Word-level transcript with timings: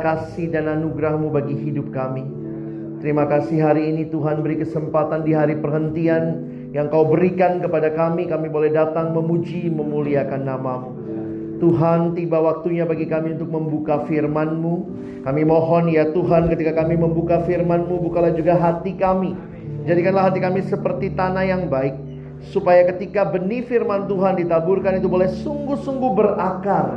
kasih 0.00 0.52
dan 0.52 0.68
anugerahmu 0.68 1.32
bagi 1.32 1.54
hidup 1.56 1.92
kami. 1.92 2.24
Terima 3.00 3.28
kasih 3.28 3.60
hari 3.60 3.92
ini 3.92 4.08
Tuhan 4.08 4.40
beri 4.40 4.56
kesempatan 4.60 5.22
di 5.22 5.36
hari 5.36 5.60
perhentian 5.60 6.54
Yang 6.74 6.92
kau 6.92 7.08
berikan 7.08 7.62
kepada 7.64 7.88
kami. 7.94 8.28
Kami 8.28 8.52
boleh 8.52 8.68
datang 8.68 9.16
memuji 9.16 9.72
memuliakan 9.72 10.44
namamu. 10.44 10.90
Tuhan 11.56 12.12
tiba 12.12 12.36
waktunya 12.36 12.84
bagi 12.84 13.08
kami 13.08 13.32
untuk 13.32 13.48
membuka 13.48 14.04
firman-Mu. 14.04 14.74
Kami 15.24 15.42
mohon 15.48 15.88
ya 15.88 16.12
Tuhan 16.12 16.52
ketika 16.52 16.84
kami 16.84 17.00
membuka 17.00 17.48
firman-Mu 17.48 17.96
Bukalah 17.96 18.36
juga 18.36 18.60
hati 18.60 18.92
kami. 18.92 19.32
Jadikanlah 19.88 20.28
hati 20.28 20.42
kami 20.42 20.66
seperti 20.68 21.16
tanah 21.16 21.48
yang 21.48 21.72
baik 21.72 21.96
supaya 22.52 22.86
ketika 22.94 23.26
benih 23.26 23.64
firman 23.64 24.06
Tuhan 24.06 24.38
ditaburkan 24.38 25.00
itu 25.00 25.08
boleh 25.08 25.30
sungguh-sungguh 25.42 26.12
berakar, 26.14 26.95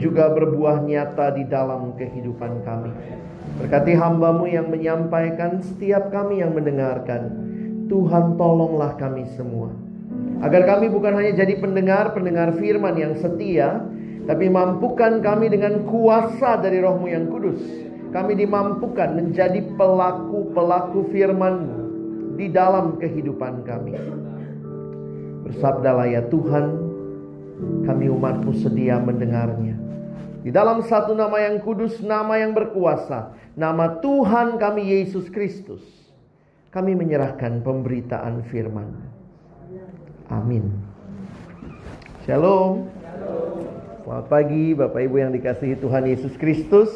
juga 0.00 0.32
berbuah 0.32 0.82
nyata 0.82 1.36
di 1.36 1.44
dalam 1.46 1.94
kehidupan 1.94 2.64
kami. 2.64 2.90
Berkati 3.60 3.92
hambamu 3.92 4.48
yang 4.48 4.72
menyampaikan 4.72 5.60
setiap 5.60 6.08
kami 6.08 6.40
yang 6.40 6.56
mendengarkan. 6.56 7.28
Tuhan 7.92 8.40
tolonglah 8.40 8.96
kami 8.96 9.28
semua. 9.36 9.68
Agar 10.40 10.64
kami 10.64 10.88
bukan 10.88 11.12
hanya 11.20 11.44
jadi 11.44 11.60
pendengar-pendengar 11.60 12.56
firman 12.56 12.96
yang 12.96 13.12
setia, 13.20 13.84
tapi 14.24 14.48
mampukan 14.48 15.20
kami 15.20 15.52
dengan 15.52 15.84
kuasa 15.84 16.56
dari 16.64 16.80
rohmu 16.80 17.06
yang 17.12 17.28
kudus. 17.28 17.60
Kami 18.10 18.34
dimampukan 18.34 19.14
menjadi 19.14 19.62
pelaku-pelaku 19.78 21.06
firman-Mu 21.14 21.78
di 22.34 22.50
dalam 22.50 22.98
kehidupan 22.98 23.62
kami. 23.68 23.94
Bersabdalah 25.46 26.08
ya 26.10 26.22
Tuhan, 26.26 26.89
kami 27.84 28.06
umatmu 28.08 28.52
sedia 28.56 28.96
mendengarnya. 29.00 29.76
Di 30.40 30.48
dalam 30.48 30.80
satu 30.80 31.12
nama 31.12 31.36
yang 31.36 31.60
kudus, 31.60 32.00
nama 32.00 32.40
yang 32.40 32.56
berkuasa, 32.56 33.36
nama 33.52 34.00
Tuhan 34.00 34.56
kami 34.56 34.88
Yesus 34.88 35.28
Kristus. 35.28 35.84
Kami 36.70 36.94
menyerahkan 36.94 37.60
pemberitaan 37.60 38.46
firman. 38.48 38.94
Amin. 40.30 40.70
Shalom. 42.24 42.86
Selamat 44.06 44.26
pagi 44.30 44.72
Bapak 44.72 45.00
Ibu 45.02 45.16
yang 45.18 45.32
dikasihi 45.34 45.76
Tuhan 45.82 46.06
Yesus 46.06 46.34
Kristus. 46.38 46.88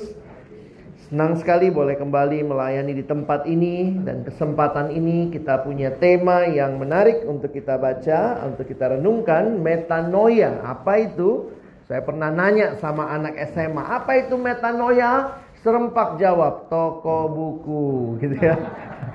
Senang 1.05 1.37
sekali 1.37 1.69
boleh 1.69 2.01
kembali 2.01 2.49
melayani 2.49 2.97
di 2.97 3.05
tempat 3.05 3.45
ini 3.45 3.93
dan 4.09 4.25
kesempatan 4.25 4.89
ini 4.89 5.29
kita 5.29 5.61
punya 5.61 5.93
tema 6.01 6.49
yang 6.49 6.81
menarik 6.81 7.29
untuk 7.29 7.53
kita 7.53 7.77
baca, 7.77 8.41
untuk 8.49 8.65
kita 8.65 8.97
renungkan, 8.97 9.61
metanoia. 9.61 10.65
Apa 10.65 11.05
itu? 11.05 11.53
Saya 11.85 12.01
pernah 12.01 12.33
nanya 12.33 12.81
sama 12.81 13.13
anak 13.13 13.37
SMA, 13.53 13.85
apa 13.85 14.17
itu 14.17 14.41
metanoia? 14.41 15.45
Serempak 15.61 16.17
jawab, 16.17 16.73
toko 16.73 17.29
buku 17.29 17.85
gitu 18.25 18.41
ya. 18.41 18.57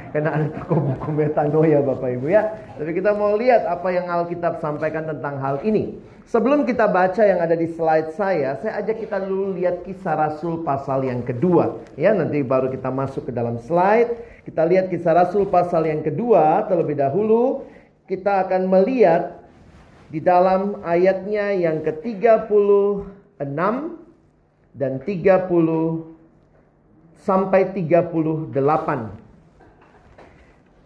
Karena 0.10 0.34
ada 0.34 0.48
toko 0.58 0.82
buku 0.82 1.10
metanoia 1.14 1.80
Bapak 1.86 2.10
Ibu 2.18 2.28
ya. 2.30 2.50
Tapi 2.78 2.92
kita 2.98 3.14
mau 3.14 3.38
lihat 3.38 3.66
apa 3.70 3.94
yang 3.94 4.10
Alkitab 4.10 4.58
sampaikan 4.58 5.06
tentang 5.06 5.38
hal 5.38 5.62
ini. 5.62 6.02
Sebelum 6.30 6.62
kita 6.62 6.86
baca 6.86 7.26
yang 7.26 7.42
ada 7.42 7.58
di 7.58 7.66
slide 7.74 8.14
saya, 8.14 8.54
saya 8.62 8.86
ajak 8.86 9.02
kita 9.02 9.18
dulu 9.18 9.58
lihat 9.58 9.82
kisah 9.82 10.14
Rasul 10.14 10.62
pasal 10.62 11.02
yang 11.02 11.26
kedua. 11.26 11.82
Ya, 11.98 12.14
nanti 12.14 12.46
baru 12.46 12.70
kita 12.70 12.94
masuk 12.94 13.30
ke 13.30 13.34
dalam 13.34 13.58
slide. 13.66 14.14
Kita 14.46 14.62
lihat 14.62 14.94
kisah 14.94 15.18
Rasul 15.18 15.50
pasal 15.50 15.90
yang 15.90 16.06
kedua 16.06 16.70
terlebih 16.70 17.02
dahulu. 17.02 17.66
Kita 18.06 18.46
akan 18.46 18.70
melihat 18.70 19.42
di 20.14 20.22
dalam 20.22 20.82
ayatnya 20.86 21.50
yang 21.54 21.82
ke-36 21.86 23.58
dan 24.78 24.92
30 25.02 25.10
sampai 27.26 27.62
38. 27.74 29.29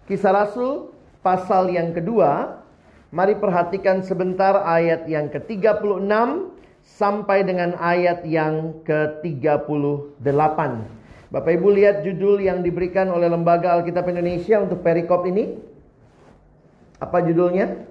Kisah 0.09 0.33
Rasul 0.35 0.91
pasal 1.23 1.71
yang 1.71 1.95
kedua 1.95 2.63
Mari 3.13 3.37
perhatikan 3.37 4.01
sebentar 4.01 4.65
ayat 4.65 5.05
yang 5.05 5.29
ke-36 5.29 6.09
sampai 6.81 7.45
dengan 7.45 7.77
ayat 7.77 8.25
yang 8.25 8.81
ke-38. 8.81 10.59
Bapak 11.29 11.51
Ibu 11.53 11.67
lihat 11.77 12.01
judul 12.01 12.41
yang 12.41 12.65
diberikan 12.65 13.13
oleh 13.13 13.29
Lembaga 13.29 13.77
Alkitab 13.77 14.09
Indonesia 14.09 14.57
untuk 14.65 14.81
perikop 14.81 15.29
ini. 15.29 15.61
Apa 16.97 17.21
judulnya? 17.21 17.85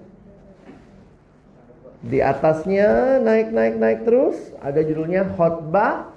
Di 2.03 2.19
atasnya 2.19 3.15
naik 3.23 3.55
naik 3.55 3.75
naik 3.79 3.99
terus 4.03 4.35
ada 4.59 4.83
judulnya 4.83 5.23
khotbah 5.39 6.11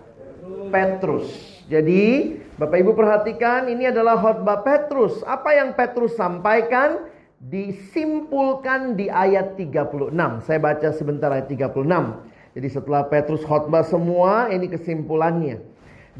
Petrus. 0.74 1.30
Jadi 1.70 2.34
Bapak 2.56 2.80
Ibu 2.80 2.96
perhatikan 2.96 3.68
ini 3.68 3.92
adalah 3.92 4.16
khotbah 4.16 4.64
Petrus. 4.64 5.20
Apa 5.28 5.52
yang 5.52 5.76
Petrus 5.76 6.16
sampaikan? 6.16 7.12
disimpulkan 7.36 8.96
di 8.96 9.12
ayat 9.12 9.60
36. 9.60 10.08
Saya 10.48 10.58
baca 10.58 10.88
sebentar 10.88 11.28
ayat 11.28 11.52
36. 11.52 11.84
Jadi 12.56 12.68
setelah 12.72 13.04
Petrus 13.04 13.44
khotbah 13.44 13.84
semua, 13.84 14.48
ini 14.48 14.64
kesimpulannya. 14.72 15.60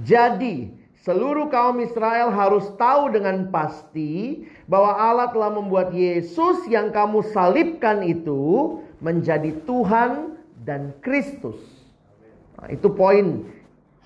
Jadi, 0.05 0.77
seluruh 1.01 1.49
kaum 1.49 1.81
Israel 1.81 2.29
harus 2.29 2.69
tahu 2.77 3.17
dengan 3.17 3.49
pasti 3.49 4.45
bahwa 4.69 4.93
Allah 4.93 5.33
telah 5.33 5.57
membuat 5.57 5.97
Yesus 5.97 6.69
yang 6.69 6.93
kamu 6.93 7.25
salibkan 7.33 8.05
itu 8.05 8.77
menjadi 9.01 9.57
Tuhan 9.65 10.37
dan 10.69 10.93
Kristus. 11.01 11.57
Nah, 12.61 12.69
itu 12.69 12.93
poin 12.93 13.49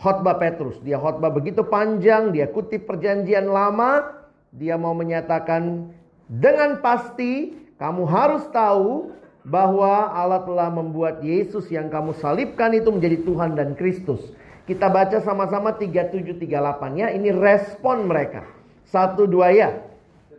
khotbah 0.00 0.40
Petrus. 0.40 0.80
Dia 0.80 0.96
khotbah 0.96 1.28
begitu 1.30 1.60
panjang, 1.62 2.32
dia 2.32 2.48
kutip 2.48 2.88
perjanjian 2.88 3.46
lama, 3.46 4.24
dia 4.50 4.80
mau 4.80 4.96
menyatakan 4.96 5.92
dengan 6.26 6.80
pasti 6.80 7.54
kamu 7.76 8.02
harus 8.08 8.44
tahu 8.50 9.12
bahwa 9.44 10.12
Allah 10.12 10.44
telah 10.44 10.68
membuat 10.68 11.24
Yesus 11.24 11.68
yang 11.72 11.88
kamu 11.88 12.16
salibkan 12.18 12.72
itu 12.76 12.92
menjadi 12.92 13.24
Tuhan 13.24 13.56
dan 13.56 13.72
Kristus. 13.76 14.20
Kita 14.68 14.86
baca 14.92 15.18
sama-sama 15.24 15.74
3738 15.74 17.00
ya. 17.00 17.08
Ini 17.10 17.34
respon 17.34 18.06
mereka. 18.06 18.46
Satu 18.86 19.24
dua 19.24 19.50
ya. 19.50 19.80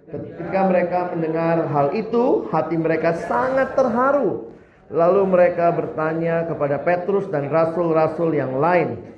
Ketika 0.08 0.68
mereka 0.68 1.12
mendengar 1.12 1.68
hal 1.72 1.96
itu, 1.96 2.48
hati 2.52 2.76
mereka 2.76 3.16
sangat 3.28 3.76
terharu. 3.76 4.52
Lalu 4.92 5.24
mereka 5.24 5.72
bertanya 5.72 6.48
kepada 6.52 6.84
Petrus 6.84 7.28
dan 7.32 7.48
rasul-rasul 7.48 8.36
yang 8.36 8.60
lain, 8.60 9.11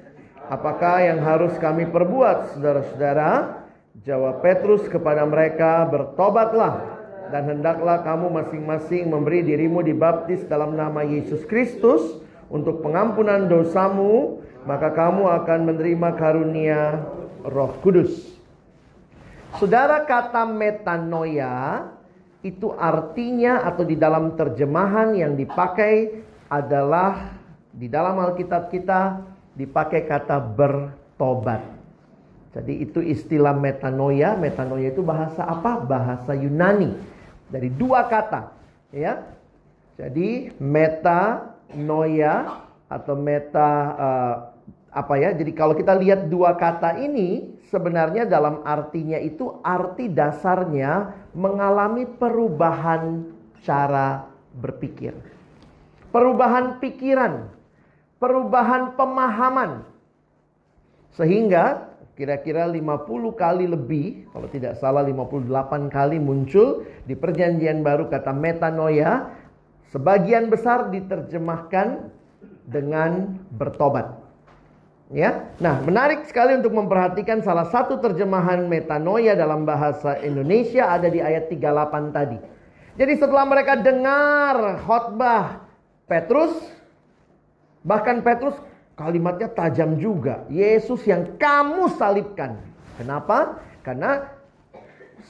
"Apakah 0.53 1.01
yang 1.01 1.25
harus 1.25 1.57
kami 1.57 1.89
perbuat, 1.89 2.53
saudara-saudara?" 2.53 3.65
Jawab 4.05 4.45
Petrus 4.45 4.85
kepada 4.85 5.25
mereka, 5.25 5.85
"Bertobatlah 5.89 6.93
dan 7.33 7.49
hendaklah 7.49 8.05
kamu 8.05 8.29
masing-masing 8.29 9.09
memberi 9.09 9.41
dirimu 9.41 9.81
dibaptis 9.81 10.45
dalam 10.45 10.77
nama 10.77 11.01
Yesus 11.01 11.41
Kristus 11.49 12.21
untuk 12.53 12.85
pengampunan 12.85 13.49
dosamu 13.49 14.43
maka 14.63 14.93
kamu 14.93 15.27
akan 15.43 15.59
menerima 15.67 16.09
karunia 16.15 17.03
Roh 17.43 17.73
Kudus. 17.83 18.31
Saudara 19.59 20.01
kata 20.07 20.47
metanoia 20.49 21.87
itu 22.41 22.73
artinya 22.75 23.63
atau 23.63 23.83
di 23.85 23.95
dalam 23.95 24.33
terjemahan 24.35 25.13
yang 25.15 25.33
dipakai 25.37 26.25
adalah 26.51 27.37
di 27.71 27.87
dalam 27.87 28.19
Alkitab 28.19 28.69
kita 28.69 29.21
dipakai 29.53 30.05
kata 30.05 30.37
bertobat. 30.41 31.61
Jadi 32.53 32.85
itu 32.85 33.01
istilah 33.01 33.53
metanoia. 33.57 34.37
Metanoia 34.37 34.93
itu 34.93 35.01
bahasa 35.01 35.41
apa? 35.45 35.81
Bahasa 35.81 36.37
Yunani. 36.37 36.93
Dari 37.49 37.69
dua 37.69 38.05
kata, 38.09 38.53
ya. 38.93 39.25
Jadi 39.97 40.53
metanoia 40.57 42.33
atau 42.89 43.13
meta 43.17 43.71
uh, 43.93 44.35
apa 44.93 45.13
ya? 45.17 45.33
Jadi 45.33 45.53
kalau 45.53 45.73
kita 45.73 45.97
lihat 45.97 46.29
dua 46.29 46.53
kata 46.57 46.97
ini 47.01 47.57
sebenarnya 47.73 48.29
dalam 48.29 48.61
artinya 48.65 49.17
itu 49.17 49.61
arti 49.65 50.09
dasarnya 50.09 51.13
mengalami 51.33 52.05
perubahan 52.05 53.25
cara 53.65 54.29
berpikir. 54.61 55.13
Perubahan 56.13 56.77
pikiran, 56.77 57.49
perubahan 58.23 58.95
pemahaman. 58.95 59.83
Sehingga 61.19 61.91
kira-kira 62.15 62.63
50 62.63 63.35
kali 63.35 63.67
lebih, 63.67 64.31
kalau 64.31 64.47
tidak 64.47 64.79
salah 64.79 65.03
58 65.03 65.91
kali 65.91 66.23
muncul 66.23 66.87
di 67.03 67.19
perjanjian 67.19 67.83
baru 67.83 68.07
kata 68.07 68.31
metanoia, 68.31 69.27
sebagian 69.91 70.47
besar 70.47 70.87
diterjemahkan 70.87 72.07
dengan 72.63 73.43
bertobat. 73.59 74.23
Ya. 75.11 75.51
Nah, 75.59 75.83
menarik 75.83 76.25
sekali 76.25 76.57
untuk 76.57 76.73
memperhatikan 76.73 77.43
salah 77.43 77.67
satu 77.69 77.99
terjemahan 77.99 78.65
metanoia 78.71 79.35
dalam 79.35 79.67
bahasa 79.67 80.15
Indonesia 80.23 80.89
ada 80.89 81.11
di 81.11 81.19
ayat 81.19 81.51
38 81.51 82.15
tadi. 82.15 82.39
Jadi 82.97 83.13
setelah 83.19 83.45
mereka 83.45 83.77
dengar 83.77 84.81
khotbah 84.85 85.65
Petrus, 86.09 86.55
bahkan 87.83 88.25
Petrus 88.25 88.57
kalimatnya 88.97 89.51
tajam 89.51 89.99
juga. 89.99 90.47
Yesus 90.49 91.03
yang 91.05 91.37
kamu 91.37 91.93
salibkan. 91.99 92.59
Kenapa? 92.97 93.59
Karena 93.83 94.33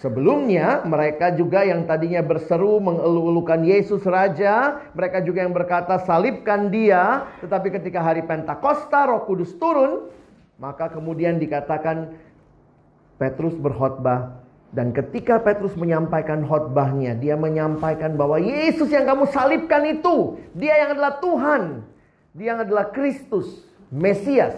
Sebelumnya 0.01 0.81
mereka 0.83 1.31
juga 1.31 1.63
yang 1.63 1.87
tadinya 1.87 2.19
berseru 2.19 2.81
mengeluh-elukan 2.83 3.63
Yesus 3.63 4.03
Raja. 4.03 4.83
Mereka 4.97 5.21
juga 5.21 5.45
yang 5.45 5.53
berkata 5.53 6.01
salibkan 6.01 6.73
dia. 6.73 7.29
Tetapi 7.39 7.71
ketika 7.71 8.01
hari 8.01 8.25
Pentakosta 8.25 9.05
roh 9.05 9.23
kudus 9.23 9.53
turun. 9.55 10.11
Maka 10.57 10.89
kemudian 10.89 11.37
dikatakan 11.37 12.19
Petrus 13.21 13.53
berkhotbah. 13.55 14.43
Dan 14.75 14.89
ketika 14.89 15.37
Petrus 15.39 15.77
menyampaikan 15.77 16.41
khotbahnya. 16.41 17.15
Dia 17.15 17.37
menyampaikan 17.37 18.17
bahwa 18.17 18.41
Yesus 18.41 18.89
yang 18.89 19.05
kamu 19.05 19.29
salibkan 19.29 19.87
itu. 19.87 20.41
Dia 20.57 20.83
yang 20.83 20.99
adalah 20.99 21.21
Tuhan. 21.21 21.85
Dia 22.33 22.57
adalah 22.57 22.89
Kristus. 22.89 23.65
Mesias. 23.93 24.57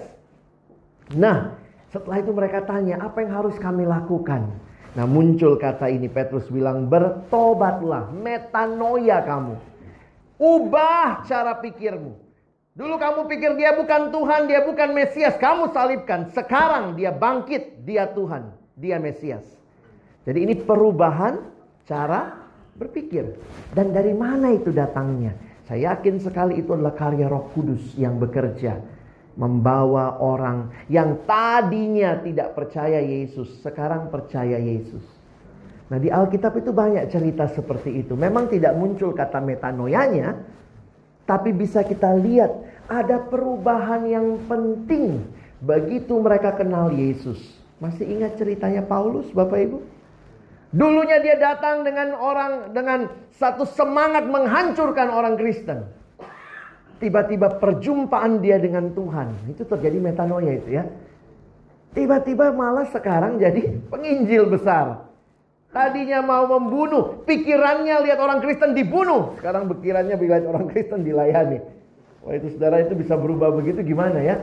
Nah 1.11 1.59
setelah 1.91 2.23
itu 2.23 2.31
mereka 2.31 2.63
tanya 2.63 3.03
apa 3.03 3.19
yang 3.19 3.35
harus 3.35 3.59
kami 3.59 3.83
lakukan. 3.83 4.47
Nah 4.95 5.03
muncul 5.03 5.59
kata 5.59 5.91
ini 5.91 6.07
Petrus 6.07 6.47
bilang 6.47 6.87
bertobatlah 6.87 8.15
metanoia 8.15 9.19
kamu. 9.27 9.59
Ubah 10.39 11.27
cara 11.27 11.59
pikirmu. 11.59 12.15
Dulu 12.75 12.95
kamu 12.99 13.31
pikir 13.31 13.55
dia 13.55 13.71
bukan 13.71 14.11
Tuhan, 14.11 14.51
dia 14.51 14.59
bukan 14.67 14.91
Mesias. 14.91 15.39
Kamu 15.39 15.71
salibkan. 15.71 16.27
Sekarang 16.35 16.99
dia 16.99 17.11
bangkit, 17.15 17.87
dia 17.87 18.03
Tuhan, 18.11 18.51
dia 18.75 18.99
Mesias. 18.99 19.47
Jadi 20.27 20.43
ini 20.43 20.59
perubahan 20.59 21.39
cara 21.87 22.35
berpikir. 22.75 23.39
Dan 23.71 23.95
dari 23.95 24.11
mana 24.11 24.51
itu 24.51 24.75
datangnya? 24.75 25.44
Saya 25.65 25.97
yakin 25.97 26.21
sekali 26.21 26.61
itu 26.61 26.77
adalah 26.77 26.93
karya 26.93 27.25
roh 27.25 27.49
kudus 27.53 27.97
yang 27.97 28.21
bekerja 28.21 28.81
membawa 29.35 30.15
orang 30.23 30.71
yang 30.87 31.27
tadinya 31.27 32.15
tidak 32.23 32.55
percaya 32.55 33.03
Yesus, 33.03 33.59
sekarang 33.59 34.07
percaya 34.07 34.55
Yesus. 34.55 35.03
Nah, 35.91 36.01
di 36.01 36.09
Alkitab 36.09 36.55
itu 36.57 36.73
banyak 36.73 37.11
cerita 37.13 37.45
seperti 37.51 38.01
itu. 38.01 38.17
Memang 38.17 38.49
tidak 38.49 38.73
muncul 38.73 39.13
kata 39.13 39.37
metanoianya, 39.43 40.33
tapi 41.29 41.53
bisa 41.53 41.85
kita 41.85 42.15
lihat 42.17 42.49
ada 42.89 43.21
perubahan 43.21 44.07
yang 44.09 44.27
penting 44.49 45.21
begitu 45.61 46.17
mereka 46.17 46.57
kenal 46.57 46.89
Yesus. 46.89 47.37
Masih 47.77 48.07
ingat 48.07 48.39
ceritanya 48.39 48.81
Paulus, 48.81 49.29
Bapak 49.29 49.59
Ibu? 49.61 49.77
Dulunya 50.75 51.23
dia 51.23 51.39
datang 51.39 51.87
dengan 51.87 52.11
orang 52.19 52.75
dengan 52.75 53.07
satu 53.31 53.63
semangat 53.63 54.27
menghancurkan 54.27 55.07
orang 55.07 55.39
Kristen 55.39 55.87
tiba-tiba 56.99 57.59
perjumpaan 57.59 58.39
dia 58.39 58.59
dengan 58.59 58.91
Tuhan. 58.91 59.51
Itu 59.51 59.67
terjadi 59.67 59.97
metanoia 59.99 60.51
itu 60.55 60.69
ya. 60.79 60.83
Tiba-tiba 61.95 62.51
malah 62.51 62.91
sekarang 62.91 63.39
jadi 63.39 63.79
penginjil 63.87 64.51
besar. 64.51 65.07
Tadinya 65.71 66.23
mau 66.23 66.47
membunuh, 66.47 67.23
pikirannya 67.27 68.07
lihat 68.07 68.19
orang 68.19 68.39
Kristen 68.39 68.71
dibunuh. 68.71 69.35
Sekarang 69.39 69.67
pikirannya 69.67 70.15
lihat 70.15 70.47
orang 70.47 70.71
Kristen 70.71 71.03
dilayani. 71.03 71.59
Wah 72.23 72.33
itu 72.35 72.55
saudara 72.55 72.79
itu 72.79 72.95
bisa 72.95 73.19
berubah 73.19 73.51
begitu 73.51 73.83
gimana 73.83 74.23
ya? 74.23 74.39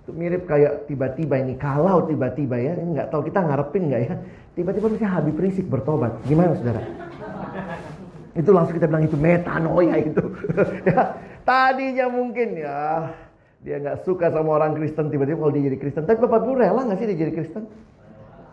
Itu 0.00 0.10
mirip 0.16 0.48
kayak 0.48 0.88
tiba-tiba 0.88 1.34
ini 1.40 1.54
kalau 1.60 2.08
tiba-tiba 2.08 2.56
ya, 2.56 2.72
nggak 2.76 3.12
tahu 3.12 3.28
kita 3.28 3.40
ngarepin 3.44 3.92
nggak 3.92 4.02
ya? 4.08 4.14
Tiba-tiba 4.56 4.86
misalnya 4.90 5.12
Habib 5.20 5.36
Rizik 5.38 5.66
bertobat, 5.68 6.16
gimana 6.26 6.56
saudara? 6.56 6.82
Itu 8.34 8.50
langsung 8.54 8.78
kita 8.78 8.86
bilang 8.88 9.04
itu 9.04 9.16
metanoia 9.18 9.96
itu. 10.00 10.24
ya, 10.88 11.18
Tadinya 11.44 12.06
mungkin 12.12 12.54
ya 12.56 13.10
dia 13.60 13.76
nggak 13.76 14.08
suka 14.08 14.32
sama 14.32 14.56
orang 14.56 14.72
Kristen 14.72 15.12
tiba-tiba 15.12 15.36
kalau 15.36 15.52
dia 15.52 15.68
jadi 15.68 15.78
Kristen. 15.80 16.04
Tapi 16.08 16.18
Bapak 16.24 16.48
Ibu 16.48 16.52
rela 16.56 16.80
nggak 16.80 16.98
sih 17.00 17.06
dia 17.12 17.18
jadi 17.28 17.32
Kristen? 17.36 17.64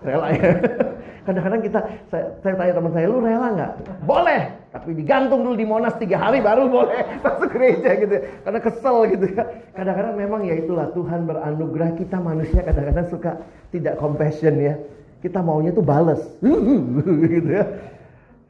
Rela 0.04 0.28
ya. 0.36 0.52
Kadang-kadang 1.28 1.62
kita 1.64 1.80
saya, 2.12 2.26
saya 2.44 2.54
tanya 2.56 2.74
teman 2.76 2.92
saya, 2.92 3.06
lu 3.08 3.20
rela 3.20 3.48
nggak? 3.56 3.72
Boleh, 4.04 4.42
tapi 4.68 4.92
digantung 4.92 5.48
dulu 5.48 5.56
di 5.56 5.64
Monas 5.64 5.96
tiga 5.96 6.20
hari 6.20 6.44
baru 6.44 6.68
boleh 6.68 7.00
masuk 7.24 7.50
gereja 7.56 7.90
gitu. 7.98 8.14
Ya. 8.20 8.24
Karena 8.44 8.60
kesel 8.60 8.98
gitu 9.16 9.26
ya. 9.32 9.44
Kadang-kadang 9.72 10.16
memang 10.20 10.42
ya 10.44 10.56
itulah 10.60 10.92
Tuhan 10.92 11.24
beranugerah 11.24 11.92
kita 11.96 12.18
manusia 12.20 12.62
kadang-kadang 12.62 13.08
suka 13.08 13.32
tidak 13.72 13.96
compassion 13.96 14.60
ya. 14.60 14.76
Kita 15.24 15.40
maunya 15.42 15.72
tuh 15.72 15.82
bales 15.82 16.22
gitu 17.34 17.50
ya. 17.50 17.66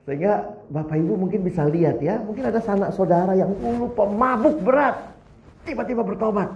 Sehingga 0.07 0.55
Bapak 0.71 0.95
Ibu 0.95 1.19
mungkin 1.19 1.43
bisa 1.43 1.67
lihat 1.67 1.99
ya, 1.99 2.23
mungkin 2.23 2.47
ada 2.47 2.63
sanak 2.63 2.95
saudara 2.95 3.35
yang 3.35 3.51
dulu 3.59 3.91
pemabuk 3.91 4.63
berat, 4.63 4.95
tiba-tiba 5.67 5.99
bertobat. 5.99 6.47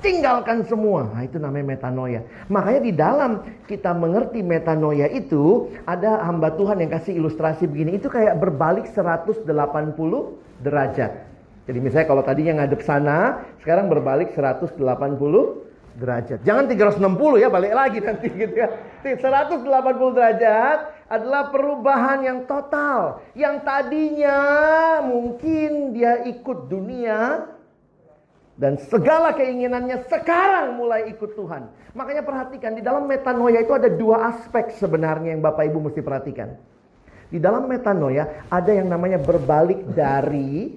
Tinggalkan 0.00 0.64
semua. 0.64 1.12
Nah, 1.12 1.22
itu 1.28 1.36
namanya 1.36 1.76
metanoia. 1.76 2.24
Makanya 2.48 2.80
di 2.80 2.92
dalam 2.96 3.30
kita 3.68 3.92
mengerti 3.92 4.40
metanoia 4.40 5.04
itu 5.12 5.68
ada 5.84 6.24
hamba 6.24 6.56
Tuhan 6.56 6.80
yang 6.80 6.88
kasih 6.88 7.20
ilustrasi 7.20 7.68
begini. 7.68 8.00
Itu 8.00 8.08
kayak 8.08 8.40
berbalik 8.40 8.88
180 8.88 9.44
derajat. 10.64 11.12
Jadi 11.68 11.78
misalnya 11.78 12.08
kalau 12.08 12.22
tadinya 12.24 12.64
ngadep 12.64 12.80
sana, 12.80 13.44
sekarang 13.60 13.92
berbalik 13.92 14.32
180 14.32 14.80
derajat. 16.00 16.40
Jangan 16.48 16.64
360 16.64 17.36
ya, 17.36 17.52
balik 17.52 17.72
lagi 17.76 17.98
nanti 18.00 18.26
gitu 18.32 18.56
ya. 18.56 18.68
180 19.04 20.16
derajat 20.16 20.78
adalah 21.12 21.52
perubahan 21.52 22.24
yang 22.24 22.38
total. 22.48 23.20
Yang 23.36 23.68
tadinya 23.68 24.38
mungkin 25.04 25.92
dia 25.92 26.24
ikut 26.24 26.72
dunia 26.72 27.44
dan 28.60 28.76
segala 28.76 29.32
keinginannya 29.32 30.04
sekarang 30.12 30.76
mulai 30.76 31.08
ikut 31.08 31.32
Tuhan. 31.32 31.72
Makanya 31.96 32.20
perhatikan 32.20 32.76
di 32.76 32.84
dalam 32.84 33.08
metanoia 33.08 33.64
itu 33.64 33.72
ada 33.72 33.88
dua 33.88 34.36
aspek 34.36 34.76
sebenarnya 34.76 35.32
yang 35.32 35.40
Bapak 35.40 35.64
Ibu 35.64 35.88
mesti 35.88 36.04
perhatikan. 36.04 36.60
Di 37.32 37.40
dalam 37.40 37.64
metanoia 37.64 38.44
ada 38.52 38.68
yang 38.68 38.92
namanya 38.92 39.16
berbalik 39.16 39.88
dari 39.96 40.76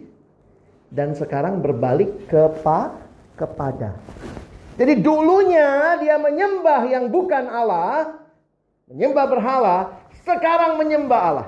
dan 0.88 1.12
sekarang 1.12 1.60
berbalik 1.60 2.32
kepa, 2.32 2.96
kepada. 3.36 4.00
Jadi 4.80 5.04
dulunya 5.04 6.00
dia 6.00 6.16
menyembah 6.16 6.88
yang 6.88 7.12
bukan 7.12 7.52
Allah, 7.52 8.16
menyembah 8.88 9.26
berhala, 9.28 9.78
sekarang 10.24 10.80
menyembah 10.80 11.20
Allah. 11.20 11.48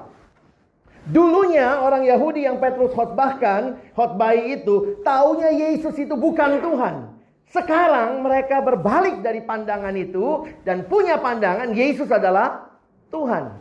Dulunya 1.06 1.82
orang 1.82 2.02
Yahudi 2.02 2.50
yang 2.50 2.58
Petrus 2.58 2.90
khotbahkan, 2.98 3.78
khotbahi 3.94 4.62
itu, 4.62 5.02
taunya 5.06 5.54
Yesus 5.54 5.94
itu 6.02 6.18
bukan 6.18 6.62
Tuhan. 6.62 6.96
Sekarang 7.54 8.26
mereka 8.26 8.60
berbalik 8.60 9.22
dari 9.22 9.46
pandangan 9.46 9.94
itu 9.94 10.50
dan 10.66 10.90
punya 10.90 11.22
pandangan 11.22 11.72
Yesus 11.72 12.10
adalah 12.10 12.74
Tuhan. 13.14 13.54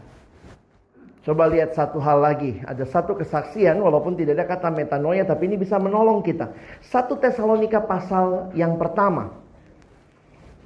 Coba 1.25 1.49
lihat 1.49 1.77
satu 1.77 2.01
hal 2.01 2.21
lagi. 2.21 2.61
Ada 2.65 2.85
satu 2.89 3.17
kesaksian 3.17 3.81
walaupun 3.81 4.17
tidak 4.17 4.41
ada 4.41 4.47
kata 4.49 4.69
metanoia 4.73 5.25
tapi 5.25 5.49
ini 5.49 5.57
bisa 5.61 5.77
menolong 5.77 6.25
kita. 6.25 6.53
Satu 6.85 7.17
Tesalonika 7.17 7.81
pasal 7.85 8.53
yang 8.57 8.77
pertama 8.77 9.45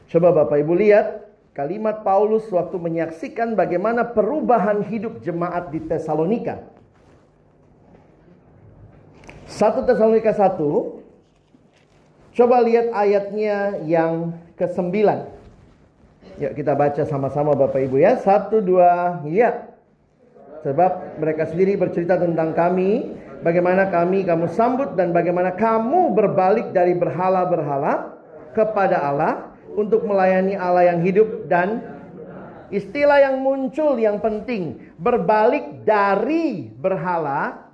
Coba 0.09 0.33
Bapak 0.33 0.57
Ibu 0.65 0.73
lihat 0.73 1.28
kalimat 1.59 2.07
Paulus 2.07 2.47
waktu 2.55 2.79
menyaksikan 2.79 3.59
bagaimana 3.59 4.07
perubahan 4.07 4.87
hidup 4.87 5.19
jemaat 5.27 5.75
di 5.75 5.83
Tesalonika. 5.83 6.63
1 9.51 9.83
Tesalonika 9.83 10.31
1 10.31 10.55
Coba 12.39 12.63
lihat 12.63 12.95
ayatnya 12.95 13.83
yang 13.83 14.31
ke-9. 14.55 14.95
Yuk 16.39 16.53
kita 16.55 16.79
baca 16.79 17.03
sama-sama 17.03 17.59
Bapak 17.59 17.83
Ibu 17.83 17.99
ya. 17.99 18.15
Satu, 18.23 18.63
dua, 18.63 19.27
ya. 19.27 19.67
Sebab 20.63 21.19
mereka 21.19 21.51
sendiri 21.51 21.75
bercerita 21.75 22.15
tentang 22.15 22.55
kami. 22.55 23.19
Bagaimana 23.43 23.91
kami 23.91 24.23
kamu 24.23 24.47
sambut 24.55 24.95
dan 24.95 25.11
bagaimana 25.11 25.59
kamu 25.59 26.15
berbalik 26.15 26.71
dari 26.71 26.95
berhala-berhala 26.95 28.15
kepada 28.55 29.03
Allah 29.03 29.48
untuk 29.75 30.07
melayani 30.07 30.55
Allah 30.55 30.95
yang 30.95 31.01
hidup 31.05 31.51
dan 31.51 31.83
istilah 32.69 33.21
yang 33.21 33.41
muncul 33.41 33.97
yang 33.97 34.21
penting 34.21 34.93
berbalik 35.01 35.85
dari 35.85 36.69
berhala 36.69 37.69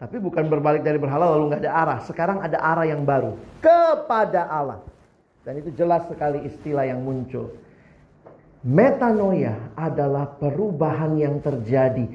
tapi 0.00 0.16
bukan 0.16 0.48
berbalik 0.48 0.80
dari 0.80 0.96
berhala 0.96 1.36
lalu 1.36 1.52
nggak 1.52 1.62
ada 1.68 1.72
arah. 1.76 1.98
Sekarang 2.08 2.40
ada 2.40 2.56
arah 2.56 2.88
yang 2.88 3.04
baru 3.04 3.36
kepada 3.60 4.48
Allah. 4.48 4.80
Dan 5.44 5.60
itu 5.60 5.76
jelas 5.76 6.08
sekali 6.08 6.40
istilah 6.48 6.88
yang 6.88 7.04
muncul. 7.04 7.52
Metanoia 8.64 9.72
adalah 9.76 10.40
perubahan 10.40 11.20
yang 11.20 11.44
terjadi. 11.44 12.08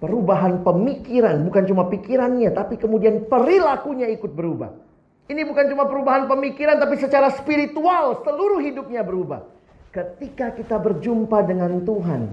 Perubahan 0.00 0.64
pemikiran 0.64 1.44
bukan 1.44 1.64
cuma 1.68 1.88
pikirannya 1.92 2.52
tapi 2.52 2.80
kemudian 2.80 3.28
perilakunya 3.28 4.08
ikut 4.12 4.32
berubah 4.32 4.85
ini 5.26 5.42
bukan 5.42 5.66
cuma 5.74 5.90
perubahan 5.90 6.30
pemikiran, 6.30 6.78
tapi 6.78 7.02
secara 7.02 7.34
spiritual 7.34 8.22
seluruh 8.22 8.62
hidupnya 8.62 9.02
berubah. 9.02 9.42
Ketika 9.90 10.54
kita 10.54 10.78
berjumpa 10.78 11.42
dengan 11.42 11.82
Tuhan, 11.82 12.30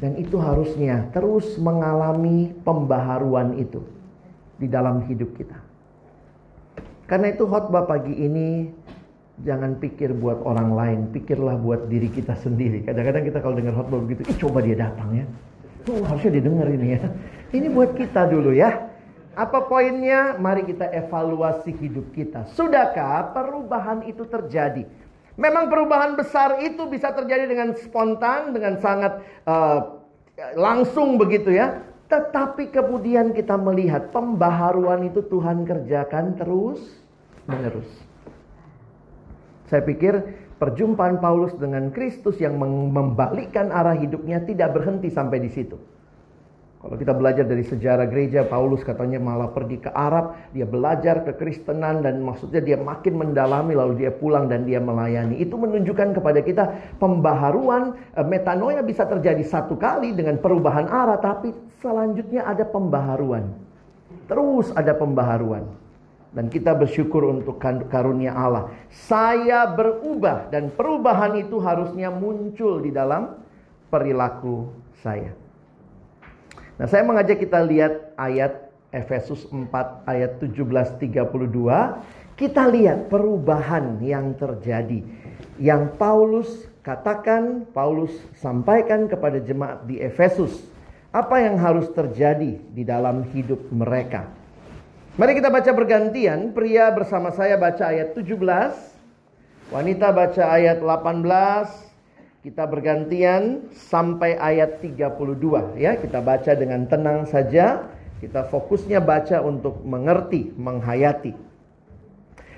dan 0.00 0.16
itu 0.16 0.40
harusnya 0.40 1.06
terus 1.12 1.60
mengalami 1.60 2.50
pembaharuan 2.64 3.60
itu 3.60 3.84
di 4.56 4.66
dalam 4.66 5.04
hidup 5.06 5.36
kita. 5.36 5.60
Karena 7.04 7.30
itu 7.30 7.44
khotbah 7.44 7.84
pagi 7.84 8.16
ini 8.16 8.72
jangan 9.44 9.76
pikir 9.76 10.16
buat 10.16 10.40
orang 10.42 10.72
lain, 10.74 10.98
pikirlah 11.14 11.60
buat 11.60 11.86
diri 11.86 12.08
kita 12.10 12.34
sendiri. 12.40 12.82
Kadang-kadang 12.82 13.22
kita 13.28 13.38
kalau 13.38 13.54
dengar 13.54 13.74
khotbah 13.76 14.00
begitu, 14.02 14.26
ih 14.26 14.38
coba 14.40 14.58
dia 14.64 14.76
datang 14.80 15.14
ya. 15.14 15.26
Oh, 15.88 16.02
harusnya 16.04 16.32
didengar 16.42 16.66
ini 16.68 16.96
ya. 16.96 17.00
Ini 17.54 17.66
buat 17.70 17.94
kita 17.94 18.26
dulu 18.26 18.50
ya. 18.56 18.89
Apa 19.38 19.70
poinnya? 19.70 20.34
Mari 20.36 20.66
kita 20.66 20.90
evaluasi 20.90 21.70
hidup 21.78 22.10
kita. 22.10 22.50
Sudahkah 22.50 23.30
perubahan 23.30 24.02
itu 24.06 24.26
terjadi? 24.26 24.82
Memang 25.38 25.70
perubahan 25.70 26.18
besar 26.18 26.58
itu 26.60 26.84
bisa 26.90 27.14
terjadi 27.14 27.46
dengan 27.46 27.72
spontan, 27.78 28.52
dengan 28.52 28.76
sangat 28.82 29.22
uh, 29.46 30.02
langsung 30.58 31.16
begitu 31.16 31.54
ya. 31.54 31.80
Tetapi 32.10 32.74
kemudian 32.74 33.30
kita 33.30 33.54
melihat 33.54 34.10
pembaharuan 34.10 35.06
itu 35.06 35.22
Tuhan 35.30 35.62
kerjakan 35.62 36.34
terus 36.34 36.82
menerus. 37.46 37.86
Saya 39.70 39.86
pikir 39.86 40.18
perjumpaan 40.58 41.22
Paulus 41.22 41.54
dengan 41.54 41.94
Kristus 41.94 42.42
yang 42.42 42.58
membalikkan 42.90 43.70
arah 43.70 43.94
hidupnya 43.94 44.42
tidak 44.42 44.74
berhenti 44.74 45.06
sampai 45.06 45.38
di 45.38 45.48
situ. 45.54 45.78
Kalau 46.80 46.96
kita 46.96 47.12
belajar 47.12 47.44
dari 47.44 47.60
sejarah 47.60 48.08
gereja, 48.08 48.40
Paulus 48.48 48.80
katanya 48.80 49.20
malah 49.20 49.52
pergi 49.52 49.84
ke 49.84 49.92
Arab, 49.92 50.32
dia 50.56 50.64
belajar 50.64 51.20
kekristenan 51.28 52.00
dan 52.00 52.24
maksudnya 52.24 52.64
dia 52.64 52.80
makin 52.80 53.20
mendalami 53.20 53.76
lalu 53.76 54.00
dia 54.00 54.08
pulang 54.08 54.48
dan 54.48 54.64
dia 54.64 54.80
melayani. 54.80 55.36
Itu 55.36 55.60
menunjukkan 55.60 56.16
kepada 56.16 56.40
kita 56.40 56.96
pembaharuan 56.96 58.00
eh, 58.16 58.24
metanoia 58.24 58.80
bisa 58.80 59.04
terjadi 59.04 59.44
satu 59.44 59.76
kali 59.76 60.16
dengan 60.16 60.40
perubahan 60.40 60.88
arah, 60.88 61.20
tapi 61.20 61.52
selanjutnya 61.84 62.48
ada 62.48 62.64
pembaharuan. 62.64 63.52
Terus 64.24 64.72
ada 64.72 64.96
pembaharuan. 64.96 65.68
Dan 66.32 66.48
kita 66.48 66.72
bersyukur 66.72 67.28
untuk 67.28 67.60
karunia 67.92 68.32
Allah. 68.32 68.72
Saya 68.88 69.68
berubah 69.68 70.48
dan 70.48 70.72
perubahan 70.72 71.36
itu 71.36 71.60
harusnya 71.60 72.08
muncul 72.08 72.80
di 72.80 72.88
dalam 72.88 73.36
perilaku 73.92 74.70
saya. 75.02 75.39
Nah, 76.80 76.88
saya 76.88 77.04
mengajak 77.04 77.44
kita 77.44 77.60
lihat 77.60 78.16
ayat 78.16 78.72
Efesus 78.88 79.44
4 79.52 79.68
ayat 80.08 80.40
17 80.40 80.96
32. 80.96 81.28
Kita 82.40 82.64
lihat 82.72 83.12
perubahan 83.12 84.00
yang 84.00 84.32
terjadi 84.32 85.04
yang 85.60 85.92
Paulus 86.00 86.64
katakan, 86.80 87.68
Paulus 87.76 88.16
sampaikan 88.40 89.12
kepada 89.12 89.36
jemaat 89.44 89.84
di 89.84 90.00
Efesus. 90.00 90.64
Apa 91.12 91.44
yang 91.44 91.60
harus 91.60 91.92
terjadi 91.92 92.56
di 92.56 92.80
dalam 92.80 93.28
hidup 93.28 93.60
mereka? 93.68 94.32
Mari 95.20 95.36
kita 95.36 95.52
baca 95.52 95.68
bergantian. 95.76 96.56
Pria 96.56 96.88
bersama 96.96 97.28
saya 97.36 97.60
baca 97.60 97.92
ayat 97.92 98.16
17, 98.16 98.40
wanita 99.68 100.08
baca 100.16 100.44
ayat 100.48 100.80
18, 100.80 101.89
kita 102.40 102.64
bergantian 102.64 103.68
sampai 103.68 104.32
ayat 104.40 104.80
32 104.80 105.76
ya. 105.76 106.00
Kita 106.00 106.24
baca 106.24 106.52
dengan 106.56 106.88
tenang 106.88 107.28
saja. 107.28 107.84
Kita 108.16 108.48
fokusnya 108.48 109.00
baca 109.00 109.44
untuk 109.44 109.84
mengerti, 109.84 110.52
menghayati. 110.56 111.36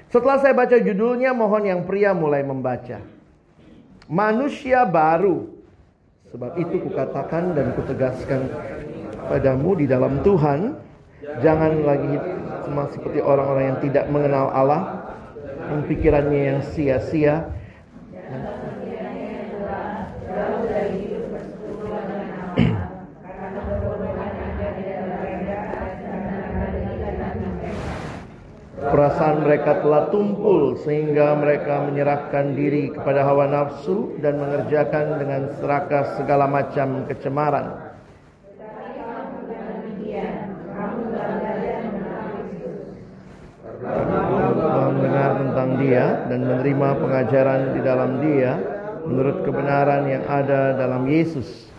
Setelah 0.06 0.38
saya 0.38 0.54
baca 0.54 0.74
judulnya, 0.78 1.34
mohon 1.34 1.66
yang 1.66 1.82
pria 1.82 2.14
mulai 2.14 2.46
membaca. 2.46 3.02
Manusia 4.06 4.86
baru. 4.86 5.50
Sebab 6.30 6.58
itu 6.62 6.82
kukatakan 6.86 7.54
dan 7.54 7.74
kutegaskan 7.74 8.40
padamu 9.30 9.78
di 9.78 9.86
dalam 9.90 10.22
Tuhan. 10.22 10.78
Jangan 11.42 11.72
lagi 11.82 12.14
seperti 12.94 13.18
orang-orang 13.18 13.64
yang 13.74 13.78
tidak 13.82 14.04
mengenal 14.10 14.46
Allah. 14.50 14.82
Yang 15.74 15.82
pikirannya 15.90 16.40
yang 16.54 16.60
sia-sia 16.70 17.62
Perasaan 28.92 29.40
mereka 29.40 29.80
telah 29.80 30.12
tumpul 30.12 30.76
sehingga 30.84 31.32
mereka 31.40 31.80
menyerahkan 31.88 32.52
diri 32.52 32.92
kepada 32.92 33.25
hawa 33.25 33.49
nafsu 33.49 34.20
dan 34.20 34.37
mengerjakan 34.37 35.16
dengan 35.16 35.49
serakah 35.56 36.20
segala 36.20 36.44
macam 36.44 37.08
kecemaran. 37.08 37.88
mendengar 44.92 45.30
tentang 45.40 45.70
dia 45.80 46.04
dan 46.28 46.40
menerima 46.44 46.88
pengajaran 47.00 47.61
di 47.75 47.80
dalam 47.80 48.11
dia 48.20 48.52
menurut 49.08 49.42
kebenaran 49.42 50.04
yang 50.06 50.25
ada 50.28 50.76
dalam 50.76 51.08
Yesus. 51.08 51.71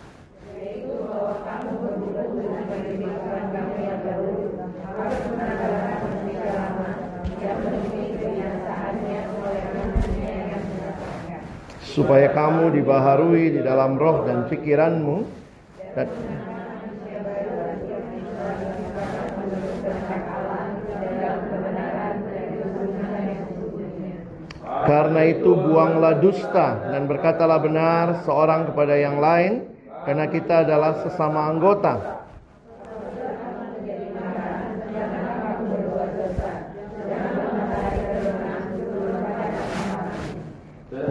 Supaya 11.94 12.26
kamu 12.34 12.74
dibaharui 12.74 13.54
di 13.54 13.60
dalam 13.62 13.94
roh 13.94 14.26
dan 14.26 14.50
pikiranmu 14.50 15.22
dan 15.94 16.10
Karena 24.84 25.24
itu 25.24 25.48
buanglah 25.48 26.20
dusta 26.20 26.92
dan 26.92 27.08
berkatalah 27.08 27.56
benar 27.56 28.20
seorang 28.28 28.68
kepada 28.68 29.00
yang 29.00 29.16
lain 29.16 29.64
karena 30.04 30.28
kita 30.28 30.68
adalah 30.68 31.00
sesama 31.00 31.48
anggota. 31.48 32.23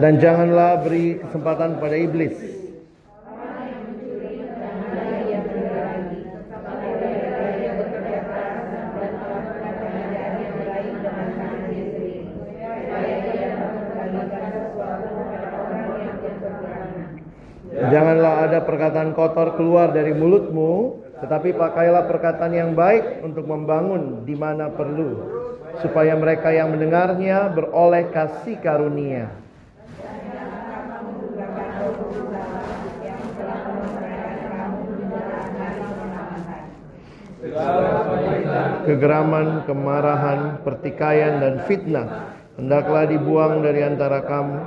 Dan 0.04 0.20
janganlah 0.20 0.84
beri 0.84 1.16
kesempatan 1.16 1.80
pada 1.80 1.96
iblis. 1.96 2.36
Janganlah 17.88 18.44
ada 18.44 18.60
perkataan 18.60 19.16
kotor 19.16 19.56
keluar 19.56 19.96
dari 19.96 20.12
mulutmu, 20.12 21.00
tetapi 21.24 21.56
pakailah 21.56 22.04
perkataan 22.04 22.52
yang 22.52 22.76
baik 22.76 23.24
untuk 23.24 23.48
membangun 23.48 24.28
di 24.28 24.36
mana 24.36 24.68
perlu, 24.68 25.16
supaya 25.80 26.12
mereka 26.12 26.52
yang 26.52 26.76
mendengarnya 26.76 27.48
beroleh 27.56 28.12
kasih 28.12 28.60
karunia. 28.60 29.43
Kegeraman, 38.84 39.62
kemarahan, 39.64 40.60
pertikaian, 40.66 41.38
dan 41.40 41.54
fitnah 41.64 42.34
hendaklah 42.58 43.06
dibuang 43.06 43.62
dari 43.62 43.82
antara 43.82 44.22
kamu. 44.22 44.58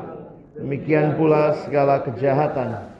Demikian 0.58 1.14
pula 1.16 1.54
segala 1.68 2.02
kejahatan. 2.02 2.98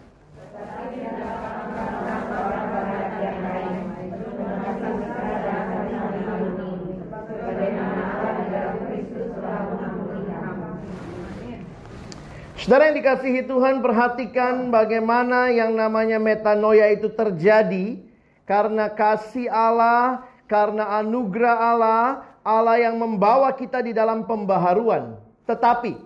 Saudara 12.68 12.92
yang 12.92 13.00
dikasihi 13.00 13.48
Tuhan, 13.48 13.80
perhatikan 13.80 14.68
bagaimana 14.68 15.48
yang 15.56 15.72
namanya 15.72 16.20
metanoia 16.20 16.92
itu 16.92 17.08
terjadi 17.08 18.07
karena 18.48 18.88
kasih 18.88 19.52
Allah, 19.52 20.24
karena 20.48 21.04
anugerah 21.04 21.58
Allah, 21.76 22.04
Allah 22.48 22.80
yang 22.80 22.96
membawa 22.96 23.52
kita 23.52 23.84
di 23.84 23.92
dalam 23.92 24.24
pembaharuan. 24.24 25.20
Tetapi 25.44 26.00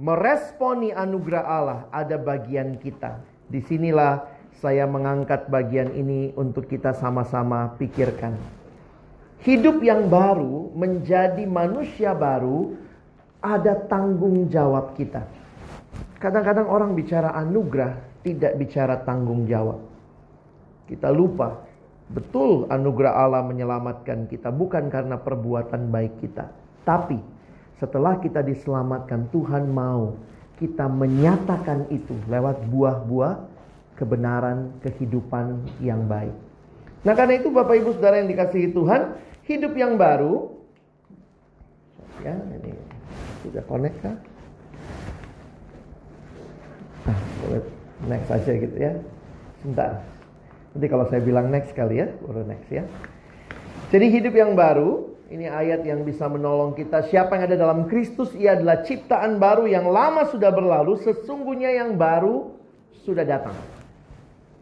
meresponi 0.00 0.96
anugerah 0.96 1.44
Allah 1.44 1.78
ada 1.92 2.16
bagian 2.16 2.80
kita. 2.80 3.20
Di 3.52 3.60
sinilah 3.60 4.24
saya 4.64 4.88
mengangkat 4.88 5.52
bagian 5.52 5.92
ini 5.92 6.32
untuk 6.40 6.64
kita 6.64 6.96
sama-sama 6.96 7.76
pikirkan. 7.76 8.32
Hidup 9.44 9.84
yang 9.84 10.08
baru 10.08 10.72
menjadi 10.72 11.44
manusia 11.44 12.16
baru 12.16 12.72
ada 13.44 13.76
tanggung 13.92 14.48
jawab 14.48 14.96
kita. 14.96 15.28
Kadang-kadang 16.16 16.70
orang 16.70 16.94
bicara 16.94 17.34
anugerah, 17.36 17.98
tidak 18.22 18.54
bicara 18.56 19.02
tanggung 19.02 19.44
jawab. 19.44 19.91
Kita 20.86 21.08
lupa, 21.14 21.62
betul 22.10 22.66
anugerah 22.68 23.14
Allah 23.14 23.42
menyelamatkan 23.46 24.28
kita 24.28 24.52
bukan 24.52 24.92
karena 24.92 25.16
perbuatan 25.16 25.88
baik 25.88 26.20
kita, 26.20 26.50
tapi 26.82 27.18
setelah 27.82 28.18
kita 28.22 28.46
diselamatkan, 28.46 29.26
Tuhan 29.34 29.66
mau 29.74 30.14
kita 30.62 30.86
menyatakan 30.86 31.90
itu 31.90 32.14
lewat 32.30 32.62
buah-buah 32.70 33.34
kebenaran, 33.98 34.70
kehidupan 34.86 35.66
yang 35.82 36.06
baik. 36.06 36.34
Nah, 37.02 37.18
karena 37.18 37.42
itu 37.42 37.50
Bapak 37.50 37.74
Ibu 37.82 37.98
Saudara 37.98 38.22
yang 38.22 38.30
dikasihi 38.30 38.70
Tuhan, 38.70 39.18
hidup 39.50 39.74
yang 39.74 39.98
baru 39.98 40.54
ya 42.22 42.38
ini 42.62 42.70
sudah 43.42 43.62
connect 43.66 43.98
kah? 43.98 44.16
Nah, 47.10 47.18
boleh 47.42 47.62
next 48.06 48.30
aja 48.30 48.52
gitu 48.54 48.76
ya. 48.78 48.92
Sebentar. 49.58 50.11
Nanti 50.72 50.86
kalau 50.88 51.04
saya 51.12 51.20
bilang 51.20 51.52
next 51.52 51.76
kali 51.76 52.00
ya, 52.00 52.08
baru 52.24 52.48
next 52.48 52.68
ya. 52.72 52.84
Jadi 53.92 54.06
hidup 54.08 54.32
yang 54.32 54.56
baru, 54.56 55.12
ini 55.28 55.48
ayat 55.48 55.84
yang 55.84 56.00
bisa 56.04 56.24
menolong 56.28 56.72
kita. 56.72 57.04
Siapa 57.12 57.36
yang 57.36 57.44
ada 57.52 57.56
dalam 57.60 57.80
Kristus, 57.88 58.32
ia 58.32 58.56
adalah 58.56 58.80
ciptaan 58.80 59.36
baru 59.36 59.68
yang 59.68 59.88
lama 59.92 60.28
sudah 60.32 60.48
berlalu, 60.48 60.96
sesungguhnya 61.04 61.76
yang 61.76 62.00
baru 62.00 62.56
sudah 63.04 63.24
datang. 63.24 63.56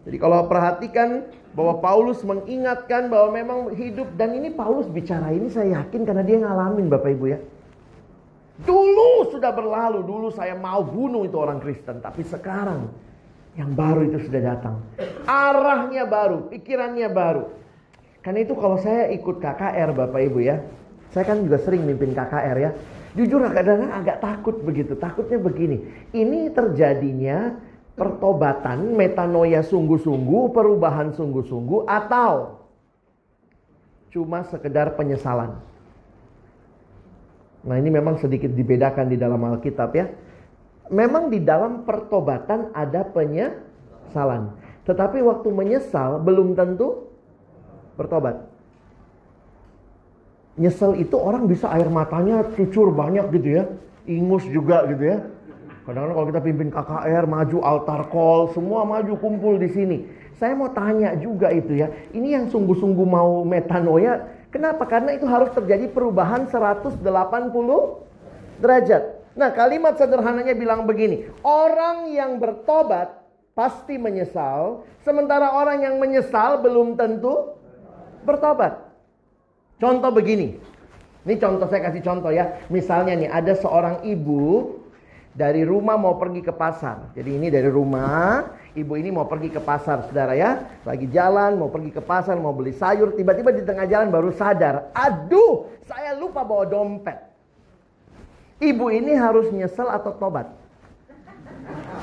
Jadi 0.02 0.16
kalau 0.18 0.48
perhatikan 0.50 1.28
bahwa 1.52 1.82
Paulus 1.82 2.24
mengingatkan 2.24 3.10
bahwa 3.12 3.28
memang 3.36 3.58
hidup 3.76 4.08
dan 4.16 4.32
ini 4.32 4.48
Paulus 4.54 4.88
bicara 4.88 5.34
ini 5.34 5.50
saya 5.50 5.82
yakin 5.82 6.06
karena 6.08 6.24
dia 6.24 6.40
ngalamin 6.40 6.88
Bapak 6.88 7.10
Ibu 7.14 7.24
ya. 7.28 7.38
Dulu 8.60 9.32
sudah 9.32 9.52
berlalu, 9.52 10.04
dulu 10.04 10.28
saya 10.32 10.52
mau 10.56 10.84
bunuh 10.84 11.24
itu 11.24 11.36
orang 11.36 11.60
Kristen, 11.60 12.00
tapi 12.04 12.24
sekarang 12.24 12.92
yang 13.58 13.74
baru 13.74 14.06
itu 14.06 14.30
sudah 14.30 14.40
datang. 14.54 14.78
Arahnya 15.26 16.06
baru, 16.06 16.46
pikirannya 16.50 17.08
baru. 17.10 17.50
Karena 18.20 18.44
itu 18.44 18.54
kalau 18.54 18.76
saya 18.78 19.08
ikut 19.10 19.40
KKR 19.40 19.90
Bapak 19.96 20.20
Ibu 20.20 20.38
ya, 20.44 20.60
saya 21.10 21.24
kan 21.26 21.42
juga 21.42 21.58
sering 21.58 21.82
mimpin 21.82 22.12
KKR 22.14 22.56
ya. 22.60 22.70
Jujur 23.18 23.42
kadang-kadang 23.42 23.90
agak 23.90 24.22
takut 24.22 24.62
begitu. 24.62 24.94
Takutnya 24.94 25.42
begini, 25.42 25.82
ini 26.14 26.46
terjadinya 26.54 27.58
pertobatan, 27.98 28.94
metanoia 28.94 29.66
sungguh-sungguh, 29.66 30.54
perubahan 30.54 31.10
sungguh-sungguh, 31.18 31.90
atau 31.90 32.62
cuma 34.14 34.46
sekedar 34.46 34.94
penyesalan. 34.94 35.58
Nah 37.60 37.76
ini 37.76 37.90
memang 37.92 38.16
sedikit 38.16 38.48
dibedakan 38.48 39.10
di 39.10 39.20
dalam 39.20 39.42
Alkitab 39.42 39.90
ya. 39.92 40.06
Memang 40.90 41.30
di 41.30 41.38
dalam 41.38 41.86
pertobatan 41.86 42.74
ada 42.74 43.06
penyesalan. 43.06 44.50
Tetapi 44.82 45.22
waktu 45.22 45.48
menyesal 45.54 46.18
belum 46.18 46.58
tentu 46.58 47.06
bertobat. 47.94 48.42
Nyesel 50.58 50.98
itu 50.98 51.14
orang 51.14 51.46
bisa 51.46 51.70
air 51.70 51.86
matanya 51.86 52.42
cucur 52.58 52.90
banyak 52.90 53.30
gitu 53.38 53.48
ya. 53.62 53.64
Ingus 54.10 54.42
juga 54.50 54.84
gitu 54.90 55.14
ya. 55.14 55.18
Kadang-kadang 55.86 56.16
kalau 56.18 56.28
kita 56.28 56.40
pimpin 56.42 56.68
KKR, 56.74 57.24
maju 57.24 57.58
altar 57.64 58.02
call, 58.10 58.50
semua 58.52 58.84
maju 58.84 59.14
kumpul 59.16 59.56
di 59.56 59.70
sini. 59.70 59.98
Saya 60.36 60.58
mau 60.58 60.68
tanya 60.74 61.14
juga 61.16 61.54
itu 61.54 61.80
ya. 61.80 61.88
Ini 62.12 62.28
yang 62.36 62.44
sungguh-sungguh 62.52 63.06
mau 63.06 63.46
metanoia, 63.46 64.40
Kenapa? 64.50 64.82
Karena 64.82 65.14
itu 65.14 65.30
harus 65.30 65.54
terjadi 65.54 65.86
perubahan 65.86 66.50
180 66.50 66.98
derajat. 68.58 69.19
Nah, 69.38 69.54
kalimat 69.54 69.94
sederhananya 69.94 70.54
bilang 70.58 70.84
begini, 70.84 71.30
orang 71.46 72.10
yang 72.10 72.42
bertobat 72.42 73.14
pasti 73.54 73.94
menyesal, 73.94 74.82
sementara 75.06 75.54
orang 75.54 75.86
yang 75.86 75.96
menyesal 76.02 76.58
belum 76.58 76.98
tentu 76.98 77.54
bertobat. 78.26 78.78
Contoh 79.78 80.10
begini. 80.12 80.58
Ini 81.20 81.36
contoh 81.36 81.68
saya 81.68 81.88
kasih 81.88 82.02
contoh 82.02 82.32
ya. 82.32 82.58
Misalnya 82.72 83.12
nih 83.16 83.30
ada 83.30 83.52
seorang 83.52 84.02
ibu 84.08 84.76
dari 85.36 85.62
rumah 85.62 85.94
mau 86.00 86.16
pergi 86.16 86.40
ke 86.40 86.52
pasar. 86.52 87.12
Jadi 87.12 87.30
ini 87.36 87.48
dari 87.52 87.68
rumah 87.68 88.60
Ibu 88.70 88.94
ini 88.94 89.10
mau 89.10 89.26
pergi 89.26 89.50
ke 89.50 89.58
pasar, 89.58 90.06
saudara 90.06 90.38
ya. 90.38 90.62
Lagi 90.86 91.10
jalan, 91.10 91.58
mau 91.58 91.74
pergi 91.74 91.90
ke 91.90 91.98
pasar, 91.98 92.38
mau 92.38 92.54
beli 92.54 92.70
sayur. 92.70 93.18
Tiba-tiba 93.18 93.50
di 93.50 93.66
tengah 93.66 93.82
jalan 93.90 94.14
baru 94.14 94.30
sadar. 94.30 94.94
Aduh, 94.94 95.66
saya 95.90 96.14
lupa 96.14 96.46
bawa 96.46 96.70
dompet. 96.70 97.18
Ibu 98.60 98.92
ini 98.92 99.16
harus 99.16 99.48
nyesel 99.48 99.88
atau 99.88 100.12
tobat? 100.20 100.52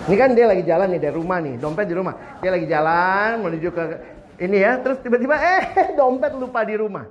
Ini 0.09 0.15
kan 0.17 0.33
dia 0.33 0.49
lagi 0.49 0.65
jalan 0.65 0.89
nih 0.89 1.01
dari 1.05 1.13
rumah 1.13 1.37
nih, 1.37 1.55
dompet 1.61 1.85
di 1.85 1.93
rumah. 1.93 2.17
Dia 2.41 2.49
lagi 2.49 2.65
jalan 2.65 3.45
menuju 3.45 3.69
ke 3.69 3.83
ini 4.41 4.57
ya, 4.65 4.81
terus 4.81 4.97
tiba-tiba 5.05 5.37
eh 5.37 5.63
dompet 5.99 6.33
lupa 6.33 6.65
di 6.65 6.73
rumah. 6.73 7.05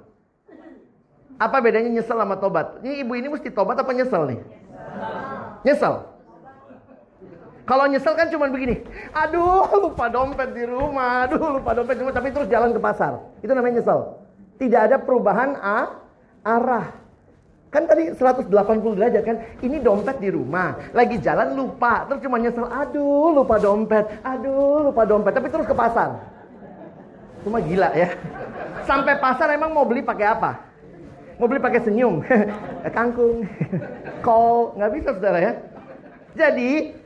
Apa 1.37 1.61
bedanya 1.63 1.93
nyesel 1.93 2.17
sama 2.17 2.41
tobat? 2.43 2.81
Ini 2.83 3.07
ibu 3.07 3.13
ini 3.15 3.29
mesti 3.31 3.53
tobat 3.53 3.79
apa 3.79 3.93
nyesel 3.93 4.35
nih? 4.35 4.41
Nyesel. 5.63 5.95
Kalau 7.67 7.85
nyesel 7.91 8.15
kan 8.15 8.31
cuma 8.31 8.47
begini. 8.49 8.83
Aduh, 9.11 9.67
lupa 9.91 10.07
dompet 10.07 10.55
di 10.55 10.65
rumah. 10.65 11.27
Aduh, 11.27 11.61
lupa 11.61 11.75
dompet 11.75 11.99
cuma 11.99 12.15
tapi 12.15 12.31
terus 12.31 12.49
jalan 12.49 12.71
ke 12.73 12.81
pasar. 12.81 13.21
Itu 13.43 13.53
namanya 13.53 13.83
nyesel. 13.83 14.23
Tidak 14.57 14.81
ada 14.91 14.97
perubahan 15.03 15.59
a, 15.59 16.01
arah. 16.47 17.06
Kan 17.71 17.85
tadi 17.85 18.15
180 18.15 18.49
derajat 18.97 19.23
kan. 19.27 19.37
Ini 19.61 19.83
dompet 19.83 20.17
di 20.23 20.31
rumah. 20.31 20.79
Lagi 20.95 21.19
jalan 21.19 21.59
lupa. 21.59 22.07
Terus 22.07 22.23
cuma 22.23 22.39
nyesel. 22.39 22.67
Aduh, 22.67 23.35
lupa 23.35 23.59
dompet. 23.59 24.07
Aduh, 24.23 24.91
lupa 24.91 25.03
dompet. 25.05 25.35
Tapi 25.35 25.49
terus 25.51 25.67
ke 25.67 25.75
pasar. 25.75 26.17
Cuma 27.43 27.59
gila 27.61 27.91
ya. 27.93 28.11
Sampai 28.87 29.19
pasar 29.19 29.51
emang 29.53 29.75
mau 29.75 29.85
beli 29.87 30.03
pakai 30.03 30.27
apa? 30.31 30.63
Mau 31.37 31.47
beli 31.51 31.61
pakai 31.61 31.85
senyum. 31.85 32.23
Kangkung. 32.97 33.45
Kol. 34.27 34.73
Nggak 34.79 34.93
bisa 34.97 35.09
saudara 35.15 35.39
ya. 35.43 35.53
Jadi 36.37 36.97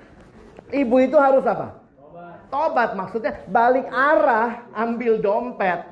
Ibu 0.71 0.97
itu 1.03 1.19
harus 1.19 1.43
apa? 1.43 1.83
Tobat. 1.99 2.35
Tobat 2.51 2.91
maksudnya 2.95 3.33
balik 3.51 3.91
arah, 3.91 4.71
ambil 4.71 5.19
dompet. 5.19 5.83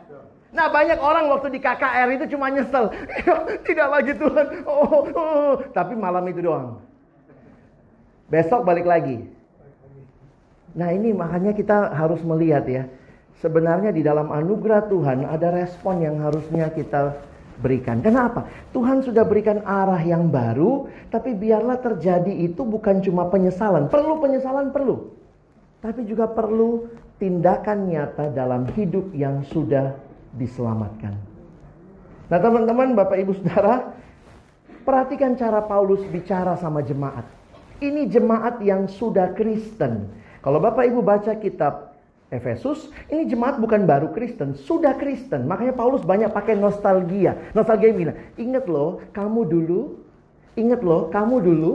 Nah 0.49 0.73
banyak 0.73 0.97
orang 0.97 1.29
waktu 1.29 1.53
di 1.53 1.61
KKR 1.61 2.09
itu 2.17 2.25
cuma 2.37 2.49
nyesel. 2.49 2.89
Tidak 3.69 3.89
lagi 3.89 4.13
Tuhan. 4.17 4.65
Oh, 4.65 4.89
oh, 4.89 5.05
oh. 5.13 5.53
Tapi 5.77 5.93
malam 5.93 6.25
itu 6.25 6.41
doang. 6.41 6.81
Besok 8.33 8.65
balik 8.65 8.89
lagi. 8.89 9.29
Nah 10.73 10.89
ini 10.93 11.13
makanya 11.13 11.53
kita 11.53 11.93
harus 11.93 12.21
melihat 12.25 12.65
ya. 12.65 12.85
Sebenarnya 13.39 13.93
di 13.95 14.03
dalam 14.03 14.33
anugerah 14.33 14.89
Tuhan 14.89 15.29
ada 15.29 15.53
respon 15.53 16.01
yang 16.03 16.19
harusnya 16.25 16.73
kita 16.73 17.15
berikan. 17.61 18.01
Kenapa? 18.01 18.49
Tuhan 18.75 19.05
sudah 19.05 19.23
berikan 19.23 19.63
arah 19.63 20.01
yang 20.03 20.27
baru, 20.31 20.91
tapi 21.13 21.35
biarlah 21.35 21.79
terjadi 21.79 22.31
itu 22.31 22.67
bukan 22.67 22.99
cuma 23.05 23.31
penyesalan. 23.31 23.87
Perlu 23.91 24.19
penyesalan, 24.19 24.75
perlu. 24.75 25.15
Tapi 25.79 26.03
juga 26.11 26.27
perlu 26.27 26.91
tindakan 27.23 27.79
nyata 27.87 28.35
dalam 28.35 28.67
hidup 28.75 29.15
yang 29.15 29.47
sudah 29.47 29.95
diselamatkan. 30.39 31.19
Nah 32.31 32.39
teman-teman, 32.39 32.95
Bapak 32.95 33.19
Ibu 33.19 33.33
Saudara, 33.43 33.93
perhatikan 34.87 35.35
cara 35.35 35.61
Paulus 35.67 36.01
bicara 36.09 36.55
sama 36.57 36.81
jemaat. 36.81 37.27
Ini 37.79 38.07
jemaat 38.07 38.63
yang 38.63 38.87
sudah 38.87 39.35
Kristen. 39.35 40.09
Kalau 40.41 40.63
Bapak 40.63 40.87
Ibu 40.87 41.03
baca 41.03 41.35
kitab 41.37 41.99
Efesus, 42.29 42.93
ini 43.09 43.25
jemaat 43.25 43.57
bukan 43.57 43.89
baru 43.89 44.13
Kristen, 44.13 44.53
sudah 44.53 44.93
Kristen. 45.01 45.49
Makanya 45.49 45.73
Paulus 45.73 46.05
banyak 46.05 46.29
pakai 46.29 46.61
nostalgia. 46.61 47.37
Nostalgia 47.57 47.89
bilang, 47.97 48.19
ingat 48.37 48.69
loh, 48.69 49.01
kamu 49.17 49.49
dulu, 49.49 49.81
ingat 50.53 50.85
loh, 50.85 51.09
kamu 51.09 51.41
dulu. 51.41 51.73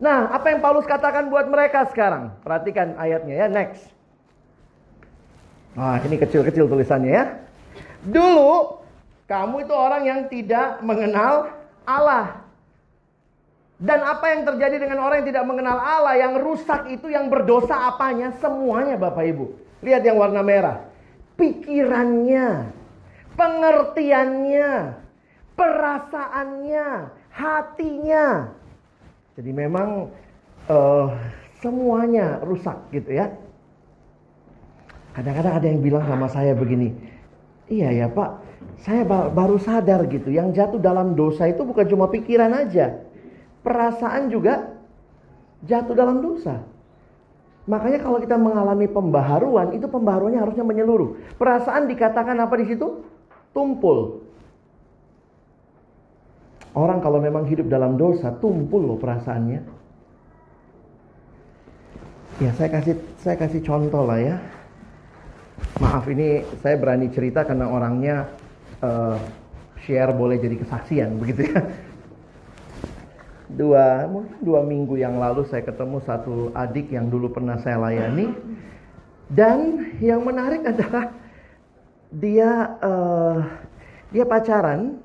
Nah, 0.00 0.32
apa 0.32 0.50
yang 0.52 0.64
Paulus 0.64 0.88
katakan 0.88 1.28
buat 1.28 1.46
mereka 1.52 1.84
sekarang? 1.92 2.32
Perhatikan 2.40 2.96
ayatnya 2.96 3.44
ya, 3.44 3.46
next. 3.52 3.84
Nah, 5.76 6.00
ini 6.00 6.16
kecil-kecil 6.16 6.64
tulisannya 6.64 7.12
ya. 7.12 7.24
Dulu, 8.04 8.84
kamu 9.24 9.64
itu 9.64 9.74
orang 9.74 10.02
yang 10.04 10.20
tidak 10.28 10.84
mengenal 10.84 11.52
Allah. 11.88 12.44
Dan 13.80 14.00
apa 14.00 14.32
yang 14.32 14.46
terjadi 14.46 14.86
dengan 14.86 15.02
orang 15.02 15.24
yang 15.24 15.28
tidak 15.34 15.44
mengenal 15.44 15.76
Allah, 15.76 16.14
yang 16.16 16.38
rusak 16.40 16.88
itu, 16.88 17.10
yang 17.10 17.28
berdosa 17.28 17.90
apanya? 17.90 18.32
Semuanya 18.38 18.96
Bapak 18.96 19.24
Ibu. 19.24 19.46
Lihat 19.84 20.04
yang 20.06 20.16
warna 20.20 20.40
merah. 20.40 20.88
Pikirannya, 21.34 22.70
pengertiannya, 23.34 24.70
perasaannya, 25.58 26.86
hatinya. 27.34 28.26
Jadi 29.34 29.50
memang 29.50 30.06
uh, 30.70 31.10
semuanya 31.58 32.38
rusak 32.46 32.78
gitu 32.94 33.18
ya. 33.18 33.34
Kadang-kadang 35.18 35.54
ada 35.58 35.66
yang 35.66 35.80
bilang 35.82 36.04
sama 36.06 36.26
saya 36.30 36.54
begini, 36.54 36.94
iya 37.68 37.88
ya 37.92 38.06
Pak, 38.12 38.30
saya 38.84 39.04
baru 39.08 39.56
sadar 39.56 40.04
gitu, 40.08 40.28
yang 40.28 40.52
jatuh 40.52 40.80
dalam 40.80 41.16
dosa 41.16 41.48
itu 41.48 41.64
bukan 41.64 41.86
cuma 41.88 42.06
pikiran 42.12 42.52
aja, 42.52 43.00
perasaan 43.64 44.28
juga 44.28 44.74
jatuh 45.64 45.96
dalam 45.96 46.20
dosa. 46.20 46.60
Makanya 47.64 48.04
kalau 48.04 48.20
kita 48.20 48.36
mengalami 48.36 48.84
pembaharuan, 48.84 49.72
itu 49.72 49.88
pembaharuannya 49.88 50.36
harusnya 50.36 50.68
menyeluruh. 50.68 51.16
Perasaan 51.40 51.88
dikatakan 51.88 52.36
apa 52.36 52.60
di 52.60 52.68
situ? 52.68 53.00
Tumpul. 53.56 54.20
Orang 56.76 57.00
kalau 57.00 57.24
memang 57.24 57.48
hidup 57.48 57.70
dalam 57.72 57.96
dosa, 57.96 58.36
tumpul 58.36 58.84
loh 58.84 59.00
perasaannya. 59.00 59.64
Ya, 62.42 62.50
saya 62.58 62.68
kasih 62.68 63.00
saya 63.22 63.38
kasih 63.38 63.62
contoh 63.64 64.04
lah 64.04 64.20
ya. 64.20 64.36
Maaf 65.82 66.06
ini 66.06 66.46
saya 66.62 66.78
berani 66.78 67.10
cerita 67.10 67.42
karena 67.42 67.66
orangnya 67.66 68.30
uh, 68.78 69.18
share 69.82 70.14
boleh 70.14 70.38
jadi 70.38 70.54
kesaksian 70.62 71.18
begitu 71.18 71.50
ya. 71.50 71.66
Dua 73.50 74.06
mungkin 74.06 74.38
dua 74.38 74.62
minggu 74.62 74.94
yang 74.94 75.18
lalu 75.18 75.42
saya 75.50 75.66
ketemu 75.66 75.98
satu 76.06 76.54
adik 76.54 76.94
yang 76.94 77.10
dulu 77.10 77.34
pernah 77.34 77.58
saya 77.58 77.82
layani. 77.82 78.30
Dan 79.26 79.90
yang 79.98 80.22
menarik 80.22 80.62
adalah 80.72 81.10
dia 82.14 82.78
uh, 82.78 83.42
dia 84.14 84.22
pacaran 84.30 85.02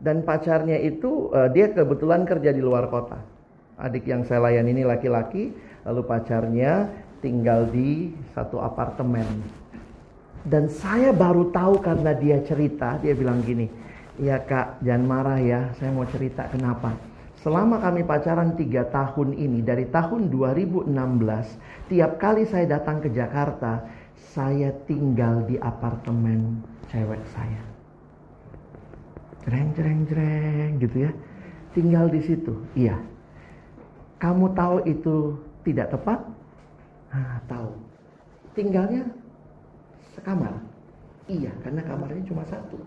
dan 0.00 0.24
pacarnya 0.24 0.80
itu 0.80 1.28
uh, 1.36 1.52
dia 1.52 1.68
kebetulan 1.68 2.24
kerja 2.24 2.56
di 2.56 2.64
luar 2.64 2.88
kota. 2.88 3.20
Adik 3.76 4.08
yang 4.08 4.24
saya 4.24 4.40
layani 4.40 4.72
ini 4.72 4.88
laki-laki 4.88 5.52
lalu 5.84 6.00
pacarnya 6.08 6.88
tinggal 7.20 7.68
di 7.68 8.12
satu 8.32 8.60
apartemen 8.60 9.24
dan 10.48 10.68
saya 10.72 11.12
baru 11.12 11.52
tahu 11.52 11.80
karena 11.84 12.16
dia 12.16 12.40
cerita 12.44 12.96
dia 13.00 13.12
bilang 13.12 13.44
gini 13.44 13.68
ya 14.16 14.40
kak 14.40 14.80
jangan 14.80 15.04
marah 15.04 15.40
ya 15.40 15.60
saya 15.76 15.92
mau 15.92 16.08
cerita 16.08 16.48
kenapa 16.48 16.96
Selama 17.40 17.80
kami 17.80 18.04
pacaran 18.04 18.52
tiga 18.52 18.84
tahun 18.92 19.32
ini, 19.32 19.64
dari 19.64 19.88
tahun 19.88 20.28
2016, 20.28 20.92
tiap 21.88 22.20
kali 22.20 22.44
saya 22.44 22.68
datang 22.68 23.00
ke 23.00 23.08
Jakarta, 23.08 23.80
saya 24.36 24.76
tinggal 24.84 25.48
di 25.48 25.56
apartemen 25.56 26.60
cewek 26.92 27.24
saya. 27.32 27.64
Jreng, 29.48 29.72
jreng, 29.72 30.04
jreng 30.04 30.70
gitu 30.84 31.08
ya. 31.08 31.12
Tinggal 31.72 32.12
di 32.12 32.20
situ. 32.28 32.60
Iya. 32.76 33.00
Kamu 34.20 34.52
tahu 34.52 34.84
itu 34.84 35.40
tidak 35.64 35.96
tepat? 35.96 36.20
Ah, 37.10 37.42
tahu. 37.50 37.74
Tinggalnya 38.54 39.06
sekamar. 40.14 40.54
Iya, 41.30 41.50
karena 41.62 41.82
kamarnya 41.86 42.22
cuma 42.26 42.42
satu. 42.46 42.78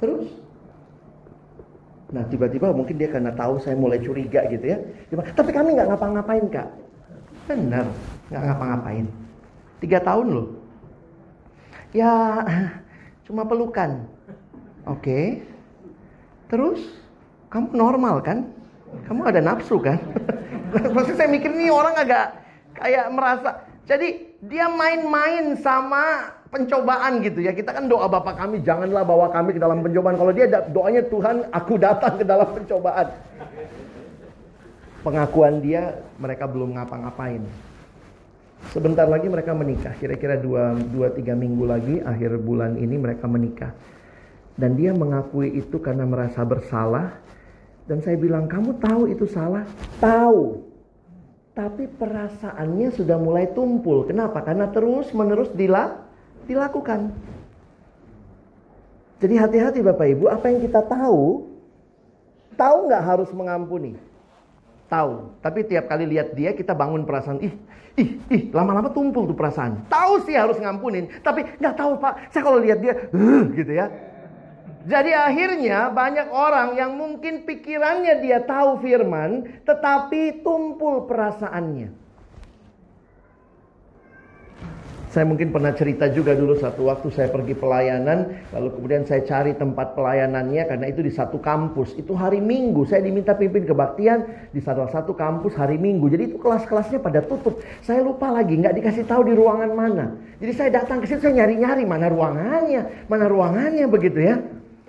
Terus 0.00 0.28
Nah 2.12 2.28
tiba-tiba 2.28 2.68
mungkin 2.76 3.00
dia 3.00 3.08
karena 3.08 3.32
tahu 3.32 3.56
saya 3.56 3.72
mulai 3.72 3.96
curiga 3.96 4.44
gitu 4.52 4.68
ya. 4.68 4.78
Tapi 5.32 5.48
kami 5.48 5.72
nggak 5.72 5.96
ngapa-ngapain 5.96 6.44
kak. 6.52 6.68
Benar, 7.48 7.88
nggak 8.28 8.42
ngapa-ngapain. 8.52 9.06
Tiga 9.80 9.98
tahun 10.04 10.26
loh. 10.28 10.46
Ya 11.96 12.44
cuma 13.24 13.48
pelukan. 13.48 14.04
Oke. 14.84 15.40
Terus 16.52 16.84
kamu 17.48 17.72
normal 17.72 18.20
kan? 18.20 18.44
Kamu 19.08 19.24
ada 19.24 19.40
nafsu 19.40 19.80
kan? 19.80 19.96
Maksud 20.96 21.16
saya 21.16 21.32
mikir 21.32 21.48
nih 21.48 21.72
orang 21.72 21.96
agak 21.96 22.41
kayak 22.82 23.06
merasa. 23.14 23.50
Jadi 23.86 24.38
dia 24.42 24.66
main-main 24.66 25.54
sama 25.58 26.34
pencobaan 26.50 27.22
gitu 27.22 27.40
ya. 27.42 27.54
Kita 27.54 27.70
kan 27.70 27.86
doa 27.86 28.10
Bapak 28.10 28.34
kami 28.38 28.62
janganlah 28.66 29.06
bawa 29.06 29.30
kami 29.30 29.54
ke 29.54 29.60
dalam 29.62 29.80
pencobaan. 29.80 30.18
Kalau 30.18 30.32
dia 30.34 30.46
doanya 30.70 31.02
Tuhan 31.06 31.36
aku 31.54 31.74
datang 31.78 32.18
ke 32.18 32.24
dalam 32.26 32.48
pencobaan. 32.50 33.06
Pengakuan 35.02 35.58
dia 35.62 35.98
mereka 36.18 36.46
belum 36.46 36.78
ngapa-ngapain. 36.78 37.42
Sebentar 38.70 39.10
lagi 39.10 39.26
mereka 39.26 39.50
menikah. 39.50 39.98
Kira-kira 39.98 40.38
dua, 40.38 40.78
dua 40.78 41.10
tiga 41.10 41.34
minggu 41.34 41.66
lagi 41.66 41.98
akhir 41.98 42.38
bulan 42.38 42.78
ini 42.78 42.94
mereka 42.94 43.26
menikah. 43.26 43.74
Dan 44.54 44.78
dia 44.78 44.94
mengakui 44.94 45.50
itu 45.58 45.82
karena 45.82 46.06
merasa 46.06 46.46
bersalah. 46.46 47.18
Dan 47.90 47.98
saya 47.98 48.14
bilang 48.14 48.46
kamu 48.46 48.78
tahu 48.78 49.10
itu 49.10 49.26
salah? 49.26 49.66
Tahu. 49.98 50.70
Tapi 51.52 51.84
perasaannya 51.84 52.88
sudah 52.96 53.20
mulai 53.20 53.52
tumpul. 53.52 54.08
Kenapa? 54.08 54.40
Karena 54.40 54.72
terus 54.72 55.12
menerus 55.12 55.52
dilak 55.52 56.00
dilakukan. 56.48 57.12
Jadi 59.22 59.34
hati-hati 59.38 59.78
Bapak 59.84 60.06
Ibu, 60.18 60.24
apa 60.26 60.50
yang 60.50 60.58
kita 60.64 60.82
tahu, 60.82 61.46
tahu 62.58 62.76
nggak 62.90 63.04
harus 63.06 63.30
mengampuni? 63.30 63.94
Tahu, 64.90 65.38
tapi 65.38 65.62
tiap 65.64 65.86
kali 65.86 66.04
lihat 66.10 66.34
dia 66.34 66.52
kita 66.52 66.74
bangun 66.74 67.06
perasaan, 67.06 67.38
ih, 67.40 67.54
ih, 67.96 68.10
ih, 68.28 68.42
lama-lama 68.52 68.90
tumpul 68.90 69.24
tuh 69.24 69.38
perasaan. 69.38 69.86
Tahu 69.88 70.26
sih 70.26 70.34
harus 70.36 70.58
ngampunin, 70.58 71.08
tapi 71.22 71.48
nggak 71.56 71.76
tahu 71.78 71.96
Pak, 71.96 72.34
saya 72.34 72.42
kalau 72.44 72.58
lihat 72.60 72.82
dia, 72.82 72.92
gitu 73.56 73.72
ya. 73.72 73.88
Jadi 74.82 75.14
akhirnya 75.14 75.94
banyak 75.94 76.28
orang 76.34 76.74
yang 76.74 76.98
mungkin 76.98 77.46
pikirannya 77.46 78.18
dia 78.18 78.42
tahu 78.42 78.82
firman, 78.82 79.62
tetapi 79.62 80.42
tumpul 80.42 81.06
perasaannya. 81.06 82.02
Saya 85.12 85.28
mungkin 85.28 85.52
pernah 85.52 85.76
cerita 85.76 86.08
juga 86.08 86.32
dulu 86.32 86.56
satu 86.56 86.88
waktu 86.88 87.12
saya 87.12 87.28
pergi 87.28 87.52
pelayanan, 87.52 88.48
lalu 88.48 88.80
kemudian 88.80 89.04
saya 89.04 89.20
cari 89.28 89.52
tempat 89.52 89.92
pelayanannya 89.92 90.64
karena 90.64 90.88
itu 90.88 91.04
di 91.04 91.12
satu 91.12 91.36
kampus. 91.36 91.92
Itu 92.00 92.16
hari 92.16 92.40
Minggu, 92.40 92.88
saya 92.88 93.04
diminta 93.04 93.36
pimpin 93.36 93.68
kebaktian 93.68 94.48
di 94.56 94.60
salah 94.64 94.88
satu 94.88 95.12
kampus 95.12 95.52
hari 95.52 95.76
Minggu. 95.76 96.08
Jadi 96.08 96.32
itu 96.32 96.40
kelas-kelasnya 96.40 97.04
pada 97.04 97.20
tutup. 97.20 97.60
Saya 97.84 98.00
lupa 98.00 98.32
lagi, 98.32 98.56
nggak 98.56 98.72
dikasih 98.72 99.04
tahu 99.04 99.28
di 99.28 99.36
ruangan 99.36 99.70
mana. 99.76 100.16
Jadi 100.40 100.52
saya 100.56 100.80
datang 100.80 101.04
ke 101.04 101.06
situ, 101.06 101.28
saya 101.28 101.44
nyari-nyari 101.44 101.84
mana 101.84 102.08
ruangannya, 102.08 102.82
mana 103.04 103.28
ruangannya 103.28 103.84
begitu 103.92 104.16
ya. 104.16 104.40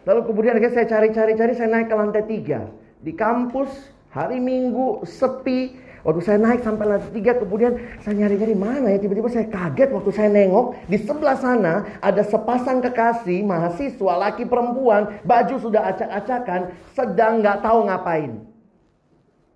Lalu 0.03 0.21
kemudian 0.27 0.55
saya 0.59 0.87
cari-cari-cari, 0.87 1.53
saya 1.55 1.69
naik 1.71 1.87
ke 1.87 1.95
lantai 1.95 2.23
tiga. 2.27 2.67
Di 2.99 3.15
kampus, 3.15 3.71
hari 4.11 4.39
Minggu, 4.39 5.03
sepi, 5.07 5.83
Waktu 6.03 6.19
saya 6.19 6.35
naik 6.35 6.67
sampai 6.67 6.83
lantai 6.83 7.15
tiga, 7.15 7.31
kemudian 7.39 7.79
saya 8.03 8.11
nyari-nyari 8.19 8.55
mana 8.59 8.91
ya. 8.91 8.99
Tiba-tiba 8.99 9.31
saya 9.31 9.47
kaget 9.47 9.87
waktu 9.95 10.11
saya 10.11 10.29
nengok. 10.35 10.75
Di 10.91 10.99
sebelah 10.99 11.39
sana 11.39 11.87
ada 12.03 12.19
sepasang 12.27 12.83
kekasih, 12.83 13.39
mahasiswa, 13.47 14.13
laki 14.19 14.43
perempuan. 14.43 15.23
Baju 15.23 15.55
sudah 15.63 15.95
acak-acakan, 15.95 16.75
sedang 16.91 17.39
nggak 17.39 17.63
tahu 17.63 17.87
ngapain. 17.87 18.35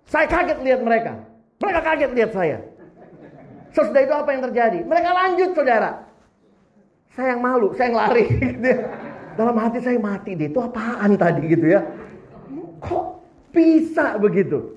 Saya 0.08 0.24
kaget 0.24 0.58
lihat 0.64 0.80
mereka. 0.80 1.20
Mereka 1.60 1.80
kaget 1.84 2.10
lihat 2.16 2.30
saya. 2.32 2.58
Sesudah 3.76 4.00
itu 4.00 4.14
apa 4.16 4.28
yang 4.32 4.42
terjadi? 4.48 4.78
Mereka 4.88 5.10
lanjut 5.12 5.50
saudara. 5.52 5.90
Saya 7.12 7.36
yang 7.36 7.44
malu, 7.44 7.76
saya 7.76 7.92
yang 7.92 7.98
lari. 8.00 8.24
Dalam 9.38 9.54
hati 9.54 9.78
saya 9.78 10.02
mati 10.02 10.34
deh, 10.34 10.50
itu 10.50 10.58
apaan 10.58 11.14
tadi 11.14 11.46
gitu 11.46 11.70
ya. 11.70 11.86
Kok 12.82 13.06
bisa 13.54 14.18
begitu? 14.18 14.74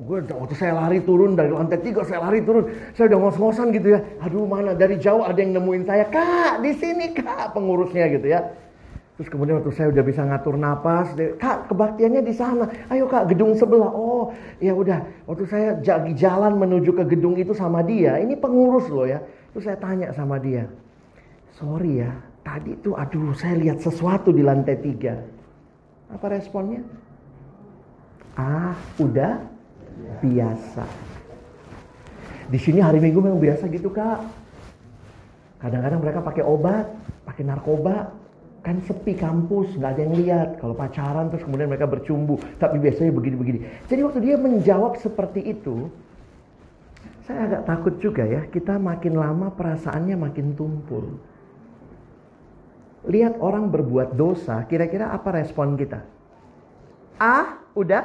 Gue 0.00 0.20
waktu 0.20 0.56
saya 0.56 0.76
lari 0.76 1.00
turun 1.00 1.32
dari 1.32 1.48
lantai 1.48 1.80
tiga, 1.80 2.04
saya 2.04 2.20
lari 2.20 2.44
turun. 2.44 2.68
Saya 2.92 3.08
udah 3.12 3.18
ngos-ngosan 3.24 3.72
gitu 3.72 3.96
ya. 3.96 4.04
Aduh 4.20 4.44
mana 4.44 4.76
dari 4.76 5.00
jauh 5.00 5.24
ada 5.24 5.40
yang 5.40 5.56
nemuin 5.56 5.88
saya. 5.88 6.04
Kak 6.08 6.60
di 6.60 6.76
sini 6.76 7.16
kak 7.16 7.56
pengurusnya 7.56 8.08
gitu 8.12 8.28
ya. 8.28 8.44
Terus 9.16 9.28
kemudian 9.28 9.60
waktu 9.60 9.72
saya 9.76 9.92
udah 9.92 10.04
bisa 10.04 10.24
ngatur 10.24 10.56
napas, 10.56 11.12
kak 11.36 11.68
kebaktiannya 11.68 12.24
di 12.24 12.32
sana. 12.32 12.64
Ayo 12.88 13.08
kak 13.08 13.28
gedung 13.32 13.52
sebelah. 13.56 13.92
Oh 13.92 14.32
ya 14.60 14.72
udah. 14.72 15.04
Waktu 15.28 15.44
saya 15.48 15.68
jagi 15.84 16.16
jalan 16.16 16.56
menuju 16.56 16.96
ke 16.96 17.04
gedung 17.04 17.36
itu 17.36 17.52
sama 17.52 17.84
dia. 17.84 18.16
Ini 18.16 18.36
pengurus 18.40 18.88
loh 18.88 19.04
ya. 19.04 19.20
Terus 19.50 19.66
saya 19.66 19.78
tanya 19.82 20.14
sama 20.14 20.38
dia, 20.38 20.70
sorry 21.58 22.06
ya, 22.06 22.14
tadi 22.40 22.72
tuh 22.80 22.96
aduh 22.96 23.32
saya 23.36 23.56
lihat 23.58 23.80
sesuatu 23.82 24.32
di 24.32 24.42
lantai 24.44 24.76
tiga. 24.80 25.20
Apa 26.10 26.26
responnya? 26.32 26.82
Ah, 28.34 28.74
udah 28.98 29.42
biasa. 30.22 30.84
Di 32.50 32.58
sini 32.58 32.82
hari 32.82 32.98
Minggu 32.98 33.22
memang 33.22 33.38
biasa 33.38 33.70
gitu 33.70 33.94
kak. 33.94 34.20
Kadang-kadang 35.60 36.00
mereka 36.02 36.20
pakai 36.24 36.42
obat, 36.42 36.88
pakai 37.28 37.46
narkoba, 37.46 38.10
kan 38.64 38.80
sepi 38.84 39.12
kampus, 39.14 39.76
nggak 39.76 39.90
ada 39.92 40.00
yang 40.02 40.14
lihat. 40.16 40.48
Kalau 40.58 40.74
pacaran 40.74 41.28
terus 41.30 41.44
kemudian 41.44 41.68
mereka 41.68 41.86
bercumbu, 41.86 42.40
tapi 42.56 42.80
biasanya 42.80 43.12
begini-begini. 43.12 43.60
Jadi 43.86 44.00
waktu 44.02 44.20
dia 44.24 44.36
menjawab 44.40 44.98
seperti 44.98 45.52
itu, 45.52 45.92
saya 47.28 47.46
agak 47.46 47.62
takut 47.68 47.94
juga 48.00 48.24
ya. 48.26 48.42
Kita 48.48 48.80
makin 48.80 49.14
lama 49.20 49.52
perasaannya 49.52 50.16
makin 50.18 50.56
tumpul. 50.58 51.20
Lihat 53.08 53.40
orang 53.40 53.72
berbuat 53.72 54.18
dosa, 54.18 54.60
kira-kira 54.68 55.08
apa 55.12 55.32
respon 55.32 55.76
kita? 55.76 56.04
Ah, 57.16 57.60
udah 57.72 58.04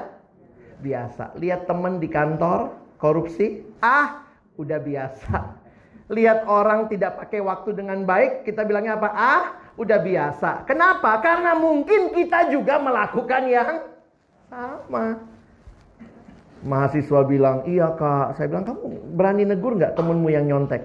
biasa. 0.80 1.36
Lihat 1.36 1.68
teman 1.68 2.00
di 2.00 2.08
kantor 2.08 2.72
korupsi, 2.96 3.64
ah, 3.84 4.24
udah 4.56 4.80
biasa 4.80 5.66
lihat 6.10 6.46
orang 6.46 6.86
tidak 6.86 7.18
pakai 7.18 7.42
waktu 7.42 7.74
dengan 7.74 8.06
baik, 8.06 8.46
kita 8.46 8.62
bilangnya 8.62 8.98
apa? 8.98 9.10
Ah, 9.10 9.44
udah 9.74 10.00
biasa. 10.02 10.70
Kenapa? 10.70 11.18
Karena 11.22 11.58
mungkin 11.58 12.14
kita 12.14 12.54
juga 12.54 12.78
melakukan 12.78 13.44
yang 13.50 13.72
sama. 14.50 15.18
Mahasiswa 16.66 17.22
bilang, 17.26 17.66
iya 17.70 17.94
kak. 17.94 18.38
Saya 18.38 18.50
bilang, 18.50 18.66
kamu 18.66 18.86
berani 19.18 19.44
negur 19.46 19.78
nggak 19.78 19.98
temenmu 19.98 20.30
yang 20.30 20.46
nyontek? 20.46 20.82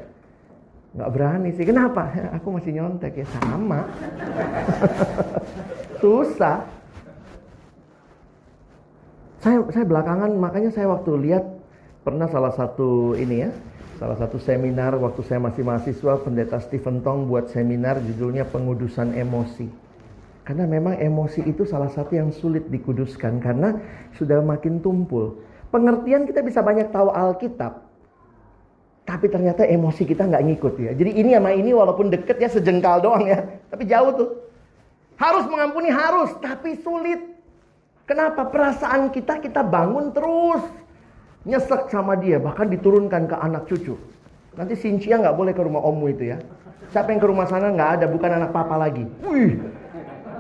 Nggak 0.91 1.11
berani 1.15 1.51
sih. 1.55 1.65
Kenapa? 1.67 2.11
Aku 2.41 2.55
masih 2.55 2.75
nyontek 2.75 3.23
ya 3.23 3.27
sama. 3.39 3.87
Susah. 6.03 6.67
Saya 9.41 9.65
saya 9.73 9.85
belakangan 9.89 10.31
makanya 10.37 10.69
saya 10.69 10.91
waktu 10.93 11.17
lihat 11.17 11.45
pernah 12.05 12.29
salah 12.29 12.53
satu 12.53 13.13
ini 13.17 13.45
ya 13.45 13.51
salah 14.01 14.17
satu 14.17 14.41
seminar 14.41 14.97
waktu 14.97 15.21
saya 15.21 15.37
masih 15.45 15.61
mahasiswa 15.61 16.17
pendeta 16.25 16.57
Stephen 16.65 17.05
Tong 17.05 17.29
buat 17.29 17.53
seminar 17.53 18.01
judulnya 18.01 18.49
pengudusan 18.49 19.13
emosi 19.13 19.69
karena 20.49 20.65
memang 20.65 20.97
emosi 20.97 21.45
itu 21.45 21.69
salah 21.69 21.93
satu 21.93 22.17
yang 22.17 22.33
sulit 22.33 22.73
dikuduskan 22.73 23.45
karena 23.45 23.77
sudah 24.17 24.41
makin 24.41 24.81
tumpul 24.81 25.45
pengertian 25.69 26.25
kita 26.25 26.41
bisa 26.41 26.65
banyak 26.65 26.89
tahu 26.89 27.13
Alkitab 27.13 27.90
tapi 29.11 29.27
ternyata 29.27 29.67
emosi 29.67 30.07
kita 30.07 30.23
nggak 30.31 30.45
ngikut 30.47 30.75
ya 30.79 30.93
jadi 30.95 31.11
ini 31.11 31.31
sama 31.35 31.51
ini 31.51 31.75
walaupun 31.75 32.15
deket 32.15 32.39
ya 32.39 32.47
sejengkal 32.47 33.03
doang 33.03 33.27
ya 33.27 33.43
tapi 33.67 33.91
jauh 33.91 34.15
tuh 34.15 34.29
harus 35.19 35.51
mengampuni 35.51 35.91
harus 35.91 36.31
tapi 36.39 36.79
sulit 36.79 37.19
kenapa 38.07 38.47
perasaan 38.47 39.11
kita 39.11 39.43
kita 39.43 39.67
bangun 39.67 40.15
terus 40.15 40.63
Nyesek 41.41 41.89
sama 41.89 42.21
dia, 42.21 42.37
bahkan 42.37 42.69
diturunkan 42.69 43.25
ke 43.25 43.37
anak 43.41 43.65
cucu. 43.65 43.97
Nanti 44.61 44.77
Sincia 44.77 45.17
nggak 45.17 45.33
boleh 45.33 45.53
ke 45.57 45.63
rumah 45.65 45.81
omu 45.81 46.13
itu 46.13 46.37
ya. 46.37 46.39
Siapa 46.93 47.17
yang 47.17 47.21
ke 47.23 47.29
rumah 47.33 47.49
sana 47.49 47.73
nggak 47.73 47.91
ada, 47.97 48.07
bukan 48.13 48.31
anak 48.37 48.51
papa 48.53 48.77
lagi. 48.77 49.09
Wih. 49.25 49.57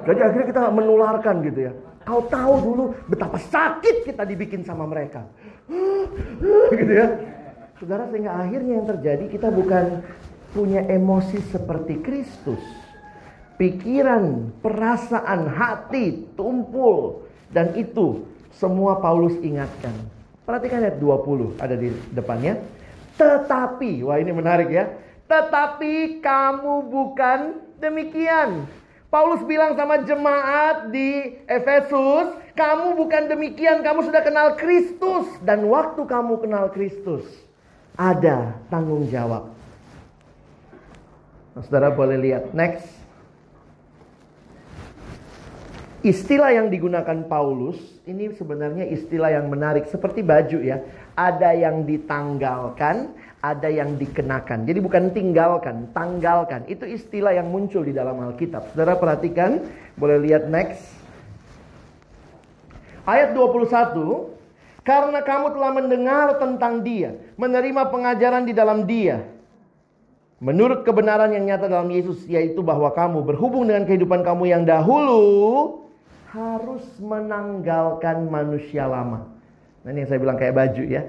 Jadi 0.04 0.20
akhirnya 0.20 0.46
kita 0.52 0.62
menularkan 0.68 1.40
gitu 1.40 1.60
ya. 1.70 1.72
Kau 2.04 2.20
tahu 2.28 2.52
dulu 2.60 2.84
betapa 3.08 3.40
sakit 3.40 4.12
kita 4.12 4.28
dibikin 4.28 4.60
sama 4.60 4.84
mereka. 4.84 5.24
gitu 6.76 6.92
ya. 6.92 7.06
Saudara 7.80 8.04
sehingga 8.12 8.36
akhirnya 8.36 8.76
yang 8.76 8.84
terjadi 8.84 9.24
kita 9.32 9.48
bukan 9.48 10.04
punya 10.52 10.84
emosi 10.84 11.40
seperti 11.48 12.04
Kristus. 12.04 12.60
Pikiran, 13.56 14.52
perasaan, 14.60 15.48
hati 15.48 16.28
tumpul 16.36 17.24
dan 17.48 17.72
itu 17.80 18.28
semua 18.52 19.00
Paulus 19.00 19.32
ingatkan. 19.40 19.96
Perhatikan 20.44 20.84
ayat 20.84 21.00
20 21.00 21.56
ada 21.56 21.72
di 21.72 21.88
depannya. 22.12 22.60
Tetapi, 23.16 24.04
wah 24.04 24.20
ini 24.20 24.32
menarik 24.36 24.68
ya. 24.68 24.92
Tetapi 25.24 26.20
kamu 26.20 26.84
bukan 26.84 27.64
demikian. 27.80 28.68
Paulus 29.08 29.40
bilang 29.48 29.72
sama 29.72 30.04
jemaat 30.04 30.92
di 30.92 31.40
Efesus, 31.48 32.28
kamu 32.52 32.92
bukan 32.92 33.24
demikian, 33.24 33.80
kamu 33.80 34.04
sudah 34.04 34.20
kenal 34.20 34.52
Kristus 34.60 35.32
dan 35.40 35.64
waktu 35.64 36.04
kamu 36.04 36.44
kenal 36.44 36.68
Kristus 36.76 37.24
ada 38.00 38.56
tanggung 38.72 39.04
jawab. 39.12 39.52
Nah, 41.52 41.60
saudara 41.68 41.92
boleh 41.92 42.16
lihat 42.16 42.56
next. 42.56 42.88
Istilah 46.00 46.56
yang 46.56 46.72
digunakan 46.72 47.28
Paulus 47.28 47.76
ini 48.08 48.32
sebenarnya 48.32 48.88
istilah 48.88 49.36
yang 49.36 49.52
menarik 49.52 49.84
seperti 49.92 50.24
baju 50.24 50.64
ya. 50.64 50.80
Ada 51.12 51.52
yang 51.52 51.84
ditanggalkan, 51.84 53.12
ada 53.44 53.68
yang 53.68 54.00
dikenakan. 54.00 54.64
Jadi 54.64 54.80
bukan 54.80 55.12
tinggalkan, 55.12 55.92
tanggalkan. 55.92 56.64
Itu 56.72 56.88
istilah 56.88 57.36
yang 57.36 57.52
muncul 57.52 57.84
di 57.84 57.92
dalam 57.92 58.16
Alkitab. 58.16 58.72
Saudara 58.72 58.96
perhatikan, 58.96 59.60
boleh 60.00 60.16
lihat 60.24 60.48
next. 60.48 60.80
Ayat 63.04 63.36
21, 63.36 64.40
karena 64.80 65.20
kamu 65.20 65.46
telah 65.52 65.72
mendengar 65.76 66.26
tentang 66.40 66.80
dia, 66.80 67.12
menerima 67.40 67.88
pengajaran 67.88 68.44
di 68.44 68.52
dalam 68.52 68.84
dia, 68.84 69.24
Menurut 70.40 70.88
kebenaran 70.88 71.36
yang 71.36 71.44
nyata 71.44 71.68
dalam 71.68 71.92
Yesus 71.92 72.24
yaitu 72.24 72.64
bahwa 72.64 72.88
kamu 72.96 73.28
berhubung 73.28 73.68
dengan 73.68 73.84
kehidupan 73.84 74.24
kamu 74.24 74.48
yang 74.48 74.64
dahulu 74.64 75.84
harus 76.32 76.80
menanggalkan 76.96 78.24
manusia 78.24 78.88
lama. 78.88 79.28
Nah, 79.84 79.92
ini 79.92 80.00
yang 80.00 80.08
saya 80.08 80.16
bilang 80.24 80.40
kayak 80.40 80.56
baju 80.56 80.82
ya. 80.88 81.04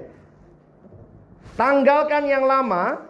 Tanggalkan 1.56 2.28
yang 2.28 2.44
lama. 2.44 3.08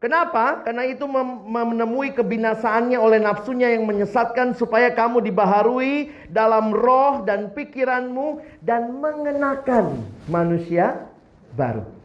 Kenapa? 0.00 0.64
Karena 0.64 0.88
itu 0.88 1.04
menemui 1.44 2.16
kebinasaannya 2.16 2.96
oleh 2.96 3.20
nafsunya 3.20 3.76
yang 3.76 3.84
menyesatkan 3.84 4.56
supaya 4.56 4.88
kamu 4.96 5.20
dibaharui 5.28 6.08
dalam 6.32 6.72
roh 6.72 7.20
dan 7.20 7.52
pikiranmu 7.52 8.40
dan 8.64 8.96
mengenakan 8.96 10.00
manusia 10.24 11.04
baru. 11.52 11.99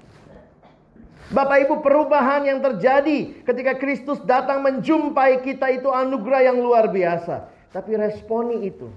Bapak 1.33 1.65
Ibu 1.65 1.81
perubahan 1.81 2.45
yang 2.45 2.61
terjadi 2.61 3.41
ketika 3.41 3.73
Kristus 3.81 4.21
datang 4.29 4.61
menjumpai 4.61 5.41
kita 5.41 5.73
itu 5.73 5.89
anugerah 5.89 6.53
yang 6.53 6.61
luar 6.61 6.85
biasa. 6.93 7.49
Tapi 7.73 7.97
responi 7.97 8.69
itu 8.69 8.87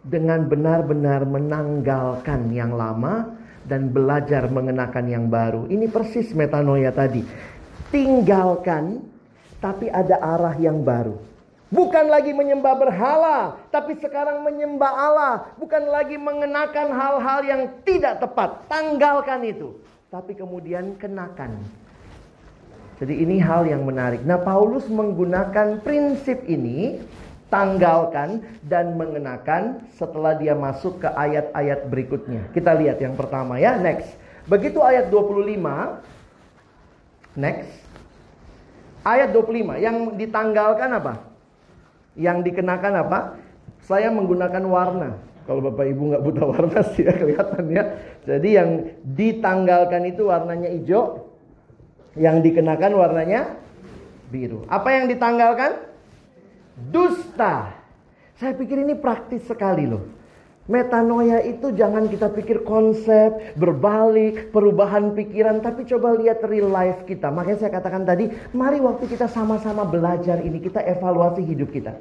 dengan 0.00 0.48
benar-benar 0.48 1.28
menanggalkan 1.28 2.48
yang 2.48 2.72
lama 2.72 3.36
dan 3.68 3.92
belajar 3.92 4.48
mengenakan 4.48 5.04
yang 5.04 5.26
baru. 5.28 5.68
Ini 5.68 5.84
persis 5.92 6.32
metanoia 6.32 6.92
tadi. 6.92 7.20
Tinggalkan 7.92 9.04
tapi 9.60 9.92
ada 9.92 10.16
arah 10.20 10.56
yang 10.56 10.80
baru. 10.80 11.16
Bukan 11.72 12.06
lagi 12.06 12.30
menyembah 12.30 12.74
berhala, 12.78 13.58
tapi 13.74 13.98
sekarang 13.98 14.46
menyembah 14.46 14.92
Allah. 14.94 15.34
Bukan 15.58 15.90
lagi 15.90 16.14
mengenakan 16.14 16.88
hal-hal 16.92 17.40
yang 17.42 17.62
tidak 17.82 18.22
tepat. 18.22 18.62
Tanggalkan 18.70 19.42
itu. 19.42 19.74
Tapi 20.14 20.38
kemudian 20.38 20.94
kenakan. 20.94 21.58
Jadi 23.02 23.18
ini 23.18 23.42
hal 23.42 23.66
yang 23.66 23.82
menarik. 23.82 24.22
Nah 24.22 24.38
Paulus 24.38 24.86
menggunakan 24.86 25.82
prinsip 25.82 26.46
ini 26.46 27.02
tanggalkan 27.50 28.46
dan 28.62 28.94
mengenakan 28.94 29.82
setelah 29.98 30.38
dia 30.38 30.54
masuk 30.54 31.02
ke 31.02 31.10
ayat-ayat 31.10 31.90
berikutnya. 31.90 32.46
Kita 32.54 32.78
lihat 32.78 33.02
yang 33.02 33.18
pertama 33.18 33.58
ya, 33.58 33.74
next. 33.74 34.14
Begitu 34.46 34.78
ayat 34.78 35.10
25, 35.10 35.98
next. 37.34 37.74
Ayat 39.02 39.34
25, 39.34 39.82
yang 39.82 40.14
ditanggalkan 40.14 40.94
apa? 40.94 41.26
Yang 42.14 42.54
dikenakan 42.54 42.94
apa? 43.02 43.18
Saya 43.82 44.14
menggunakan 44.14 44.62
warna. 44.62 45.18
Kalau 45.44 45.60
Bapak 45.60 45.84
Ibu 45.84 46.02
nggak 46.12 46.24
buta 46.24 46.42
warna 46.48 46.80
sih 46.96 47.04
ya 47.04 47.14
kelihatan 47.16 47.64
ya. 47.68 47.84
Jadi 48.24 48.48
yang 48.56 48.70
ditanggalkan 49.04 50.02
itu 50.08 50.28
warnanya 50.28 50.72
hijau, 50.72 51.28
yang 52.16 52.40
dikenakan 52.40 52.92
warnanya 52.96 53.60
biru. 54.32 54.64
Apa 54.72 54.96
yang 54.96 55.08
ditanggalkan? 55.08 55.94
dusta. 56.78 57.70
Saya 58.34 58.52
pikir 58.58 58.82
ini 58.82 58.98
praktis 58.98 59.46
sekali 59.46 59.86
loh. 59.86 60.10
Metanoia 60.64 61.44
itu 61.44 61.76
jangan 61.76 62.08
kita 62.08 62.32
pikir 62.32 62.64
konsep, 62.64 63.52
berbalik, 63.60 64.48
perubahan 64.48 65.12
pikiran, 65.12 65.60
tapi 65.60 65.84
coba 65.84 66.16
lihat 66.16 66.40
real 66.48 66.72
life 66.72 67.04
kita. 67.04 67.28
Makanya 67.28 67.68
saya 67.68 67.72
katakan 67.76 68.08
tadi, 68.08 68.32
mari 68.56 68.80
waktu 68.80 69.04
kita 69.04 69.28
sama-sama 69.28 69.84
belajar 69.84 70.40
ini, 70.40 70.64
kita 70.64 70.80
evaluasi 70.80 71.44
hidup 71.44 71.68
kita. 71.68 72.00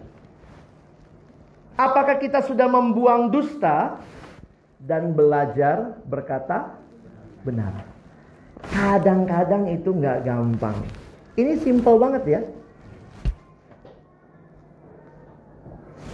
Apakah 1.73 2.21
kita 2.21 2.45
sudah 2.45 2.69
membuang 2.69 3.33
dusta 3.33 3.97
dan 4.77 5.09
belajar 5.17 5.97
berkata 6.05 6.77
benar? 7.41 7.89
Kadang-kadang 8.69 9.67
itu 9.73 9.89
nggak 9.89 10.21
gampang. 10.21 10.77
Ini 11.33 11.57
simple 11.65 11.97
banget 11.97 12.23
ya. 12.29 12.41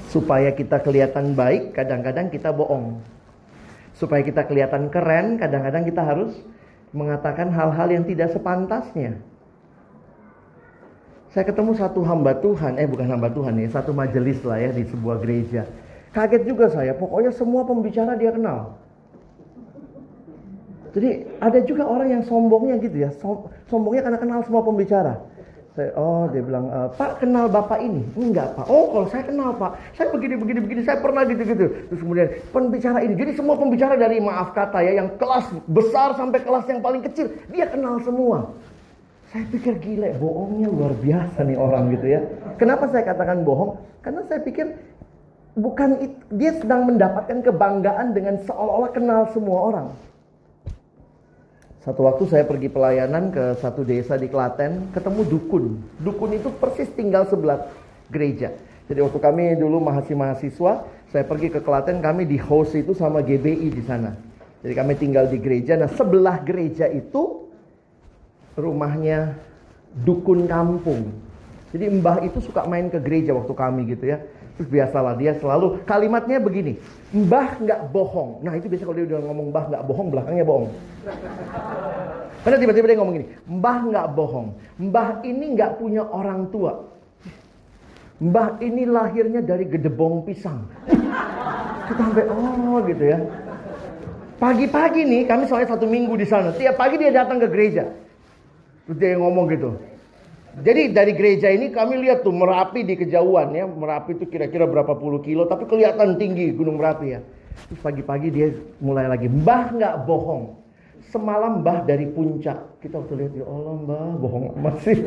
Supaya 0.09 0.49
kita 0.55 0.81
kelihatan 0.81 1.37
baik, 1.37 1.75
kadang-kadang 1.75 2.31
kita 2.33 2.49
bohong. 2.49 2.97
Supaya 3.93 4.23
kita 4.25 4.47
kelihatan 4.47 4.89
keren, 4.89 5.37
kadang-kadang 5.37 5.83
kita 5.85 6.01
harus 6.01 6.33
mengatakan 6.95 7.53
hal-hal 7.53 7.93
yang 7.93 8.07
tidak 8.07 8.33
sepantasnya. 8.33 9.21
Saya 11.29 11.45
ketemu 11.45 11.77
satu 11.77 12.01
hamba 12.01 12.33
Tuhan, 12.41 12.81
eh 12.81 12.89
bukan 12.89 13.05
hamba 13.05 13.29
Tuhan 13.29 13.53
ya, 13.61 13.69
satu 13.69 13.93
majelis 13.93 14.41
lah 14.41 14.57
ya 14.57 14.73
di 14.73 14.81
sebuah 14.89 15.21
gereja. 15.21 15.61
Kaget 16.09 16.41
juga 16.49 16.73
saya, 16.73 16.97
pokoknya 16.97 17.29
semua 17.29 17.61
pembicara 17.61 18.17
dia 18.17 18.33
kenal. 18.33 18.73
Jadi 20.89 21.21
ada 21.37 21.61
juga 21.61 21.85
orang 21.85 22.09
yang 22.17 22.23
sombongnya 22.25 22.81
gitu 22.81 22.97
ya, 22.97 23.13
sombongnya 23.69 24.09
karena 24.09 24.17
kenal 24.17 24.41
semua 24.41 24.65
pembicara. 24.65 25.21
Saya, 25.77 25.93
oh 25.93 26.25
dia 26.33 26.41
bilang, 26.41 26.65
e, 26.65 26.79
Pak 26.97 27.21
kenal 27.21 27.45
Bapak 27.45 27.77
ini? 27.77 28.01
Enggak 28.17 28.57
Pak. 28.57 28.65
Oh 28.65 28.89
kalau 28.89 29.05
saya 29.13 29.21
kenal 29.29 29.53
Pak, 29.53 29.77
saya 29.93 30.09
begini 30.09 30.33
begini 30.33 30.59
begini, 30.65 30.81
saya 30.81 30.97
pernah 30.97 31.29
gitu 31.29 31.45
gitu. 31.45 31.65
Terus 31.93 32.01
kemudian 32.01 32.29
pembicara 32.49 33.05
ini, 33.05 33.13
jadi 33.13 33.37
semua 33.37 33.53
pembicara 33.53 33.93
dari 33.93 34.17
maaf 34.17 34.49
kata 34.57 34.81
ya, 34.81 34.97
yang 34.97 35.13
kelas 35.21 35.45
besar 35.69 36.17
sampai 36.17 36.41
kelas 36.41 36.65
yang 36.65 36.81
paling 36.81 37.05
kecil, 37.05 37.29
dia 37.53 37.69
kenal 37.69 38.01
semua. 38.01 38.49
Saya 39.29 39.45
pikir 39.45 39.77
gila, 39.77 40.09
bohongnya 40.17 40.73
luar 40.73 40.93
biasa 40.97 41.45
nih 41.45 41.53
orang 41.53 41.93
gitu 41.93 42.07
ya. 42.09 42.21
Kenapa 42.57 42.89
saya 42.89 43.05
katakan 43.05 43.45
bohong? 43.45 43.77
Karena 44.01 44.25
saya 44.25 44.41
pikir 44.41 44.73
bukan 45.53 46.01
itu, 46.01 46.17
dia 46.33 46.57
sedang 46.57 46.89
mendapatkan 46.89 47.45
kebanggaan 47.45 48.17
dengan 48.17 48.41
seolah-olah 48.41 48.89
kenal 48.89 49.29
semua 49.29 49.59
orang. 49.69 49.87
Satu 51.85 52.09
waktu 52.09 52.25
saya 52.25 52.41
pergi 52.41 52.73
pelayanan 52.73 53.29
ke 53.29 53.53
satu 53.61 53.85
desa 53.85 54.17
di 54.17 54.25
Klaten, 54.25 54.89
ketemu 54.97 55.21
dukun. 55.29 55.65
Dukun 56.01 56.33
itu 56.33 56.49
persis 56.57 56.89
tinggal 56.97 57.29
sebelah 57.29 57.69
gereja. 58.09 58.49
Jadi 58.89 58.99
waktu 59.05 59.19
kami 59.21 59.43
dulu 59.61 59.77
masih 59.77 60.17
mahasiswa, 60.17 60.89
saya 61.13 61.23
pergi 61.29 61.53
ke 61.53 61.61
Klaten, 61.61 62.01
kami 62.01 62.25
di 62.25 62.41
host 62.41 62.73
itu 62.73 62.97
sama 62.97 63.21
GBI 63.21 63.69
di 63.77 63.83
sana. 63.85 64.17
Jadi 64.65 64.73
kami 64.73 64.97
tinggal 64.97 65.29
di 65.29 65.37
gereja. 65.37 65.77
Nah 65.77 65.87
sebelah 65.87 66.41
gereja 66.41 66.89
itu 66.89 67.48
rumahnya 68.59 69.33
dukun 70.05 70.45
kampung. 70.45 71.15
Jadi 71.69 71.85
mbah 72.01 72.25
itu 72.25 72.41
suka 72.41 72.65
main 72.65 72.89
ke 72.89 72.97
gereja 72.97 73.33
waktu 73.33 73.53
kami 73.53 73.81
gitu 73.93 74.09
ya. 74.09 74.17
Terus 74.59 74.69
biasalah 74.75 75.15
dia 75.15 75.31
selalu 75.39 75.79
kalimatnya 75.87 76.35
begini, 76.43 76.75
mbah 77.15 77.55
nggak 77.63 77.95
bohong. 77.95 78.43
Nah 78.43 78.59
itu 78.59 78.67
biasa 78.67 78.83
kalau 78.83 78.97
dia 78.99 79.07
udah 79.07 79.23
ngomong 79.23 79.47
mbah 79.55 79.65
nggak 79.71 79.83
bohong, 79.87 80.07
belakangnya 80.11 80.43
bohong. 80.43 80.67
Karena 82.43 82.57
tiba-tiba 82.59 82.85
dia 82.91 82.97
ngomong 82.99 83.15
gini, 83.15 83.27
mbah 83.47 83.79
nggak 83.87 84.07
bohong. 84.19 84.47
Mbah 84.83 85.09
ini 85.23 85.45
nggak 85.55 85.71
punya 85.79 86.03
orang 86.03 86.51
tua. 86.51 86.91
Mbah 88.19 88.59
ini 88.59 88.83
lahirnya 88.83 89.39
dari 89.39 89.63
gedebong 89.63 90.27
pisang. 90.27 90.67
Kita 91.87 92.01
sampai 92.03 92.27
oh 92.27 92.83
gitu 92.83 93.03
ya. 93.15 93.19
Pagi-pagi 94.43 95.07
nih 95.07 95.23
kami 95.23 95.47
soalnya 95.47 95.71
satu 95.71 95.87
minggu 95.87 96.19
di 96.19 96.27
sana. 96.27 96.51
Tiap 96.51 96.75
pagi 96.75 96.99
dia 96.99 97.15
datang 97.15 97.39
ke 97.39 97.47
gereja. 97.47 97.87
Terus 98.89 98.97
dia 98.97 99.21
ngomong 99.21 99.45
gitu. 99.53 99.77
Jadi 100.65 100.89
dari 100.89 101.13
gereja 101.13 101.53
ini 101.53 101.69
kami 101.69 102.01
lihat 102.01 102.25
tuh 102.25 102.33
Merapi 102.33 102.81
di 102.81 102.97
kejauhan 102.97 103.53
ya. 103.53 103.69
Merapi 103.69 104.17
itu 104.17 104.25
kira-kira 104.25 104.65
berapa 104.65 104.97
puluh 104.97 105.21
kilo. 105.21 105.45
Tapi 105.45 105.69
kelihatan 105.69 106.17
tinggi 106.17 106.49
Gunung 106.57 106.81
Merapi 106.81 107.13
ya. 107.13 107.21
Terus 107.69 107.85
pagi-pagi 107.85 108.33
dia 108.33 108.49
mulai 108.81 109.05
lagi. 109.05 109.29
Mbah 109.29 109.77
nggak 109.77 109.95
bohong. 110.09 110.57
Semalam 111.13 111.61
mbah 111.61 111.85
dari 111.85 112.09
puncak. 112.09 112.81
Kita 112.81 112.97
waktu 112.97 113.13
lihat 113.13 113.33
ya 113.37 113.45
Allah 113.45 113.73
mbah 113.77 114.09
bohong 114.17 114.45
masih. 114.57 114.97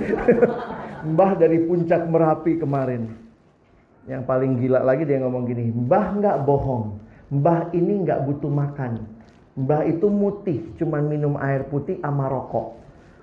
mbah 1.18 1.34
dari 1.34 1.58
puncak 1.66 2.06
Merapi 2.06 2.62
kemarin. 2.62 3.10
Yang 4.06 4.22
paling 4.30 4.62
gila 4.62 4.86
lagi 4.86 5.02
dia 5.10 5.18
ngomong 5.18 5.42
gini. 5.42 5.74
Mbah 5.74 6.22
nggak 6.22 6.36
bohong. 6.46 7.02
Mbah 7.34 7.74
ini 7.74 8.06
nggak 8.06 8.30
butuh 8.30 8.46
makan. 8.46 9.10
Mbah 9.58 9.90
itu 9.90 10.06
mutih. 10.06 10.70
Cuman 10.78 11.10
minum 11.10 11.34
air 11.42 11.66
putih 11.66 11.98
sama 11.98 12.30
rokok. 12.30 12.81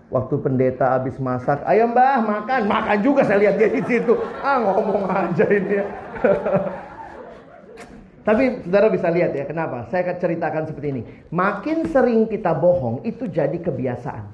Waktu 0.09 0.41
pendeta 0.41 0.97
habis 0.97 1.21
masak, 1.21 1.61
ayo 1.69 1.85
mbah 1.85 2.17
makan, 2.25 2.65
makan 2.65 2.97
juga 3.05 3.21
saya 3.29 3.45
lihat 3.45 3.61
dia 3.61 3.69
di 3.69 3.81
situ. 3.85 4.17
Ah 4.41 4.57
ngomong 4.57 5.05
aja 5.05 5.45
ini. 5.45 5.85
Tapi 8.27 8.65
saudara 8.65 8.89
bisa 8.89 9.05
lihat 9.13 9.37
ya 9.37 9.45
kenapa? 9.45 9.85
Saya 9.93 10.09
akan 10.09 10.17
ceritakan 10.17 10.63
seperti 10.65 10.87
ini. 10.97 11.01
Makin 11.29 11.85
sering 11.93 12.25
kita 12.25 12.57
bohong 12.57 13.05
itu 13.05 13.29
jadi 13.29 13.53
kebiasaan. 13.61 14.25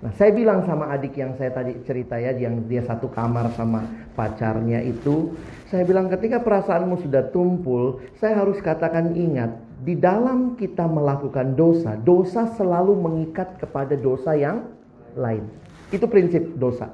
Nah 0.00 0.12
saya 0.16 0.32
bilang 0.32 0.64
sama 0.64 0.88
adik 0.88 1.12
yang 1.12 1.36
saya 1.36 1.52
tadi 1.52 1.76
cerita 1.84 2.16
ya, 2.16 2.32
yang 2.32 2.64
dia 2.64 2.80
satu 2.80 3.12
kamar 3.12 3.52
sama 3.52 3.84
pacarnya 4.16 4.80
itu. 4.80 5.36
Saya 5.68 5.84
bilang 5.84 6.08
ketika 6.08 6.40
perasaanmu 6.40 7.04
sudah 7.04 7.28
tumpul, 7.28 8.00
saya 8.16 8.40
harus 8.40 8.56
katakan 8.64 9.12
ingat 9.12 9.60
di 9.80 9.96
dalam 9.96 10.60
kita 10.60 10.84
melakukan 10.84 11.56
dosa, 11.56 11.96
dosa 11.96 12.52
selalu 12.52 12.92
mengikat 13.00 13.56
kepada 13.56 13.96
dosa 13.96 14.36
yang 14.36 14.68
lain. 15.16 15.48
Itu 15.88 16.04
prinsip 16.04 16.54
dosa. 16.60 16.92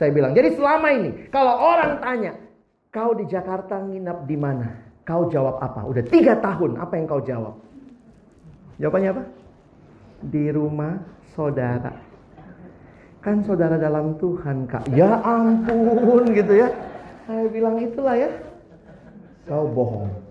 Saya 0.00 0.10
bilang, 0.10 0.32
jadi 0.32 0.56
selama 0.56 0.88
ini 0.96 1.10
kalau 1.28 1.52
orang 1.52 2.00
tanya, 2.00 2.32
kau 2.88 3.12
di 3.12 3.28
Jakarta 3.28 3.78
nginap 3.78 4.24
di 4.24 4.36
mana? 4.40 4.72
Kau 5.04 5.28
jawab 5.28 5.60
apa? 5.60 5.84
Udah 5.84 6.04
tiga 6.08 6.40
tahun, 6.40 6.80
apa 6.80 6.92
yang 6.96 7.06
kau 7.06 7.22
jawab? 7.22 7.54
Jawabannya 8.80 9.10
apa? 9.12 9.24
Di 10.32 10.44
rumah 10.48 10.96
saudara. 11.36 11.92
Kan 13.22 13.44
saudara 13.46 13.78
dalam 13.78 14.18
Tuhan 14.18 14.66
kak. 14.66 14.90
Ya 14.96 15.22
ampun 15.22 16.26
gitu 16.34 16.56
ya. 16.56 16.72
Saya 17.28 17.46
bilang 17.52 17.78
itulah 17.78 18.18
ya. 18.18 18.30
Kau 19.46 19.66
bohong. 19.70 20.21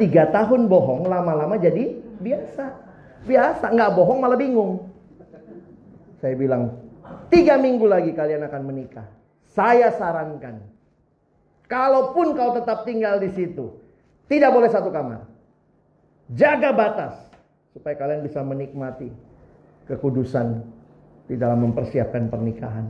Tiga 0.00 0.28
tahun 0.32 0.72
bohong, 0.72 1.04
lama-lama 1.04 1.60
jadi 1.60 2.00
biasa. 2.20 2.64
Biasa, 3.28 3.70
nggak 3.70 3.92
bohong 3.92 4.18
malah 4.18 4.38
bingung. 4.40 4.88
Saya 6.18 6.38
bilang, 6.38 6.80
tiga 7.28 7.58
minggu 7.58 7.84
lagi 7.84 8.14
kalian 8.14 8.46
akan 8.46 8.62
menikah. 8.62 9.06
Saya 9.52 9.92
sarankan, 9.92 10.64
kalaupun 11.68 12.32
kau 12.32 12.56
tetap 12.56 12.88
tinggal 12.88 13.20
di 13.20 13.28
situ, 13.36 13.74
tidak 14.30 14.50
boleh 14.54 14.70
satu 14.72 14.88
kamar. 14.88 15.28
Jaga 16.32 16.72
batas, 16.72 17.14
supaya 17.76 17.92
kalian 17.98 18.24
bisa 18.24 18.40
menikmati 18.40 19.12
kekudusan 19.90 20.64
di 21.28 21.36
dalam 21.36 21.68
mempersiapkan 21.68 22.32
pernikahan. 22.32 22.86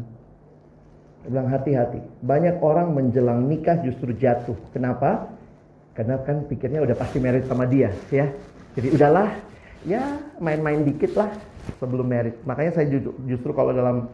Saya 1.22 1.28
bilang 1.30 1.50
hati-hati. 1.50 2.00
Banyak 2.22 2.58
orang 2.62 2.94
menjelang 2.94 3.46
nikah 3.46 3.78
justru 3.82 4.10
jatuh. 4.14 4.58
Kenapa? 4.74 5.30
Karena 5.92 6.16
kan 6.24 6.48
pikirnya 6.48 6.80
udah 6.80 6.96
pasti 6.96 7.20
merit 7.20 7.44
sama 7.44 7.68
dia, 7.68 7.92
ya. 8.08 8.32
Jadi 8.72 8.96
udahlah, 8.96 9.28
ya 9.84 10.00
main-main 10.40 10.88
dikit 10.88 11.12
lah 11.12 11.28
sebelum 11.76 12.08
merit. 12.08 12.40
Makanya 12.48 12.72
saya 12.80 12.88
justru, 13.28 13.52
kalau 13.52 13.76
dalam 13.76 14.08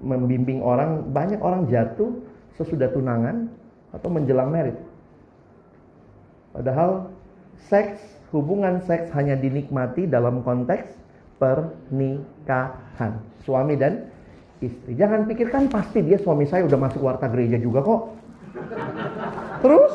membimbing 0.00 0.64
orang, 0.64 1.04
banyak 1.12 1.36
orang 1.44 1.68
jatuh 1.68 2.16
sesudah 2.56 2.88
tunangan 2.96 3.52
atau 3.92 4.08
menjelang 4.08 4.48
merit. 4.48 4.76
Padahal 6.56 7.12
seks, 7.68 8.00
hubungan 8.32 8.80
seks 8.88 9.12
hanya 9.12 9.36
dinikmati 9.36 10.08
dalam 10.08 10.40
konteks 10.40 10.96
pernikahan. 11.36 13.20
Suami 13.44 13.76
dan 13.76 14.08
istri. 14.64 14.96
Jangan 14.96 15.28
pikirkan 15.28 15.68
pasti 15.70 16.02
dia 16.02 16.18
suami 16.18 16.48
saya 16.48 16.64
udah 16.66 16.78
masuk 16.80 17.04
warta 17.04 17.28
gereja 17.30 17.60
juga 17.60 17.84
kok. 17.84 18.02
Terus 19.62 19.92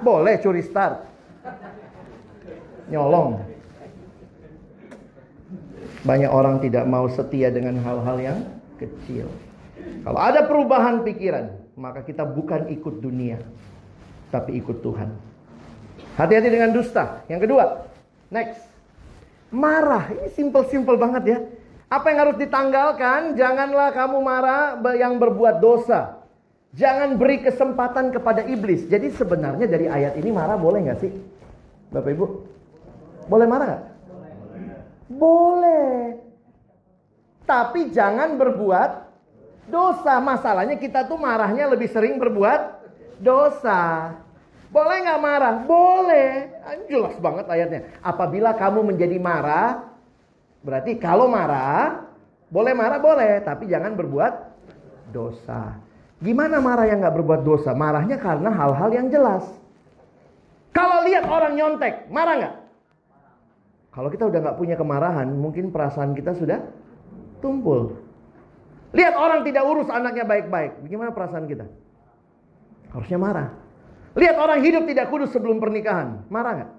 boleh 0.00 0.34
curi 0.40 0.62
start. 0.64 1.04
Nyolong. 2.90 3.42
Banyak 6.06 6.30
orang 6.30 6.62
tidak 6.62 6.86
mau 6.86 7.10
setia 7.10 7.50
dengan 7.50 7.82
hal-hal 7.82 8.16
yang 8.22 8.38
kecil. 8.78 9.26
Kalau 10.06 10.20
ada 10.22 10.46
perubahan 10.46 11.02
pikiran, 11.02 11.50
maka 11.74 12.06
kita 12.06 12.22
bukan 12.22 12.70
ikut 12.70 13.02
dunia, 13.02 13.42
tapi 14.30 14.54
ikut 14.54 14.86
Tuhan. 14.86 15.10
Hati-hati 16.14 16.48
dengan 16.48 16.70
dusta. 16.70 17.26
Yang 17.26 17.50
kedua, 17.50 17.90
next. 18.30 18.62
Marah. 19.50 20.10
Ini 20.10 20.30
simple-simple 20.32 20.94
banget 20.94 21.22
ya. 21.26 21.38
Apa 21.86 22.10
yang 22.10 22.18
harus 22.26 22.36
ditanggalkan? 22.38 23.38
Janganlah 23.38 23.94
kamu 23.94 24.18
marah 24.18 24.78
yang 24.98 25.22
berbuat 25.22 25.62
dosa. 25.62 26.25
Jangan 26.76 27.16
beri 27.16 27.40
kesempatan 27.40 28.12
kepada 28.12 28.44
iblis. 28.44 28.84
Jadi 28.84 29.08
sebenarnya 29.08 29.64
dari 29.64 29.88
ayat 29.88 30.20
ini 30.20 30.28
marah 30.28 30.60
boleh 30.60 30.84
nggak 30.84 31.00
sih? 31.00 31.10
Bapak 31.88 32.12
Ibu? 32.12 32.26
Boleh 33.32 33.46
marah 33.48 33.66
nggak? 33.66 33.84
Boleh. 35.16 36.20
Tapi 37.48 37.88
jangan 37.96 38.36
berbuat 38.36 38.90
dosa. 39.72 40.20
Masalahnya 40.20 40.76
kita 40.76 41.08
tuh 41.08 41.16
marahnya 41.16 41.64
lebih 41.64 41.88
sering 41.88 42.20
berbuat 42.20 42.60
dosa. 43.24 44.12
Boleh 44.68 44.96
nggak 45.00 45.22
marah? 45.24 45.54
Boleh. 45.64 46.60
Ah, 46.60 46.76
jelas 46.84 47.16
banget 47.16 47.48
ayatnya. 47.48 47.80
Apabila 48.04 48.52
kamu 48.52 48.92
menjadi 48.92 49.16
marah, 49.16 49.96
berarti 50.60 51.00
kalau 51.00 51.24
marah, 51.24 52.06
Boleh 52.46 52.78
marah 52.78 53.02
boleh, 53.02 53.42
tapi 53.42 53.66
jangan 53.66 53.98
berbuat 53.98 54.34
dosa. 55.10 55.85
Gimana 56.16 56.64
marah 56.64 56.88
yang 56.88 57.04
nggak 57.04 57.16
berbuat 57.20 57.42
dosa? 57.44 57.76
Marahnya 57.76 58.16
karena 58.16 58.48
hal-hal 58.48 58.88
yang 58.88 59.12
jelas. 59.12 59.44
Kalau 60.72 61.04
lihat 61.04 61.28
orang 61.28 61.56
nyontek, 61.56 62.08
marah 62.08 62.34
nggak? 62.36 62.54
Kalau 63.92 64.08
kita 64.12 64.28
udah 64.28 64.40
nggak 64.44 64.58
punya 64.60 64.76
kemarahan, 64.76 65.28
mungkin 65.32 65.72
perasaan 65.72 66.12
kita 66.12 66.36
sudah 66.36 66.60
tumpul. 67.40 67.96
Lihat 68.92 69.12
orang 69.16 69.44
tidak 69.44 69.64
urus 69.64 69.88
anaknya 69.92 70.24
baik-baik, 70.24 70.84
bagaimana 70.84 71.12
perasaan 71.12 71.48
kita? 71.48 71.64
Harusnya 72.92 73.18
marah. 73.20 73.48
Lihat 74.16 74.36
orang 74.40 74.64
hidup 74.64 74.88
tidak 74.88 75.12
kudus 75.12 75.32
sebelum 75.32 75.60
pernikahan, 75.60 76.24
marah 76.32 76.52
nggak? 76.60 76.70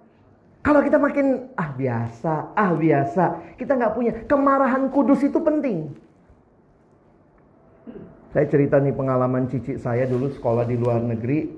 Kalau 0.65 0.81
kita 0.81 0.97
makin 0.97 1.53
ah 1.53 1.69
biasa, 1.77 2.57
ah 2.57 2.71
biasa, 2.73 3.55
kita 3.61 3.77
nggak 3.77 3.93
punya 3.93 4.13
kemarahan 4.25 4.89
kudus 4.89 5.21
itu 5.21 5.37
penting. 5.41 5.93
Saya 8.37 8.53
cerita 8.53 8.77
nih 8.77 8.93
pengalaman 8.93 9.49
cici 9.49 9.81
saya 9.81 10.05
dulu 10.05 10.29
sekolah 10.29 10.69
di 10.69 10.77
luar 10.77 11.01
negeri, 11.01 11.49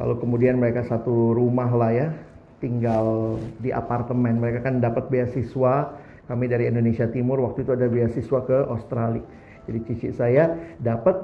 lalu 0.00 0.16
kemudian 0.16 0.56
mereka 0.56 0.80
satu 0.88 1.36
rumah 1.36 1.68
lah 1.68 1.92
ya, 1.92 2.08
tinggal 2.56 3.36
di 3.60 3.68
apartemen. 3.68 4.40
Mereka 4.40 4.64
kan 4.64 4.80
dapat 4.80 5.12
beasiswa, 5.12 5.92
kami 6.24 6.48
dari 6.48 6.72
Indonesia 6.72 7.04
Timur 7.04 7.44
waktu 7.44 7.68
itu 7.68 7.76
ada 7.76 7.84
beasiswa 7.92 8.40
ke 8.48 8.58
Australia. 8.64 9.20
Jadi 9.68 9.78
cici 9.92 10.08
saya 10.16 10.56
dapat 10.80 11.20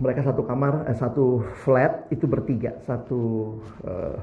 mereka 0.00 0.24
satu 0.24 0.40
kamar, 0.40 0.88
eh, 0.88 0.96
satu 0.96 1.44
flat 1.60 2.08
itu 2.08 2.24
bertiga, 2.24 2.80
satu 2.88 3.60
uh, 3.84 4.16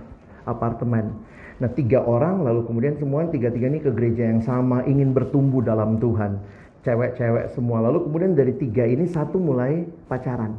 apartemen. 0.50 1.14
Nah 1.62 1.70
tiga 1.70 2.02
orang 2.02 2.42
lalu 2.42 2.66
kemudian 2.66 2.98
semua 2.98 3.30
tiga-tiga 3.30 3.70
ini 3.70 3.86
ke 3.86 3.94
gereja 3.94 4.34
yang 4.34 4.42
sama 4.42 4.82
ingin 4.90 5.14
bertumbuh 5.14 5.62
dalam 5.62 6.02
Tuhan. 6.02 6.42
Cewek-cewek 6.86 7.58
semua. 7.58 7.82
Lalu 7.82 8.06
kemudian 8.06 8.38
dari 8.38 8.54
tiga 8.54 8.86
ini 8.86 9.10
satu 9.10 9.42
mulai 9.42 9.90
pacaran. 10.06 10.54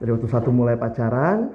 Dari 0.00 0.08
waktu 0.08 0.24
satu 0.24 0.48
mulai 0.48 0.80
pacaran, 0.80 1.52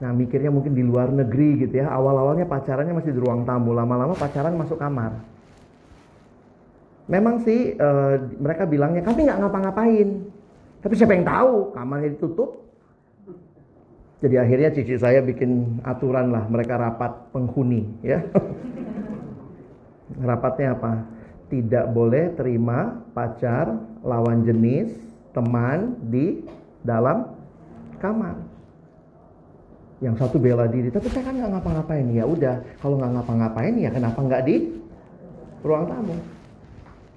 nah 0.00 0.10
mikirnya 0.10 0.48
mungkin 0.48 0.72
di 0.72 0.80
luar 0.80 1.12
negeri 1.12 1.68
gitu 1.68 1.84
ya. 1.84 1.92
Awal-awalnya 1.92 2.48
pacarannya 2.48 2.96
masih 2.96 3.12
di 3.12 3.20
ruang 3.20 3.44
tamu, 3.44 3.76
lama-lama 3.76 4.16
pacaran 4.16 4.56
masuk 4.56 4.80
kamar. 4.80 5.20
Memang 7.12 7.44
sih 7.44 7.76
e, 7.76 7.88
mereka 8.40 8.64
bilangnya 8.64 9.04
kami 9.04 9.28
nggak 9.28 9.36
ngapa-ngapain. 9.36 10.08
Tapi 10.80 10.94
siapa 10.96 11.12
yang 11.12 11.28
tahu 11.28 11.76
kamarnya 11.76 12.16
ditutup, 12.16 12.68
jadi 14.18 14.42
akhirnya 14.42 14.70
cici 14.74 14.96
saya 14.98 15.22
bikin 15.22 15.78
aturan 15.86 16.34
lah 16.34 16.50
mereka 16.50 16.74
rapat 16.74 17.30
penghuni 17.30 17.86
ya. 18.02 18.18
Rapatnya 20.28 20.74
apa? 20.74 21.17
Tidak 21.48 21.96
boleh 21.96 22.36
terima 22.36 23.00
pacar, 23.16 23.72
lawan 24.04 24.44
jenis, 24.44 24.92
teman 25.32 25.96
di 26.12 26.44
dalam 26.84 27.32
kamar. 27.96 28.36
Yang 30.04 30.14
satu 30.22 30.36
bela 30.38 30.68
diri, 30.68 30.92
tapi 30.92 31.08
saya 31.10 31.26
kan 31.26 31.34
nggak 31.34 31.52
ngapa-ngapain. 31.58 32.06
Ya 32.12 32.28
udah, 32.28 32.62
kalau 32.78 33.00
nggak 33.00 33.12
ngapa-ngapain 33.18 33.74
ya 33.80 33.90
kenapa 33.90 34.20
nggak 34.20 34.42
di 34.44 34.56
ruang 35.64 35.88
tamu? 35.90 36.16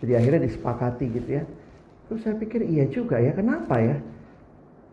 Jadi 0.02 0.12
akhirnya 0.18 0.42
disepakati 0.48 1.06
gitu 1.12 1.30
ya. 1.30 1.44
Terus 2.10 2.20
saya 2.26 2.36
pikir 2.40 2.66
iya 2.66 2.90
juga 2.90 3.22
ya, 3.22 3.36
kenapa 3.36 3.78
ya? 3.78 4.00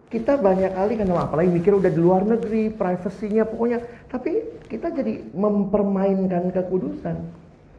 kita 0.09 0.41
banyak 0.41 0.73
kali 0.73 0.97
kan 0.97 1.09
apalagi 1.13 1.51
mikir 1.53 1.73
udah 1.77 1.93
di 1.93 2.01
luar 2.01 2.25
negeri, 2.25 2.73
privasinya 2.73 3.45
pokoknya, 3.45 3.85
tapi 4.09 4.41
kita 4.73 4.89
jadi 4.89 5.21
mempermainkan 5.37 6.49
kekudusan. 6.49 7.17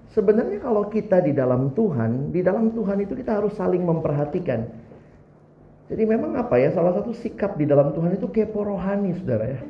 Sebenarnya 0.10 0.58
kalau 0.58 0.90
kita 0.90 1.22
di 1.22 1.38
dalam 1.38 1.70
Tuhan, 1.78 2.34
di 2.34 2.42
dalam 2.42 2.74
Tuhan 2.74 2.98
itu 3.06 3.14
kita 3.14 3.38
harus 3.38 3.54
saling 3.54 3.86
memperhatikan. 3.86 4.66
Jadi 5.90 6.04
memang 6.06 6.38
apa 6.38 6.58
ya, 6.58 6.74
salah 6.74 6.98
satu 6.98 7.14
sikap 7.14 7.58
di 7.58 7.66
dalam 7.66 7.94
Tuhan 7.94 8.18
itu 8.18 8.30
kepo 8.30 8.66
rohani, 8.66 9.14
saudara 9.18 9.46
ya. 9.58 9.60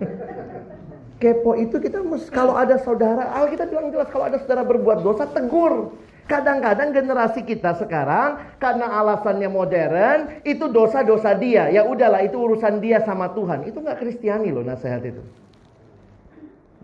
Kepo 1.20 1.52
itu 1.60 1.84
kita 1.84 2.00
kalau 2.32 2.56
ada 2.56 2.80
saudara, 2.80 3.36
kita 3.52 3.68
bilang 3.68 3.92
jelas 3.92 4.08
kalau 4.08 4.32
ada 4.32 4.40
saudara 4.40 4.64
berbuat 4.64 5.04
dosa, 5.04 5.28
tegur. 5.28 5.92
Kadang-kadang 6.32 6.96
generasi 6.96 7.44
kita 7.44 7.76
sekarang 7.76 8.56
karena 8.56 8.88
alasannya 9.02 9.50
modern 9.52 10.20
itu 10.48 10.72
dosa-dosa 10.72 11.36
dia. 11.36 11.68
Ya 11.74 11.84
udahlah 11.84 12.24
itu 12.24 12.40
urusan 12.40 12.80
dia 12.80 13.04
sama 13.04 13.36
Tuhan. 13.36 13.68
Itu 13.68 13.84
nggak 13.84 14.00
Kristiani 14.00 14.54
loh 14.54 14.64
nasihat 14.64 15.04
itu. 15.04 15.20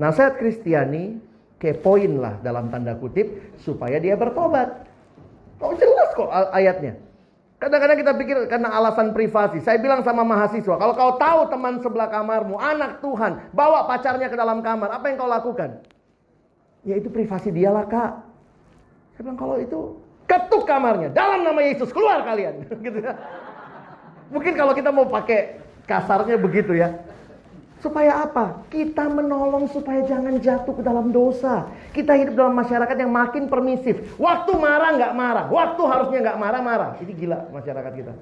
Nasihat 0.02 0.36
Kristiani 0.36 1.22
kepoin 1.60 2.20
lah 2.20 2.38
dalam 2.44 2.68
tanda 2.68 2.96
kutip 3.00 3.56
supaya 3.64 4.00
dia 4.00 4.14
bertobat. 4.20 4.86
Oh 5.64 5.72
jelas 5.76 6.10
kok 6.14 6.30
ayatnya. 6.52 7.00
Kadang-kadang 7.56 7.98
kita 7.98 8.12
pikir 8.20 8.38
karena 8.52 8.68
alasan 8.76 9.16
privasi. 9.16 9.64
Saya 9.64 9.80
bilang 9.80 10.04
sama 10.04 10.28
mahasiswa, 10.28 10.76
kalau 10.76 10.94
kau 10.94 11.16
tahu 11.16 11.48
teman 11.48 11.80
sebelah 11.80 12.12
kamarmu, 12.12 12.60
anak 12.60 13.00
Tuhan, 13.00 13.56
bawa 13.56 13.88
pacarnya 13.88 14.28
ke 14.28 14.36
dalam 14.36 14.60
kamar, 14.60 14.92
apa 14.92 15.08
yang 15.08 15.16
kau 15.16 15.32
lakukan? 15.32 15.80
Ya 16.84 17.00
itu 17.00 17.08
privasi 17.08 17.56
dialah 17.56 17.88
kak. 17.88 18.12
Saya 19.16 19.22
bilang 19.24 19.40
kalau 19.40 19.56
itu 19.58 19.98
ketuk 20.28 20.68
kamarnya 20.68 21.10
dalam 21.16 21.48
nama 21.48 21.58
Yesus 21.64 21.90
keluar 21.96 22.28
kalian 22.28 22.68
gitu. 22.86 23.00
Mungkin 24.30 24.54
kalau 24.60 24.76
kita 24.76 24.92
mau 24.92 25.08
pakai 25.08 25.64
kasarnya 25.88 26.36
begitu 26.36 26.76
ya. 26.76 26.92
Supaya 27.86 28.26
apa? 28.26 28.66
Kita 28.74 29.06
menolong 29.06 29.70
supaya 29.70 30.02
jangan 30.10 30.42
jatuh 30.42 30.74
ke 30.74 30.82
dalam 30.82 31.14
dosa. 31.14 31.70
Kita 31.94 32.18
hidup 32.18 32.34
dalam 32.34 32.58
masyarakat 32.58 32.98
yang 32.98 33.14
makin 33.14 33.46
permisif. 33.46 34.18
Waktu 34.18 34.58
marah 34.58 34.98
nggak 34.98 35.14
marah, 35.14 35.46
waktu 35.54 35.82
harusnya 35.86 36.20
nggak 36.26 36.40
marah 36.42 36.62
marah. 36.66 36.92
Ini 36.98 37.14
gila 37.14 37.46
masyarakat 37.54 37.94
kita. 37.94 38.14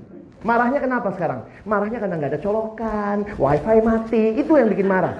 Marahnya 0.43 0.83
kenapa 0.83 1.15
sekarang? 1.15 1.47
Marahnya 1.63 2.03
karena 2.03 2.19
nggak 2.19 2.31
ada 2.35 2.41
colokan, 2.43 3.17
wifi 3.39 3.79
mati, 3.79 4.23
itu 4.35 4.51
yang 4.51 4.67
bikin 4.67 4.87
marah. 4.91 5.15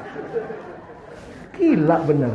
Gila 1.56 1.98
bener. 2.04 2.34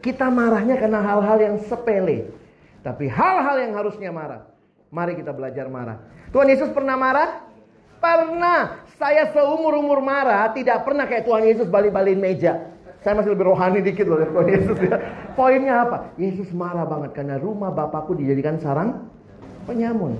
Kita 0.00 0.32
marahnya 0.32 0.80
karena 0.80 1.04
hal-hal 1.04 1.38
yang 1.44 1.56
sepele. 1.68 2.32
Tapi 2.80 3.04
hal-hal 3.04 3.68
yang 3.68 3.76
harusnya 3.76 4.08
marah. 4.08 4.48
Mari 4.88 5.20
kita 5.20 5.36
belajar 5.36 5.68
marah. 5.68 6.00
Tuhan 6.32 6.48
Yesus 6.48 6.72
pernah 6.72 6.96
marah? 6.96 7.52
Pernah. 7.98 8.84
Saya 8.94 9.26
seumur-umur 9.34 9.98
marah 9.98 10.46
tidak 10.54 10.86
pernah 10.86 11.04
kayak 11.04 11.26
Tuhan 11.26 11.44
Yesus 11.44 11.66
balik-balikin 11.66 12.20
meja. 12.22 12.52
Saya 13.02 13.20
masih 13.20 13.36
lebih 13.36 13.52
rohani 13.52 13.84
dikit 13.84 14.08
loh 14.08 14.16
dari 14.16 14.32
Tuhan 14.32 14.48
Yesus 14.48 14.76
ya. 14.80 14.96
Poinnya 15.36 15.74
apa? 15.84 15.96
Yesus 16.16 16.48
marah 16.56 16.88
banget 16.88 17.12
karena 17.12 17.36
rumah 17.36 17.68
Bapakku 17.68 18.16
dijadikan 18.16 18.56
sarang 18.62 19.10
penyamun. 19.68 20.16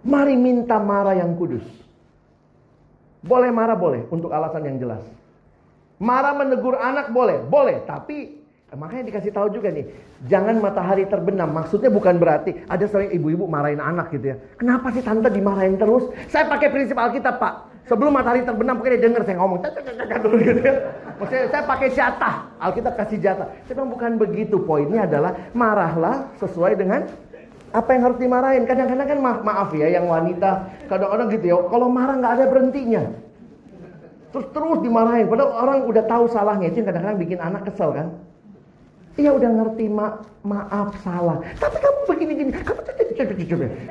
Mari 0.00 0.32
minta 0.38 0.80
marah 0.80 1.12
yang 1.12 1.36
kudus. 1.36 1.66
Boleh 3.20 3.52
marah 3.52 3.76
boleh 3.76 4.08
untuk 4.08 4.32
alasan 4.32 4.64
yang 4.64 4.80
jelas. 4.80 5.04
Marah 6.00 6.32
menegur 6.32 6.80
anak 6.80 7.12
boleh, 7.12 7.44
boleh, 7.44 7.84
tapi 7.84 8.39
Makanya 8.70 9.10
dikasih 9.10 9.34
tahu 9.34 9.50
juga 9.50 9.66
nih, 9.74 9.82
jangan 10.30 10.62
matahari 10.62 11.02
terbenam. 11.02 11.50
Maksudnya 11.50 11.90
bukan 11.90 12.22
berarti 12.22 12.54
ada 12.70 12.86
sering 12.86 13.10
ibu-ibu 13.10 13.50
marahin 13.50 13.82
anak 13.82 14.14
gitu 14.14 14.30
ya. 14.30 14.36
Kenapa 14.54 14.94
sih 14.94 15.02
tante 15.02 15.26
dimarahin 15.26 15.74
terus? 15.74 16.06
Saya 16.30 16.46
pakai 16.46 16.70
prinsip 16.70 16.94
Alkitab 16.94 17.42
pak. 17.42 17.54
Sebelum 17.90 18.14
matahari 18.14 18.46
terbenam, 18.46 18.78
pokoknya 18.78 19.02
dia 19.02 19.06
dengar 19.10 19.26
saya 19.26 19.36
ngomong. 19.42 19.58
Gitu 19.66 20.60
ya. 20.62 20.74
Maksudnya 21.18 21.44
saya 21.50 21.62
pakai 21.66 21.88
jatah. 21.90 22.34
Alkitab 22.62 22.94
kasih 22.94 23.18
jatah. 23.18 23.50
Saya 23.66 23.74
bilang 23.74 23.90
bukan 23.90 24.10
begitu. 24.22 24.62
Poinnya 24.62 25.10
adalah 25.10 25.34
marahlah 25.50 26.30
sesuai 26.38 26.78
dengan 26.78 27.10
apa 27.74 27.90
yang 27.90 28.02
harus 28.06 28.22
dimarahin. 28.22 28.62
Kadang-kadang 28.70 29.08
kan 29.10 29.18
ma 29.18 29.32
maaf 29.42 29.74
ya 29.74 29.90
yang 29.90 30.06
wanita. 30.06 30.70
Kadang-kadang 30.86 31.34
gitu 31.34 31.44
ya. 31.50 31.56
Kalau 31.66 31.90
marah 31.90 32.14
nggak 32.22 32.34
ada 32.38 32.44
berhentinya. 32.46 33.02
Terus 34.30 34.46
terus 34.54 34.78
dimarahin. 34.78 35.26
Padahal 35.26 35.50
orang 35.58 35.78
udah 35.90 36.04
tahu 36.06 36.30
salahnya. 36.30 36.70
Itu 36.70 36.86
kadang-kadang 36.86 37.18
bikin 37.18 37.42
anak 37.42 37.66
kesel 37.66 37.90
kan. 37.90 38.14
Iya 39.18 39.30
udah 39.34 39.50
ngerti 39.50 39.90
ma 39.90 40.22
maaf 40.46 40.94
salah. 41.02 41.42
Tapi 41.58 41.76
kamu 41.82 42.00
begini 42.06 42.32
gini, 42.38 42.50
kamu 42.54 42.80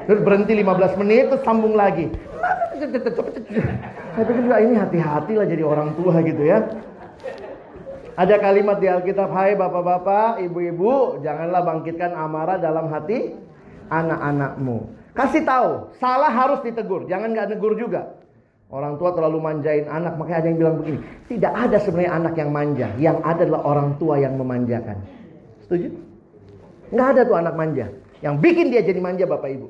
terus 0.10 0.22
berhenti 0.26 0.54
15 0.58 1.00
menit 1.06 1.24
terus 1.30 1.44
sambung 1.46 1.76
lagi. 1.78 2.10
Saya 2.80 4.24
pikir 4.26 4.42
juga 4.48 4.58
ini 4.64 4.74
hati-hati 4.80 5.34
lah 5.38 5.46
jadi 5.46 5.64
orang 5.64 5.94
tua 6.00 6.24
gitu 6.24 6.44
ya. 6.48 6.64
Ada 8.20 8.36
kalimat 8.36 8.84
di 8.84 8.88
Alkitab, 8.92 9.32
hai 9.32 9.56
bapak-bapak, 9.56 10.44
ibu-ibu, 10.44 11.24
janganlah 11.24 11.64
bangkitkan 11.64 12.12
amarah 12.12 12.60
dalam 12.60 12.92
hati 12.92 13.32
anak-anakmu. 13.88 14.92
Kasih 15.16 15.48
tahu, 15.48 15.88
salah 16.04 16.28
harus 16.28 16.60
ditegur, 16.60 17.08
jangan 17.08 17.32
nggak 17.32 17.56
negur 17.56 17.80
juga. 17.80 18.19
Orang 18.70 19.02
tua 19.02 19.18
terlalu 19.18 19.42
manjain 19.42 19.90
anak, 19.90 20.14
makanya 20.14 20.46
ada 20.46 20.48
yang 20.54 20.60
bilang 20.62 20.76
begini, 20.78 21.00
tidak 21.26 21.54
ada 21.58 21.78
sebenarnya 21.82 22.14
anak 22.22 22.34
yang 22.38 22.50
manja, 22.54 22.88
yang 23.02 23.18
ada 23.26 23.42
adalah 23.42 23.66
orang 23.66 23.98
tua 23.98 24.22
yang 24.22 24.38
memanjakan. 24.38 24.94
Setuju? 25.66 25.90
Nggak 26.94 27.08
ada 27.18 27.22
tuh 27.26 27.38
anak 27.42 27.56
manja. 27.58 27.86
Yang 28.22 28.36
bikin 28.46 28.70
dia 28.70 28.82
jadi 28.86 29.02
manja 29.02 29.26
Bapak 29.26 29.50
Ibu. 29.50 29.68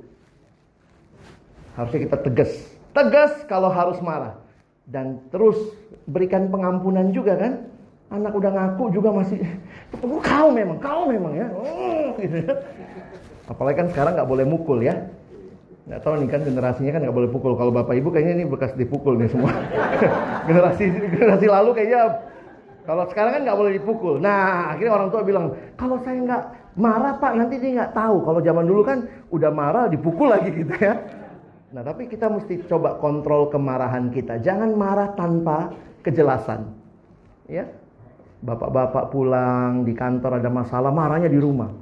Harusnya 1.80 2.00
kita 2.12 2.18
tegas. 2.28 2.52
Tegas 2.92 3.32
kalau 3.48 3.72
harus 3.72 4.04
marah. 4.04 4.36
Dan 4.84 5.24
terus 5.32 5.56
berikan 6.10 6.52
pengampunan 6.52 7.16
juga 7.16 7.40
kan. 7.40 7.54
Anak 8.10 8.36
udah 8.36 8.52
ngaku 8.52 8.90
juga 8.92 9.16
masih. 9.16 9.38
Kau 10.02 10.50
memang, 10.52 10.76
kau 10.82 11.08
memang 11.08 11.34
ya. 11.40 11.48
Oh, 11.56 12.18
gitu. 12.20 12.52
Apalagi 13.48 13.76
kan 13.80 13.88
sekarang 13.96 14.18
nggak 14.18 14.28
boleh 14.28 14.46
mukul 14.50 14.82
ya. 14.84 15.08
Nggak 15.90 16.06
tahu 16.06 16.14
nih 16.22 16.30
kan 16.30 16.42
generasinya 16.46 16.92
kan 16.94 17.02
nggak 17.02 17.18
boleh 17.18 17.30
pukul. 17.34 17.58
Kalau 17.58 17.74
bapak 17.74 17.98
ibu 17.98 18.14
kayaknya 18.14 18.34
ini 18.38 18.46
bekas 18.46 18.78
dipukul 18.78 19.18
nih 19.18 19.26
semua. 19.34 19.50
generasi 20.48 20.86
generasi 21.18 21.50
lalu 21.50 21.74
kayaknya 21.74 22.30
kalau 22.86 23.10
sekarang 23.10 23.32
kan 23.34 23.42
nggak 23.42 23.58
boleh 23.58 23.74
dipukul. 23.74 24.22
Nah 24.22 24.78
akhirnya 24.78 24.94
orang 24.94 25.10
tua 25.10 25.26
bilang 25.26 25.58
kalau 25.74 25.98
saya 26.06 26.22
nggak 26.22 26.44
marah 26.78 27.18
pak 27.18 27.34
nanti 27.34 27.58
dia 27.58 27.82
nggak 27.82 27.98
tahu. 27.98 28.22
Kalau 28.22 28.40
zaman 28.46 28.70
dulu 28.70 28.82
kan 28.86 29.10
udah 29.34 29.50
marah 29.50 29.90
dipukul 29.90 30.30
lagi 30.30 30.54
gitu 30.62 30.78
ya. 30.78 30.94
Nah 31.74 31.82
tapi 31.82 32.06
kita 32.06 32.30
mesti 32.30 32.70
coba 32.70 33.02
kontrol 33.02 33.50
kemarahan 33.50 34.14
kita. 34.14 34.38
Jangan 34.46 34.70
marah 34.78 35.18
tanpa 35.18 35.74
kejelasan. 36.06 36.70
Ya, 37.50 37.66
bapak-bapak 38.46 39.10
pulang 39.10 39.82
di 39.90 39.98
kantor 39.98 40.38
ada 40.38 40.54
masalah 40.54 40.94
marahnya 40.94 41.34
di 41.34 41.42
rumah. 41.42 41.74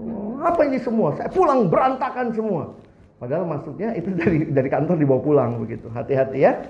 Oh, 0.00 0.40
apa 0.40 0.64
ini 0.64 0.80
semua? 0.80 1.12
Saya 1.12 1.28
pulang 1.28 1.68
berantakan 1.68 2.32
semua. 2.32 2.79
Padahal 3.20 3.44
maksudnya 3.44 3.92
itu 3.92 4.16
dari 4.16 4.48
dari 4.48 4.68
kantor 4.72 4.96
dibawa 4.96 5.20
pulang 5.20 5.50
begitu. 5.60 5.92
Hati-hati 5.92 6.40
ya. 6.40 6.64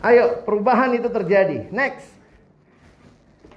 Ayo, 0.00 0.40
perubahan 0.48 0.96
itu 0.96 1.12
terjadi. 1.12 1.68
Next. 1.68 2.16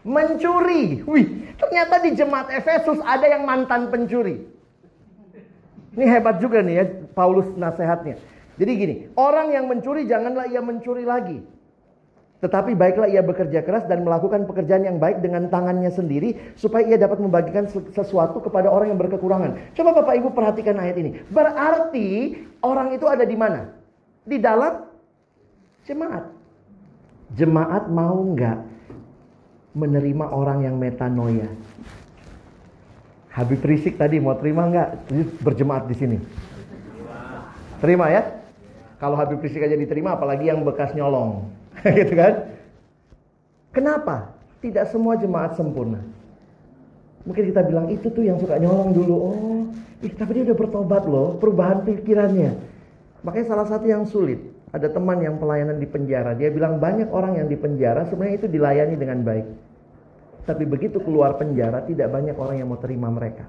Mencuri. 0.04 1.00
Wih, 1.08 1.28
ternyata 1.56 1.96
di 2.04 2.12
jemaat 2.20 2.52
Efesus 2.52 3.00
ada 3.08 3.24
yang 3.24 3.48
mantan 3.48 3.88
pencuri. 3.88 4.44
Ini 5.96 6.06
hebat 6.06 6.44
juga 6.44 6.60
nih 6.60 6.76
ya 6.76 6.86
Paulus 7.16 7.48
nasihatnya. 7.56 8.20
Jadi 8.60 8.72
gini, 8.76 8.96
orang 9.16 9.56
yang 9.56 9.72
mencuri 9.72 10.04
janganlah 10.04 10.52
ia 10.52 10.60
mencuri 10.60 11.08
lagi. 11.08 11.40
Tetapi 12.40 12.72
baiklah 12.72 13.12
ia 13.12 13.20
bekerja 13.20 13.60
keras 13.68 13.84
dan 13.92 14.08
melakukan 14.08 14.48
pekerjaan 14.48 14.88
yang 14.88 14.96
baik 14.96 15.20
dengan 15.20 15.52
tangannya 15.52 15.92
sendiri 15.92 16.56
supaya 16.56 16.88
ia 16.88 16.96
dapat 16.96 17.20
membagikan 17.20 17.68
sesuatu 17.68 18.40
kepada 18.40 18.72
orang 18.72 18.96
yang 18.96 19.00
berkekurangan. 19.00 19.76
Coba 19.76 19.92
Bapak 20.00 20.16
Ibu 20.24 20.32
perhatikan 20.32 20.80
ayat 20.80 20.96
ini. 21.04 21.20
Berarti 21.28 22.40
orang 22.64 22.96
itu 22.96 23.06
ada 23.12 23.28
di 23.28 23.36
mana? 23.36 23.76
Di 24.24 24.40
dalam 24.40 24.88
jemaat. 25.84 26.32
Jemaat 27.36 27.92
mau 27.92 28.24
nggak 28.32 28.58
menerima 29.76 30.26
orang 30.32 30.64
yang 30.64 30.80
metanoia? 30.80 31.52
Habib 33.36 33.60
Risik 33.68 34.00
tadi 34.00 34.24
mau 34.24 34.40
terima 34.40 34.64
nggak 34.64 35.12
berjemaat 35.44 35.92
di 35.92 35.96
sini? 36.00 36.18
Terima 37.84 38.08
ya. 38.16 38.24
Kalau 38.96 39.20
Habib 39.20 39.44
Risik 39.44 39.60
aja 39.60 39.76
diterima, 39.76 40.16
apalagi 40.16 40.48
yang 40.48 40.64
bekas 40.64 40.96
nyolong. 40.96 41.59
gitu 42.00 42.14
kan? 42.16 42.34
Kenapa? 43.72 44.36
Tidak 44.60 44.86
semua 44.92 45.16
jemaat 45.16 45.56
sempurna. 45.56 46.04
Mungkin 47.24 47.44
kita 47.52 47.62
bilang 47.64 47.88
itu 47.92 48.08
tuh 48.12 48.24
yang 48.26 48.40
suka 48.40 48.60
nyolong 48.60 48.92
dulu. 48.96 49.16
Oh, 49.16 49.62
ih, 50.04 50.12
tapi 50.16 50.40
dia 50.40 50.44
udah 50.52 50.58
bertobat 50.58 51.04
loh, 51.06 51.38
perubahan 51.40 51.84
pikirannya. 51.86 52.56
Makanya 53.24 53.46
salah 53.52 53.68
satu 53.68 53.86
yang 53.88 54.08
sulit, 54.08 54.40
ada 54.72 54.88
teman 54.88 55.20
yang 55.20 55.36
pelayanan 55.38 55.78
di 55.78 55.88
penjara. 55.88 56.36
Dia 56.36 56.50
bilang 56.52 56.80
banyak 56.80 57.12
orang 57.12 57.40
yang 57.40 57.48
di 57.52 57.60
penjara 57.60 58.08
sebenarnya 58.08 58.36
itu 58.44 58.48
dilayani 58.48 58.96
dengan 58.96 59.20
baik. 59.24 59.48
Tapi 60.48 60.64
begitu 60.66 60.98
keluar 61.04 61.38
penjara 61.38 61.86
tidak 61.86 62.10
banyak 62.10 62.34
orang 62.34 62.56
yang 62.58 62.68
mau 62.72 62.80
terima 62.82 63.12
mereka. 63.14 63.46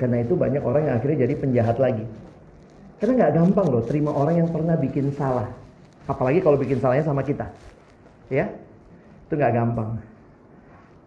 Karena 0.00 0.24
itu 0.24 0.34
banyak 0.34 0.62
orang 0.64 0.82
yang 0.88 0.94
akhirnya 0.98 1.18
jadi 1.28 1.34
penjahat 1.38 1.76
lagi. 1.78 2.02
Karena 2.98 3.12
nggak 3.22 3.32
gampang 3.38 3.66
loh 3.70 3.84
terima 3.86 4.10
orang 4.10 4.42
yang 4.42 4.48
pernah 4.50 4.74
bikin 4.74 5.14
salah. 5.14 5.61
Apalagi 6.06 6.42
kalau 6.42 6.58
bikin 6.58 6.82
salahnya 6.82 7.06
sama 7.06 7.22
kita. 7.22 7.50
Ya. 8.32 8.50
Itu 9.28 9.38
nggak 9.38 9.54
gampang. 9.54 10.00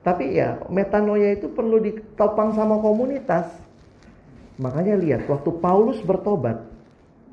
Tapi 0.05 0.37
ya 0.37 0.61
metanoia 0.69 1.33
itu 1.33 1.49
perlu 1.49 1.81
ditopang 1.81 2.53
sama 2.53 2.77
komunitas. 2.77 3.49
Makanya 4.61 4.95
lihat 4.95 5.27
waktu 5.27 5.49
Paulus 5.59 5.99
bertobat, 5.99 6.63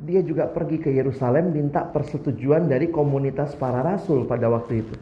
dia 0.02 0.24
juga 0.24 0.50
pergi 0.50 0.82
ke 0.82 0.90
Yerusalem 0.90 1.54
minta 1.54 1.86
persetujuan 1.86 2.66
dari 2.66 2.90
komunitas 2.90 3.54
para 3.54 3.84
rasul 3.84 4.26
pada 4.26 4.50
waktu 4.50 4.82
itu. 4.82 4.94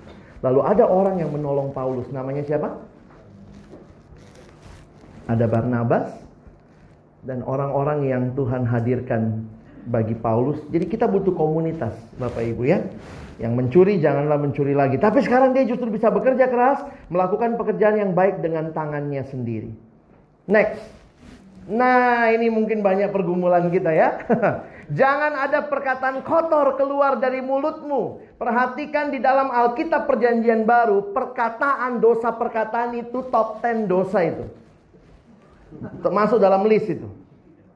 Lalu 0.45 0.61
ada 0.61 0.85
orang 0.85 1.23
yang 1.23 1.33
menolong 1.33 1.73
Paulus, 1.73 2.11
namanya 2.13 2.45
siapa? 2.45 2.75
Ada 5.31 5.47
Barnabas 5.47 6.11
dan 7.25 7.45
orang-orang 7.45 8.09
yang 8.09 8.25
Tuhan 8.35 8.67
hadirkan 8.67 9.47
bagi 9.87 10.17
Paulus. 10.17 10.61
Jadi 10.69 10.89
kita 10.91 11.09
butuh 11.09 11.33
komunitas, 11.33 11.97
Bapak 12.21 12.43
Ibu 12.45 12.63
ya. 12.69 12.85
Yang 13.41 13.53
mencuri 13.57 13.95
janganlah 14.01 14.37
mencuri 14.37 14.77
lagi. 14.77 15.01
Tapi 15.01 15.25
sekarang 15.25 15.57
dia 15.57 15.65
justru 15.65 15.89
bisa 15.89 16.13
bekerja 16.13 16.49
keras, 16.51 16.85
melakukan 17.09 17.57
pekerjaan 17.57 17.97
yang 17.97 18.13
baik 18.13 18.45
dengan 18.45 18.75
tangannya 18.77 19.25
sendiri. 19.29 19.73
Next. 20.45 20.83
Nah, 21.71 22.33
ini 22.35 22.51
mungkin 22.51 22.83
banyak 22.83 23.15
pergumulan 23.15 23.71
kita 23.71 23.95
ya. 23.95 24.19
Jangan 25.01 25.39
ada 25.39 25.71
perkataan 25.71 26.27
kotor 26.27 26.75
keluar 26.75 27.23
dari 27.23 27.39
mulutmu. 27.39 28.19
Perhatikan 28.41 29.15
di 29.15 29.23
dalam 29.23 29.53
Alkitab 29.55 30.11
Perjanjian 30.11 30.67
Baru, 30.67 31.15
perkataan 31.15 32.03
dosa 32.03 32.35
perkataan 32.35 32.99
itu 32.99 33.23
top 33.31 33.63
10 33.63 33.87
dosa 33.87 34.19
itu. 34.27 34.45
Termasuk 36.03 36.43
dalam 36.43 36.67
list 36.67 36.91
itu. 36.91 37.20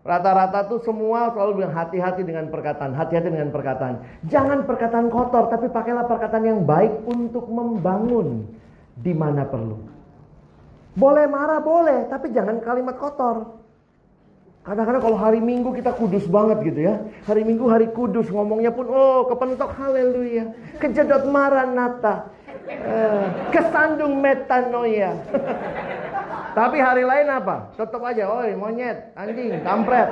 Rata-rata 0.05 0.69
tuh 0.69 0.85
semua 0.85 1.33
selalu 1.33 1.65
bilang 1.65 1.73
hati-hati 1.73 2.29
dengan 2.29 2.53
perkataan, 2.53 2.93
hati-hati 2.93 3.33
dengan 3.33 3.49
perkataan. 3.49 4.05
Jangan 4.29 4.69
perkataan 4.69 5.09
kotor, 5.09 5.49
tapi 5.49 5.73
pakailah 5.73 6.05
perkataan 6.05 6.45
yang 6.45 6.61
baik 6.61 7.09
untuk 7.09 7.49
membangun 7.49 8.45
di 9.01 9.17
mana 9.17 9.49
perlu. 9.49 9.81
Boleh 10.93 11.25
marah, 11.25 11.65
boleh, 11.65 12.05
tapi 12.13 12.37
jangan 12.37 12.61
kalimat 12.61 13.01
kotor. 13.01 13.65
Kadang-kadang 14.65 15.03
kalau 15.09 15.17
hari 15.17 15.41
Minggu 15.41 15.73
kita 15.73 15.97
kudus 15.97 16.29
banget 16.29 16.69
gitu 16.69 16.81
ya. 16.85 17.01
Hari 17.25 17.41
Minggu 17.41 17.65
hari 17.73 17.89
kudus, 17.89 18.29
ngomongnya 18.29 18.77
pun 18.77 18.85
oh 18.93 19.25
kepentok 19.25 19.73
haleluya. 19.73 20.53
Kejedot 20.85 21.33
maranata. 21.33 22.29
Eh, 22.69 23.25
kesandung 23.53 24.21
metanoia. 24.21 25.17
Tapi 26.55 26.79
hari 26.79 27.03
lain 27.03 27.27
apa? 27.35 27.75
Tetap 27.75 27.99
aja, 28.07 28.31
oi 28.31 28.55
monyet, 28.55 29.11
anjing, 29.19 29.59
kampret. 29.67 30.07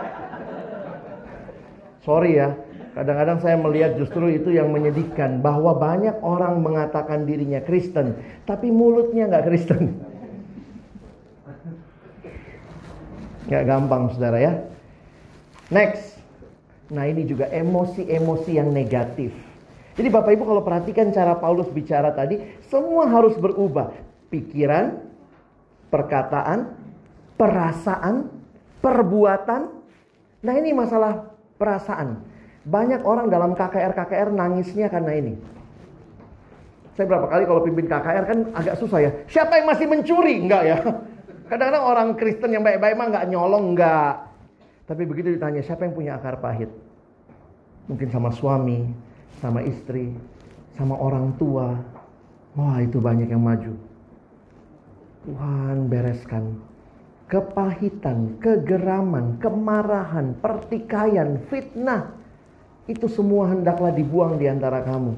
Sorry 2.03 2.34
ya, 2.34 2.59
kadang-kadang 2.99 3.38
saya 3.38 3.55
melihat 3.55 3.95
justru 3.95 4.26
itu 4.26 4.51
yang 4.51 4.74
menyedihkan 4.74 5.38
bahwa 5.38 5.78
banyak 5.78 6.18
orang 6.18 6.59
mengatakan 6.59 7.30
dirinya 7.30 7.62
Kristen, 7.62 8.18
tapi 8.43 8.74
mulutnya 8.74 9.30
nggak 9.30 9.47
Kristen. 9.47 10.03
Nggak 13.47 13.64
gampang, 13.70 14.11
saudara 14.11 14.38
ya. 14.43 14.53
Next, 15.70 16.18
nah 16.90 17.07
ini 17.07 17.22
juga 17.22 17.47
emosi-emosi 17.55 18.51
yang 18.59 18.74
negatif. 18.74 19.30
Jadi 19.95 20.09
Bapak 20.11 20.34
Ibu 20.34 20.43
kalau 20.43 20.62
perhatikan 20.66 21.14
cara 21.14 21.38
Paulus 21.38 21.70
bicara 21.70 22.11
tadi, 22.11 22.43
semua 22.66 23.07
harus 23.07 23.38
berubah. 23.38 23.95
Pikiran, 24.32 25.01
perkataan, 25.93 26.72
perasaan, 27.36 28.32
perbuatan. 28.80 29.62
Nah 30.40 30.55
ini 30.57 30.72
masalah 30.72 31.28
perasaan. 31.61 32.16
Banyak 32.64 33.05
orang 33.05 33.28
dalam 33.28 33.53
KKR-KKR 33.53 34.32
nangisnya 34.32 34.88
karena 34.88 35.12
ini. 35.12 35.34
Saya 36.97 37.09
berapa 37.09 37.28
kali 37.28 37.45
kalau 37.45 37.61
pimpin 37.64 37.88
KKR 37.88 38.24
kan 38.24 38.38
agak 38.57 38.74
susah 38.80 38.99
ya. 39.05 39.11
Siapa 39.28 39.61
yang 39.61 39.68
masih 39.68 39.86
mencuri? 39.88 40.40
Enggak 40.40 40.62
ya. 40.64 40.76
Kadang-kadang 41.51 41.84
orang 41.84 42.09
Kristen 42.16 42.57
yang 42.57 42.64
baik-baik 42.64 42.97
mah 42.97 43.07
enggak 43.12 43.28
nyolong, 43.28 43.76
enggak. 43.76 44.14
Tapi 44.88 45.03
begitu 45.05 45.36
ditanya 45.36 45.61
siapa 45.61 45.84
yang 45.84 45.95
punya 45.97 46.12
akar 46.16 46.40
pahit? 46.40 46.68
Mungkin 47.88 48.09
sama 48.09 48.32
suami, 48.32 48.88
sama 49.40 49.61
istri, 49.64 50.12
sama 50.76 50.97
orang 50.97 51.32
tua. 51.36 51.76
Wah 52.57 52.76
itu 52.80 53.01
banyak 53.01 53.28
yang 53.32 53.40
maju. 53.40 53.91
Tuhan 55.22 55.86
bereskan 55.86 56.72
kepahitan, 57.32 58.36
kegeraman, 58.44 59.40
kemarahan, 59.40 60.36
pertikaian, 60.36 61.40
fitnah. 61.48 62.12
Itu 62.84 63.08
semua 63.08 63.48
hendaklah 63.48 63.88
dibuang 63.88 64.36
di 64.36 64.52
antara 64.52 64.84
kamu. 64.84 65.16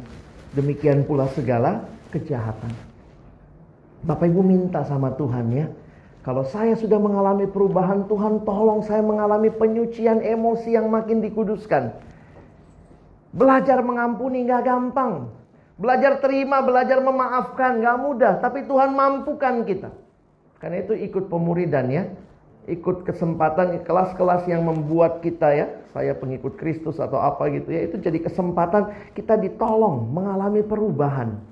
Demikian 0.54 1.02
pula 1.02 1.26
segala 1.34 1.82
kejahatan. 2.14 2.70
Bapak 4.06 4.30
Ibu 4.30 4.46
minta 4.46 4.86
sama 4.86 5.10
Tuhan 5.18 5.50
ya. 5.50 5.66
Kalau 6.22 6.46
saya 6.46 6.78
sudah 6.78 7.02
mengalami 7.02 7.50
perubahan 7.50 8.06
Tuhan 8.06 8.46
tolong 8.46 8.86
saya 8.86 9.02
mengalami 9.02 9.50
penyucian 9.50 10.22
emosi 10.22 10.78
yang 10.78 10.88
makin 10.94 11.18
dikuduskan. 11.18 11.90
Belajar 13.34 13.82
mengampuni 13.82 14.46
gak 14.46 14.62
gampang. 14.70 15.34
Belajar 15.74 16.22
terima, 16.22 16.62
belajar 16.62 17.02
memaafkan, 17.02 17.82
gak 17.82 17.98
mudah. 17.98 18.38
Tapi 18.38 18.62
Tuhan 18.66 18.94
mampukan 18.94 19.66
kita. 19.66 19.90
Karena 20.62 20.86
itu 20.86 20.94
ikut 20.94 21.26
pemuridan 21.26 21.90
ya. 21.90 22.04
Ikut 22.64 23.04
kesempatan 23.04 23.82
kelas-kelas 23.82 24.46
yang 24.46 24.64
membuat 24.64 25.20
kita 25.20 25.50
ya. 25.50 25.66
Saya 25.90 26.14
pengikut 26.14 26.54
Kristus 26.56 27.02
atau 27.02 27.18
apa 27.18 27.50
gitu 27.50 27.74
ya. 27.74 27.90
Itu 27.90 27.98
jadi 27.98 28.22
kesempatan 28.22 29.12
kita 29.18 29.34
ditolong 29.36 30.14
mengalami 30.14 30.62
perubahan. 30.62 31.42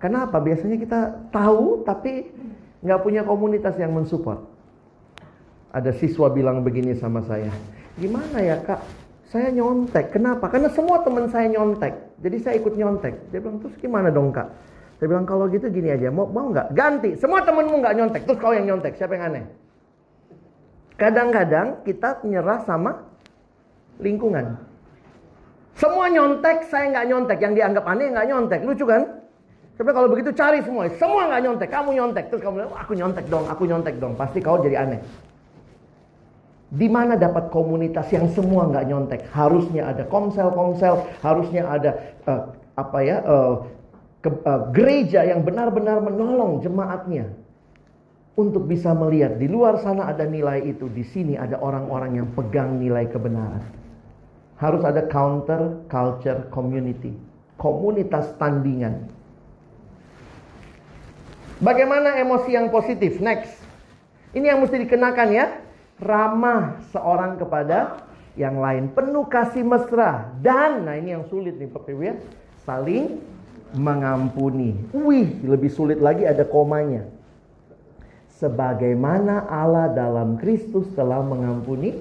Kenapa? 0.00 0.40
Biasanya 0.42 0.80
kita 0.80 1.00
tahu 1.30 1.86
tapi 1.86 2.32
gak 2.82 3.00
punya 3.04 3.22
komunitas 3.22 3.78
yang 3.78 3.94
mensupport. 3.94 4.42
Ada 5.72 5.96
siswa 5.96 6.28
bilang 6.28 6.60
begini 6.60 6.92
sama 7.00 7.24
saya, 7.24 7.48
gimana 7.96 8.44
ya 8.44 8.60
kak? 8.60 8.84
Saya 9.32 9.48
nyontek, 9.48 10.12
kenapa? 10.12 10.44
Karena 10.52 10.68
semua 10.68 11.00
teman 11.00 11.24
saya 11.32 11.48
nyontek, 11.48 11.96
jadi 12.20 12.36
saya 12.44 12.54
ikut 12.60 12.76
nyontek. 12.76 13.16
Dia 13.32 13.40
bilang, 13.40 13.64
terus 13.64 13.72
gimana 13.80 14.12
dong 14.12 14.28
kak? 14.28 14.44
Saya 15.00 15.08
bilang, 15.08 15.24
kalau 15.24 15.48
gitu 15.48 15.72
gini 15.72 15.88
aja, 15.88 16.12
mau 16.12 16.28
mau 16.28 16.52
nggak? 16.52 16.76
Ganti, 16.76 17.16
semua 17.16 17.40
temenmu 17.40 17.80
nggak 17.80 17.96
nyontek, 17.96 18.22
terus 18.28 18.36
kau 18.36 18.52
yang 18.52 18.68
nyontek, 18.68 18.92
siapa 19.00 19.16
yang 19.16 19.32
aneh? 19.32 19.44
Kadang-kadang 21.00 21.80
kita 21.88 22.20
nyerah 22.28 22.60
sama 22.68 23.08
lingkungan. 24.04 24.52
Semua 25.80 26.12
nyontek, 26.12 26.68
saya 26.68 26.92
nggak 26.92 27.06
nyontek. 27.08 27.38
Yang 27.40 27.52
dianggap 27.56 27.84
aneh 27.88 28.06
nggak 28.12 28.26
nyontek. 28.28 28.60
Lucu 28.68 28.84
kan? 28.84 29.02
Tapi 29.80 29.90
kalau 29.96 30.08
begitu 30.12 30.30
cari 30.36 30.60
semua. 30.60 30.86
Semua 31.00 31.32
nggak 31.32 31.42
nyontek. 31.42 31.68
Kamu 31.72 31.90
nyontek. 31.96 32.24
Terus 32.28 32.44
kamu 32.44 32.54
bilang, 32.60 32.72
aku 32.76 32.92
nyontek 32.92 33.24
dong, 33.32 33.44
aku 33.48 33.62
nyontek 33.64 33.96
dong. 33.96 34.12
Pasti 34.14 34.38
kau 34.44 34.60
jadi 34.60 34.84
aneh. 34.84 35.00
Di 36.72 36.88
mana 36.88 37.20
dapat 37.20 37.52
komunitas 37.52 38.08
yang 38.08 38.32
semua 38.32 38.64
nggak 38.64 38.86
nyontek? 38.88 39.20
Harusnya 39.28 39.92
ada 39.92 40.08
komsel-komsel, 40.08 41.04
harusnya 41.20 41.68
ada 41.68 41.90
uh, 42.24 42.48
apa 42.80 42.98
ya 43.04 43.20
uh, 43.28 43.68
ke, 44.24 44.32
uh, 44.32 44.72
gereja 44.72 45.20
yang 45.20 45.44
benar-benar 45.44 46.00
menolong 46.00 46.64
jemaatnya 46.64 47.28
untuk 48.32 48.64
bisa 48.64 48.96
melihat 48.96 49.36
di 49.36 49.44
luar 49.44 49.76
sana 49.84 50.08
ada 50.08 50.24
nilai 50.24 50.64
itu, 50.64 50.88
di 50.88 51.04
sini 51.04 51.36
ada 51.36 51.60
orang-orang 51.60 52.24
yang 52.24 52.28
pegang 52.32 52.80
nilai 52.80 53.04
kebenaran. 53.12 53.60
Harus 54.56 54.80
ada 54.88 55.04
counter 55.12 55.84
culture 55.92 56.48
community, 56.48 57.12
komunitas 57.60 58.32
tandingan. 58.40 59.12
Bagaimana 61.60 62.16
emosi 62.16 62.56
yang 62.56 62.72
positif? 62.72 63.20
Next. 63.20 63.52
Ini 64.32 64.56
yang 64.56 64.64
mesti 64.64 64.80
dikenakan 64.80 65.28
ya. 65.28 65.46
Ramah 66.00 66.80
seorang 66.94 67.36
kepada 67.36 68.06
yang 68.38 68.60
lain. 68.60 68.92
Penuh 68.92 69.28
kasih 69.28 69.64
mesra. 69.66 70.32
Dan, 70.40 70.88
nah 70.88 70.96
ini 70.96 71.12
yang 71.12 71.28
sulit 71.28 71.56
nih 71.60 71.68
Ibu 71.68 72.02
ya. 72.02 72.14
Saling 72.64 73.20
mengampuni. 73.76 74.76
Wih, 74.92 75.40
lebih 75.44 75.68
sulit 75.72 76.00
lagi 76.00 76.24
ada 76.24 76.44
komanya. 76.44 77.08
Sebagaimana 78.40 79.46
Allah 79.46 79.94
dalam 79.94 80.34
Kristus 80.40 80.90
telah 80.98 81.22
mengampuni 81.22 81.94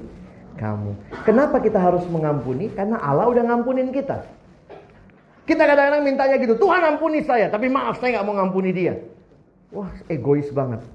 kamu. 0.58 0.98
Kenapa 1.26 1.62
kita 1.62 1.78
harus 1.78 2.06
mengampuni? 2.10 2.70
Karena 2.74 2.98
Allah 2.98 3.30
udah 3.30 3.44
ngampunin 3.46 3.94
kita. 3.94 4.26
Kita 5.42 5.64
kadang-kadang 5.66 6.06
mintanya 6.06 6.38
gitu, 6.38 6.56
Tuhan 6.56 6.82
ampuni 6.86 7.26
saya, 7.26 7.50
tapi 7.50 7.68
maaf 7.68 7.98
saya 8.00 8.20
nggak 8.22 8.26
mau 8.30 8.36
ngampuni 8.38 8.72
dia. 8.72 8.94
Wah, 9.74 9.90
egois 10.08 10.48
banget. 10.54 10.86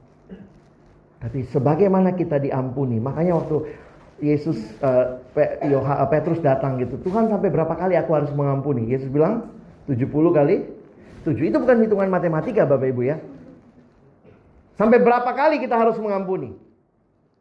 Tapi 1.17 1.49
sebagaimana 1.49 2.13
kita 2.13 2.37
diampuni, 2.37 3.01
makanya 3.01 3.41
waktu 3.41 3.73
Yesus 4.21 4.57
uh, 4.85 5.21
Petrus 6.13 6.41
datang 6.45 6.77
gitu, 6.81 7.01
Tuhan 7.05 7.29
sampai 7.33 7.49
berapa 7.49 7.73
kali 7.73 7.97
aku 7.97 8.13
harus 8.13 8.33
mengampuni? 8.37 8.89
Yesus 8.89 9.09
bilang 9.09 9.49
70 9.89 10.09
kali 10.33 10.57
7. 11.25 11.35
Itu 11.41 11.59
bukan 11.59 11.83
hitungan 11.83 12.09
matematika 12.13 12.63
Bapak 12.69 12.87
Ibu 12.93 13.03
ya. 13.03 13.17
Sampai 14.77 15.01
berapa 15.01 15.33
kali 15.33 15.59
kita 15.59 15.75
harus 15.75 15.97
mengampuni? 15.97 16.53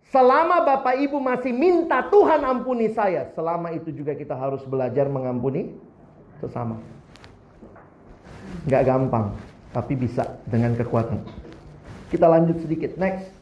Selama 0.10 0.64
Bapak 0.64 0.96
Ibu 0.96 1.20
masih 1.20 1.52
minta 1.52 2.08
Tuhan 2.08 2.40
ampuni 2.48 2.96
saya, 2.96 3.28
selama 3.36 3.76
itu 3.76 3.92
juga 3.92 4.16
kita 4.16 4.32
harus 4.32 4.64
belajar 4.64 5.12
mengampuni 5.12 5.76
sesama. 6.40 6.80
Gak 8.72 8.88
gampang 8.88 9.36
tapi 9.76 10.00
bisa 10.00 10.40
dengan 10.48 10.72
kekuatan. 10.80 11.20
Kita 12.08 12.32
lanjut 12.32 12.64
sedikit. 12.64 12.96
Next. 12.96 13.35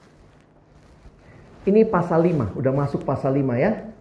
Ini 1.64 1.88
pasal 1.88 2.28
5, 2.28 2.60
udah 2.60 2.74
masuk 2.76 3.08
pasal 3.08 3.40
5 3.40 3.56
ya. 3.56 3.94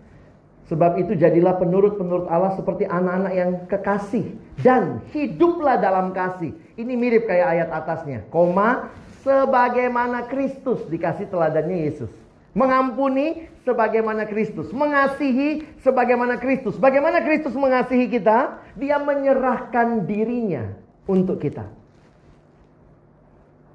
Sebab 0.67 0.99
itu 0.99 1.13
jadilah 1.19 1.59
penurut-penurut 1.61 2.31
Allah 2.33 2.57
seperti 2.57 2.89
anak-anak 2.89 3.33
yang 3.35 3.51
kekasih 3.69 4.35
dan 4.63 5.05
hiduplah 5.13 5.77
dalam 5.77 6.17
kasih. 6.17 6.55
Ini 6.81 6.93
mirip 6.97 7.29
kayak 7.29 7.49
ayat 7.59 7.69
atasnya. 7.69 8.25
Koma 8.33 8.89
sebagaimana 9.21 10.27
Kristus 10.33 10.81
dikasih 10.89 11.29
teladannya 11.29 11.87
Yesus. 11.87 12.11
Mengampuni 12.57 13.49
sebagaimana 13.65 14.29
Kristus, 14.29 14.73
mengasihi 14.73 15.65
sebagaimana 15.81 16.37
Kristus. 16.37 16.77
Bagaimana 16.77 17.25
Kristus 17.25 17.57
mengasihi 17.57 18.09
kita? 18.09 18.61
Dia 18.77 19.01
menyerahkan 19.01 20.05
dirinya 20.09 20.73
untuk 21.05 21.41
kita. 21.41 21.69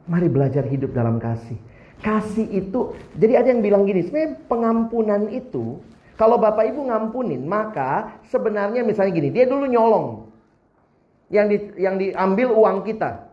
Mari 0.08 0.32
belajar 0.32 0.64
hidup 0.66 0.96
dalam 0.96 1.20
kasih. 1.20 1.60
Kasih 1.98 2.46
itu, 2.54 2.94
jadi 3.18 3.42
ada 3.42 3.48
yang 3.50 3.66
bilang 3.66 3.84
gini, 3.90 4.06
sebenarnya 4.06 4.38
pengampunan 4.46 5.34
itu, 5.34 5.82
kalau 6.18 6.42
Bapak 6.42 6.66
Ibu 6.74 6.90
ngampunin, 6.90 7.46
maka 7.46 8.22
sebenarnya 8.34 8.82
misalnya 8.82 9.14
gini, 9.14 9.30
dia 9.30 9.46
dulu 9.46 9.70
nyolong. 9.70 10.30
Yang 11.30 11.46
di, 11.50 11.58
yang 11.82 11.96
diambil 12.02 12.58
uang 12.58 12.78
kita. 12.86 13.30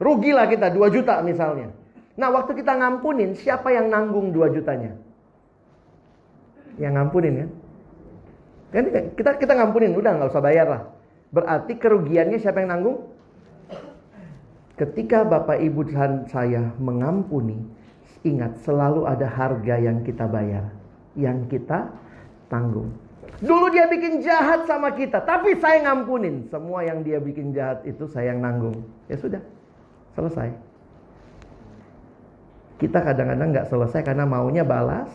Rugilah 0.00 0.48
kita 0.48 0.72
2 0.72 0.94
juta 0.96 1.20
misalnya. 1.20 1.72
Nah 2.16 2.32
waktu 2.32 2.56
kita 2.56 2.72
ngampunin, 2.72 3.36
siapa 3.36 3.68
yang 3.72 3.92
nanggung 3.92 4.32
2 4.32 4.56
jutanya? 4.56 4.96
Yang 6.80 6.92
ngampunin 6.96 7.34
kan? 7.36 7.50
Kan 8.72 8.84
kita 9.16 9.30
kita 9.36 9.52
ngampunin, 9.56 9.92
udah 9.96 10.10
nggak 10.16 10.30
usah 10.32 10.44
bayar 10.44 10.66
lah. 10.68 10.82
Berarti 11.32 11.76
kerugiannya 11.76 12.40
siapa 12.40 12.64
yang 12.64 12.76
nanggung? 12.76 13.12
Ketika 14.76 15.24
Bapak 15.24 15.60
Ibu 15.60 15.80
dan 15.88 16.28
saya 16.28 16.72
mengampuni, 16.76 17.60
ingat 18.26 18.58
selalu 18.66 19.06
ada 19.06 19.30
harga 19.30 19.78
yang 19.78 20.02
kita 20.02 20.26
bayar, 20.26 20.66
yang 21.14 21.46
kita 21.46 21.94
tanggung. 22.50 22.90
Dulu 23.36 23.68
dia 23.68 23.84
bikin 23.86 24.24
jahat 24.24 24.64
sama 24.64 24.96
kita, 24.96 25.20
tapi 25.22 25.54
saya 25.60 25.84
ngampunin. 25.84 26.48
Semua 26.48 26.82
yang 26.82 27.04
dia 27.04 27.20
bikin 27.20 27.52
jahat 27.52 27.84
itu 27.84 28.08
saya 28.08 28.32
yang 28.32 28.40
nanggung. 28.40 28.80
Ya 29.06 29.16
sudah, 29.20 29.42
selesai. 30.16 30.50
Kita 32.80 32.98
kadang-kadang 33.00 33.48
nggak 33.52 33.68
selesai 33.68 34.00
karena 34.04 34.24
maunya 34.24 34.64
balas 34.64 35.08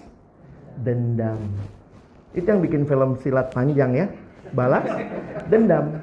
dendam. 0.81 1.41
Itu 2.37 2.45
yang 2.45 2.61
bikin 2.61 2.85
film 2.85 3.17
silat 3.19 3.49
panjang 3.51 3.91
ya, 3.93 4.07
balas 4.53 4.85
dendam. 5.49 5.99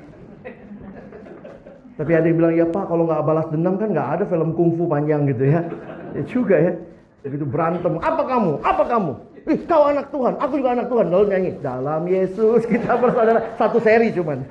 Tapi 1.99 2.15
ada 2.15 2.31
yang 2.31 2.39
bilang, 2.39 2.55
ya 2.55 2.67
Pak 2.67 2.85
kalau 2.87 3.11
nggak 3.11 3.23
balas 3.27 3.47
dendam 3.51 3.75
kan 3.75 3.91
nggak 3.91 4.09
ada 4.19 4.25
film 4.27 4.55
kungfu 4.55 4.87
panjang 4.87 5.27
gitu 5.27 5.51
ya. 5.51 5.67
Ya 6.15 6.23
juga 6.31 6.57
ya. 6.59 6.73
Begitu 7.27 7.45
berantem, 7.45 7.99
apa 7.99 8.23
kamu? 8.23 8.53
Apa 8.63 8.85
kamu? 8.87 9.13
Ih, 9.49 9.61
kau 9.65 9.89
anak 9.89 10.13
Tuhan, 10.13 10.35
aku 10.39 10.53
juga 10.61 10.71
anak 10.77 10.87
Tuhan. 10.93 11.07
Lalu 11.09 11.25
nyanyi, 11.33 11.51
dalam 11.65 12.03
Yesus 12.05 12.63
kita 12.69 13.01
bersaudara. 13.01 13.57
Satu 13.57 13.81
seri 13.81 14.13
cuman. 14.13 14.45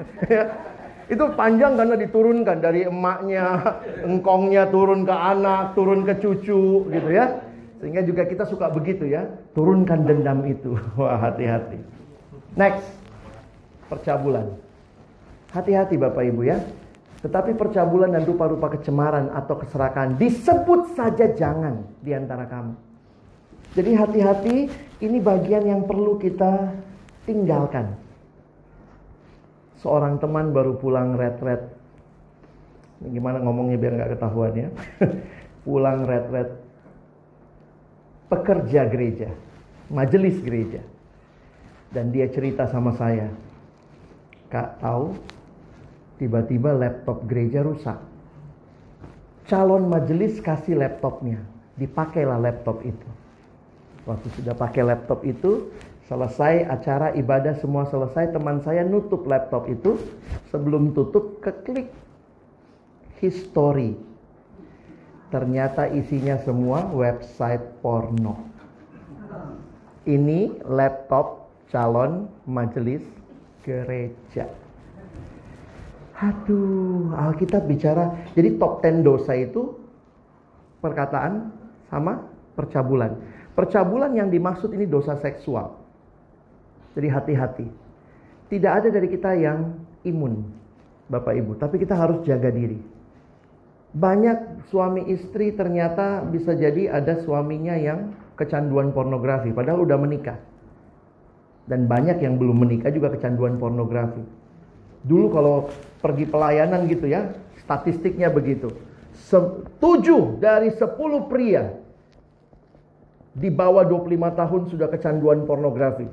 Itu 1.14 1.24
panjang 1.40 1.80
karena 1.80 1.96
diturunkan 1.96 2.58
dari 2.60 2.84
emaknya, 2.84 3.64
engkongnya 4.04 4.68
turun 4.68 5.08
ke 5.08 5.16
anak, 5.16 5.72
turun 5.72 6.04
ke 6.04 6.20
cucu 6.20 6.84
gitu 6.92 7.10
ya. 7.14 7.40
Sehingga 7.80 8.04
juga 8.04 8.28
kita 8.28 8.44
suka 8.44 8.68
begitu 8.74 9.08
ya. 9.08 9.24
Turunkan 9.56 10.04
dendam 10.04 10.44
itu. 10.44 10.76
Wah 11.00 11.16
hati-hati. 11.16 11.80
Next. 12.60 12.90
Percabulan. 13.88 14.52
Hati-hati 15.56 15.96
Bapak 15.96 16.28
Ibu 16.28 16.42
ya. 16.44 16.60
Tetapi 17.18 17.58
percabulan 17.58 18.14
dan 18.14 18.24
rupa-rupa 18.30 18.70
kecemaran 18.78 19.34
atau 19.34 19.58
keserakan 19.58 20.22
disebut 20.22 20.94
saja 20.94 21.34
jangan 21.34 21.82
di 22.02 22.14
antara 22.14 22.46
kamu. 22.46 22.74
Jadi 23.74 23.92
hati-hati, 23.94 24.58
ini 25.02 25.18
bagian 25.22 25.66
yang 25.66 25.82
perlu 25.86 26.18
kita 26.22 26.74
tinggalkan. 27.26 27.98
Seorang 29.82 30.18
teman 30.22 30.54
baru 30.54 30.78
pulang 30.78 31.18
retret. 31.18 31.62
Gimana 33.02 33.42
ngomongnya 33.42 33.78
biar 33.78 33.94
nggak 33.98 34.12
ketahuan 34.18 34.54
ya. 34.54 34.70
pulang 35.66 36.06
retret 36.06 36.68
pekerja 38.28 38.88
gereja, 38.88 39.30
majelis 39.92 40.40
gereja. 40.44 40.84
Dan 41.88 42.12
dia 42.12 42.28
cerita 42.28 42.68
sama 42.68 42.92
saya, 43.00 43.32
Kak 44.52 44.84
tahu 44.84 45.16
Tiba-tiba 46.18 46.74
laptop 46.74 47.30
gereja 47.30 47.62
rusak. 47.62 47.98
Calon 49.46 49.86
majelis 49.86 50.42
kasih 50.42 50.82
laptopnya. 50.82 51.40
Dipakailah 51.78 52.42
laptop 52.42 52.82
itu. 52.82 53.10
Waktu 54.10 54.28
sudah 54.34 54.58
pakai 54.58 54.82
laptop 54.82 55.22
itu, 55.24 55.70
selesai 56.10 56.66
acara 56.68 57.14
ibadah 57.14 57.54
semua 57.62 57.86
selesai, 57.86 58.34
teman 58.34 58.60
saya 58.66 58.82
nutup 58.82 59.30
laptop 59.30 59.70
itu. 59.70 59.96
Sebelum 60.50 60.98
tutup, 60.98 61.38
keklik 61.40 61.94
history. 63.22 63.94
Ternyata 65.30 65.92
isinya 65.92 66.40
semua 66.42 66.88
website 66.90 67.84
porno. 67.84 68.42
Ini 70.08 70.64
laptop 70.64 71.52
calon 71.68 72.32
majelis 72.48 73.04
gereja. 73.68 74.48
Aduh, 76.18 77.14
Alkitab 77.14 77.70
bicara. 77.70 78.18
Jadi 78.34 78.58
top 78.58 78.82
10 78.82 79.06
dosa 79.06 79.38
itu 79.38 79.78
perkataan 80.82 81.54
sama 81.94 82.26
percabulan. 82.58 83.22
Percabulan 83.54 84.18
yang 84.18 84.34
dimaksud 84.34 84.74
ini 84.74 84.90
dosa 84.90 85.14
seksual. 85.22 85.78
Jadi 86.98 87.08
hati-hati. 87.14 87.68
Tidak 88.50 88.72
ada 88.72 88.90
dari 88.90 89.14
kita 89.14 89.38
yang 89.38 89.78
imun, 90.10 90.42
Bapak 91.06 91.38
Ibu, 91.38 91.62
tapi 91.62 91.78
kita 91.78 91.94
harus 91.94 92.26
jaga 92.26 92.50
diri. 92.50 92.82
Banyak 93.94 94.70
suami 94.74 95.06
istri 95.14 95.54
ternyata 95.54 96.26
bisa 96.26 96.58
jadi 96.58 96.98
ada 96.98 97.22
suaminya 97.22 97.78
yang 97.78 98.14
kecanduan 98.40 98.90
pornografi, 98.94 99.54
padahal 99.54 99.86
udah 99.86 99.98
menikah. 100.02 100.40
Dan 101.68 101.86
banyak 101.86 102.24
yang 102.24 102.40
belum 102.40 102.66
menikah 102.66 102.90
juga 102.90 103.14
kecanduan 103.14 103.60
pornografi. 103.62 104.47
Dulu 105.06 105.28
kalau 105.30 105.56
pergi 106.02 106.26
pelayanan 106.26 106.88
gitu 106.90 107.10
ya, 107.10 107.34
statistiknya 107.62 108.32
begitu. 108.32 108.72
Tujuh 109.82 110.40
dari 110.40 110.72
sepuluh 110.72 111.28
pria 111.28 111.68
di 113.38 113.54
bawah 113.54 113.86
25 113.86 114.40
tahun 114.40 114.62
sudah 114.72 114.88
kecanduan 114.90 115.46
pornografi. 115.46 116.10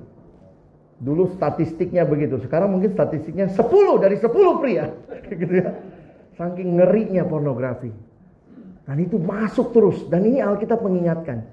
Dulu 1.00 1.34
statistiknya 1.34 2.06
begitu, 2.06 2.38
sekarang 2.42 2.76
mungkin 2.76 2.94
statistiknya 2.94 3.50
10 3.50 4.02
dari 4.02 4.16
10 4.20 4.60
pria. 4.60 4.92
gitu 5.40 5.54
ya. 5.58 5.72
Saking 6.34 6.80
ngerinya 6.80 7.22
pornografi. 7.24 7.90
Dan 8.84 8.96
itu 9.00 9.16
masuk 9.16 9.72
terus. 9.72 10.04
Dan 10.12 10.28
ini 10.28 10.44
Alkitab 10.44 10.84
mengingatkan. 10.84 11.46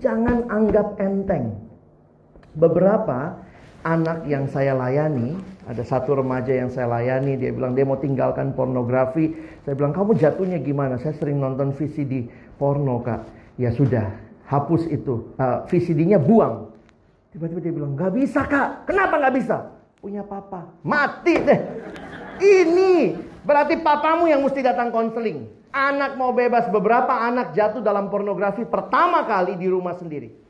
Jangan 0.00 0.48
anggap 0.48 0.96
enteng. 0.96 1.58
Beberapa 2.56 3.42
anak 3.86 4.28
yang 4.28 4.44
saya 4.48 4.76
layani, 4.76 5.36
ada 5.64 5.80
satu 5.80 6.20
remaja 6.20 6.52
yang 6.52 6.68
saya 6.68 6.90
layani, 6.90 7.40
dia 7.40 7.52
bilang 7.54 7.72
dia 7.72 7.86
mau 7.86 7.96
tinggalkan 7.96 8.52
pornografi. 8.52 9.32
Saya 9.64 9.76
bilang, 9.76 9.96
kamu 9.96 10.16
jatuhnya 10.20 10.58
gimana? 10.60 11.00
Saya 11.00 11.16
sering 11.16 11.40
nonton 11.40 11.72
VCD 11.72 12.28
porno, 12.60 13.00
Kak. 13.00 13.24
Ya 13.56 13.72
sudah, 13.72 14.12
hapus 14.48 14.88
itu. 14.88 15.32
Uh, 15.36 15.64
VCD-nya 15.68 16.20
buang. 16.20 16.72
Tiba-tiba 17.30 17.60
dia 17.62 17.72
bilang, 17.72 17.92
gak 17.96 18.12
bisa, 18.12 18.44
Kak. 18.44 18.90
Kenapa 18.90 19.20
gak 19.20 19.34
bisa? 19.36 19.56
Punya 20.00 20.24
papa. 20.24 20.72
Mati 20.80 21.34
deh. 21.36 21.60
Ini 22.40 23.20
berarti 23.44 23.76
papamu 23.84 24.26
yang 24.32 24.40
mesti 24.40 24.64
datang 24.64 24.88
konseling. 24.88 25.44
Anak 25.70 26.16
mau 26.16 26.32
bebas. 26.32 26.72
Beberapa 26.72 27.20
anak 27.20 27.52
jatuh 27.52 27.84
dalam 27.84 28.08
pornografi 28.08 28.64
pertama 28.64 29.28
kali 29.28 29.60
di 29.60 29.68
rumah 29.68 29.94
sendiri. 29.94 30.49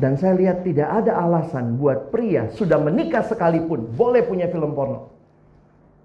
Dan 0.00 0.16
saya 0.16 0.32
lihat 0.32 0.64
tidak 0.64 0.88
ada 0.88 1.12
alasan 1.12 1.76
buat 1.76 2.08
pria 2.08 2.48
sudah 2.56 2.80
menikah 2.80 3.20
sekalipun 3.20 3.92
boleh 3.92 4.24
punya 4.24 4.48
film 4.48 4.72
porno. 4.72 5.12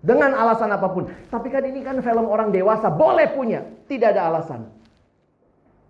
Dengan 0.04 0.36
alasan 0.36 0.70
apa 0.70 0.92
pun. 0.92 1.08
Tapi 1.08 1.48
kan 1.48 1.64
ini 1.64 1.80
kan 1.82 1.98
film 2.04 2.28
orang 2.28 2.52
dewasa, 2.52 2.92
boleh 2.92 3.32
punya. 3.32 3.64
Tidak 3.88 4.12
ada 4.12 4.30
alasan. 4.30 4.68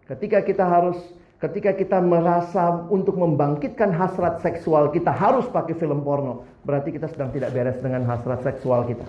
Ketika 0.05 0.45
kita 0.45 0.63
harus, 0.63 0.95
ketika 1.41 1.73
kita 1.73 1.97
merasa 1.99 2.85
untuk 2.93 3.17
membangkitkan 3.17 3.89
hasrat 3.91 4.39
seksual 4.45 4.93
kita 4.93 5.09
harus 5.09 5.49
pakai 5.49 5.73
film 5.75 6.05
porno. 6.05 6.45
Berarti 6.61 6.93
kita 6.93 7.09
sedang 7.09 7.33
tidak 7.33 7.51
beres 7.57 7.81
dengan 7.81 8.05
hasrat 8.05 8.45
seksual 8.45 8.85
kita. 8.85 9.03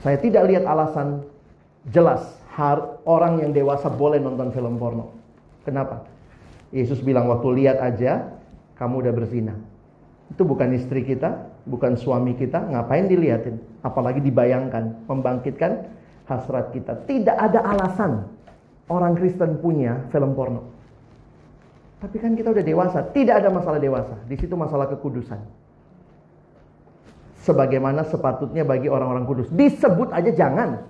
Saya 0.00 0.16
tidak 0.16 0.48
lihat 0.48 0.64
alasan 0.64 1.28
jelas 1.92 2.24
orang 3.04 3.40
yang 3.40 3.52
dewasa 3.52 3.92
boleh 3.92 4.16
nonton 4.16 4.48
film 4.50 4.80
porno. 4.80 5.12
Kenapa? 5.62 6.19
Yesus 6.70 7.02
bilang 7.02 7.26
waktu 7.26 7.48
lihat 7.62 7.82
aja 7.82 8.30
kamu 8.78 9.06
udah 9.06 9.12
berzina. 9.14 9.54
Itu 10.30 10.46
bukan 10.46 10.70
istri 10.78 11.02
kita, 11.02 11.50
bukan 11.66 11.98
suami 11.98 12.38
kita, 12.38 12.70
ngapain 12.70 13.10
dilihatin? 13.10 13.58
Apalagi 13.82 14.22
dibayangkan, 14.22 15.10
membangkitkan 15.10 15.90
hasrat 16.30 16.70
kita. 16.70 17.02
Tidak 17.10 17.34
ada 17.34 17.66
alasan 17.66 18.30
orang 18.86 19.18
Kristen 19.18 19.58
punya 19.58 20.06
film 20.14 20.38
porno. 20.38 20.70
Tapi 22.00 22.16
kan 22.16 22.32
kita 22.32 22.54
udah 22.54 22.64
dewasa, 22.64 22.98
tidak 23.12 23.44
ada 23.44 23.50
masalah 23.52 23.76
dewasa. 23.82 24.16
Di 24.24 24.38
situ 24.38 24.54
masalah 24.56 24.88
kekudusan. 24.88 25.42
Sebagaimana 27.44 28.04
sepatutnya 28.08 28.64
bagi 28.64 28.88
orang-orang 28.88 29.24
kudus. 29.28 29.48
Disebut 29.52 30.12
aja 30.12 30.32
jangan. 30.32 30.86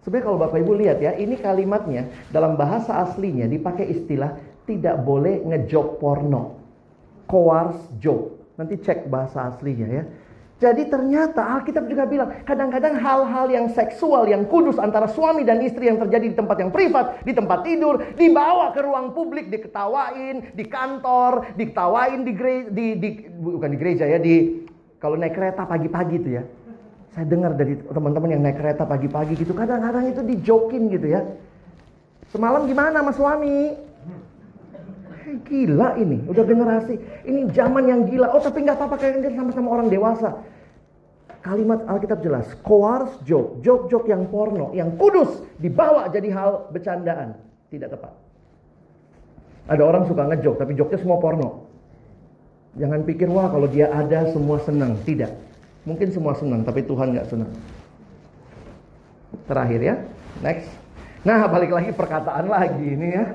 Sebenarnya 0.00 0.26
kalau 0.32 0.38
Bapak 0.40 0.58
Ibu 0.64 0.72
lihat 0.80 0.98
ya, 1.04 1.12
ini 1.12 1.36
kalimatnya 1.36 2.08
dalam 2.32 2.56
bahasa 2.56 3.04
aslinya 3.04 3.44
dipakai 3.44 3.84
istilah 3.84 4.32
tidak 4.64 5.04
boleh 5.04 5.44
ngejok 5.44 6.00
porno. 6.00 6.56
Coerce 7.28 7.84
joke. 8.00 8.56
Nanti 8.56 8.80
cek 8.80 9.12
bahasa 9.12 9.52
aslinya 9.52 9.88
ya. 9.88 10.04
Jadi 10.60 10.92
ternyata 10.92 11.40
Alkitab 11.56 11.88
juga 11.88 12.04
bilang, 12.04 12.44
kadang-kadang 12.44 13.00
hal-hal 13.00 13.48
yang 13.48 13.72
seksual, 13.72 14.28
yang 14.28 14.44
kudus 14.44 14.76
antara 14.76 15.08
suami 15.08 15.40
dan 15.40 15.64
istri 15.64 15.88
yang 15.88 15.96
terjadi 15.96 16.28
di 16.28 16.36
tempat 16.36 16.60
yang 16.60 16.68
privat, 16.68 17.24
di 17.24 17.32
tempat 17.32 17.64
tidur, 17.64 17.96
dibawa 18.12 18.68
ke 18.76 18.84
ruang 18.84 19.16
publik, 19.16 19.48
diketawain, 19.48 20.52
di 20.52 20.64
kantor, 20.68 21.56
diketawain 21.56 22.28
di, 22.28 22.32
gereja, 22.36 22.68
di, 22.76 22.86
di 23.00 23.08
bukan 23.40 23.72
di 23.72 23.78
gereja 23.80 24.04
ya, 24.04 24.20
di 24.20 24.68
kalau 25.00 25.16
naik 25.16 25.32
kereta 25.32 25.64
pagi-pagi 25.64 26.14
itu 26.20 26.28
ya. 26.36 26.44
Saya 27.10 27.26
dengar 27.26 27.58
dari 27.58 27.74
teman-teman 27.74 28.30
yang 28.30 28.42
naik 28.46 28.62
kereta 28.62 28.86
pagi-pagi 28.86 29.34
gitu, 29.34 29.50
kadang-kadang 29.50 30.06
itu 30.06 30.22
dijokin 30.22 30.86
gitu 30.94 31.10
ya. 31.10 31.26
Semalam 32.30 32.70
gimana 32.70 33.02
mas 33.02 33.18
suami? 33.18 33.74
Gila 35.46 35.98
ini, 35.98 36.22
udah 36.26 36.44
generasi. 36.46 36.98
Ini 37.26 37.50
zaman 37.50 37.86
yang 37.86 38.00
gila. 38.06 38.30
Oh 38.34 38.42
tapi 38.42 38.62
nggak 38.62 38.78
apa-apa 38.78 38.96
kayak 38.98 39.34
sama-sama 39.34 39.68
orang 39.74 39.90
dewasa. 39.90 40.38
Kalimat 41.40 41.82
Alkitab 41.88 42.20
jelas, 42.20 42.46
coerce 42.60 43.16
joke, 43.24 43.64
joke-joke 43.64 44.06
yang 44.12 44.28
porno, 44.28 44.76
yang 44.76 44.92
kudus 45.00 45.40
dibawa 45.56 46.04
jadi 46.12 46.28
hal 46.36 46.68
bercandaan, 46.68 47.32
tidak 47.72 47.96
tepat. 47.96 48.12
Ada 49.64 49.82
orang 49.82 50.04
suka 50.04 50.28
ngejok, 50.28 50.60
tapi 50.60 50.76
joknya 50.76 50.98
semua 51.00 51.16
porno. 51.16 51.64
Jangan 52.76 53.02
pikir 53.08 53.26
wah 53.32 53.48
kalau 53.48 53.66
dia 53.72 53.88
ada 53.88 54.28
semua 54.30 54.60
senang, 54.62 55.00
tidak. 55.08 55.32
Mungkin 55.88 56.08
semua 56.12 56.36
senang, 56.36 56.60
tapi 56.60 56.84
Tuhan 56.84 57.16
nggak 57.16 57.28
senang. 57.28 57.50
Terakhir 59.48 59.80
ya, 59.80 59.94
next. 60.44 60.68
Nah, 61.24 61.44
balik 61.48 61.72
lagi 61.72 61.90
perkataan 61.92 62.48
lagi 62.48 62.84
ini 62.84 63.08
ya. 63.16 63.26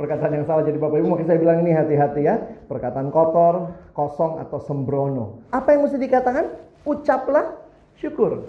Perkataan 0.00 0.32
yang 0.32 0.44
salah 0.48 0.64
jadi 0.64 0.80
Bapak 0.80 0.96
Ibu 0.96 1.12
makanya 1.12 1.28
saya 1.28 1.40
bilang 1.44 1.60
ini 1.60 1.76
hati-hati 1.76 2.20
ya. 2.24 2.36
Perkataan 2.68 3.12
kotor, 3.12 3.76
kosong 3.92 4.40
atau 4.40 4.58
sembrono. 4.64 5.44
Apa 5.52 5.76
yang 5.76 5.84
mesti 5.84 6.00
dikatakan? 6.00 6.56
Ucaplah 6.88 7.60
syukur. 8.00 8.48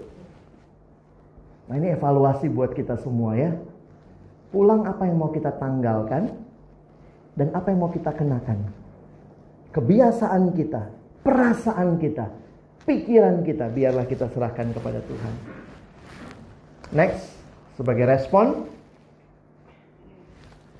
Nah, 1.68 1.76
ini 1.76 1.92
evaluasi 1.92 2.48
buat 2.48 2.72
kita 2.72 2.96
semua 3.00 3.36
ya. 3.36 3.52
Pulang 4.48 4.88
apa 4.88 5.04
yang 5.04 5.20
mau 5.20 5.28
kita 5.28 5.52
tanggalkan 5.60 6.32
dan 7.36 7.48
apa 7.52 7.72
yang 7.72 7.80
mau 7.84 7.92
kita 7.92 8.12
kenakan. 8.12 8.68
Kebiasaan 9.72 10.52
kita, 10.52 10.92
perasaan 11.24 11.96
kita, 11.96 12.28
pikiran 12.84 13.46
kita 13.46 13.70
biarlah 13.70 14.06
kita 14.06 14.26
serahkan 14.30 14.74
kepada 14.74 15.00
Tuhan. 15.06 15.34
Next, 16.92 17.32
sebagai 17.78 18.04
respon, 18.04 18.68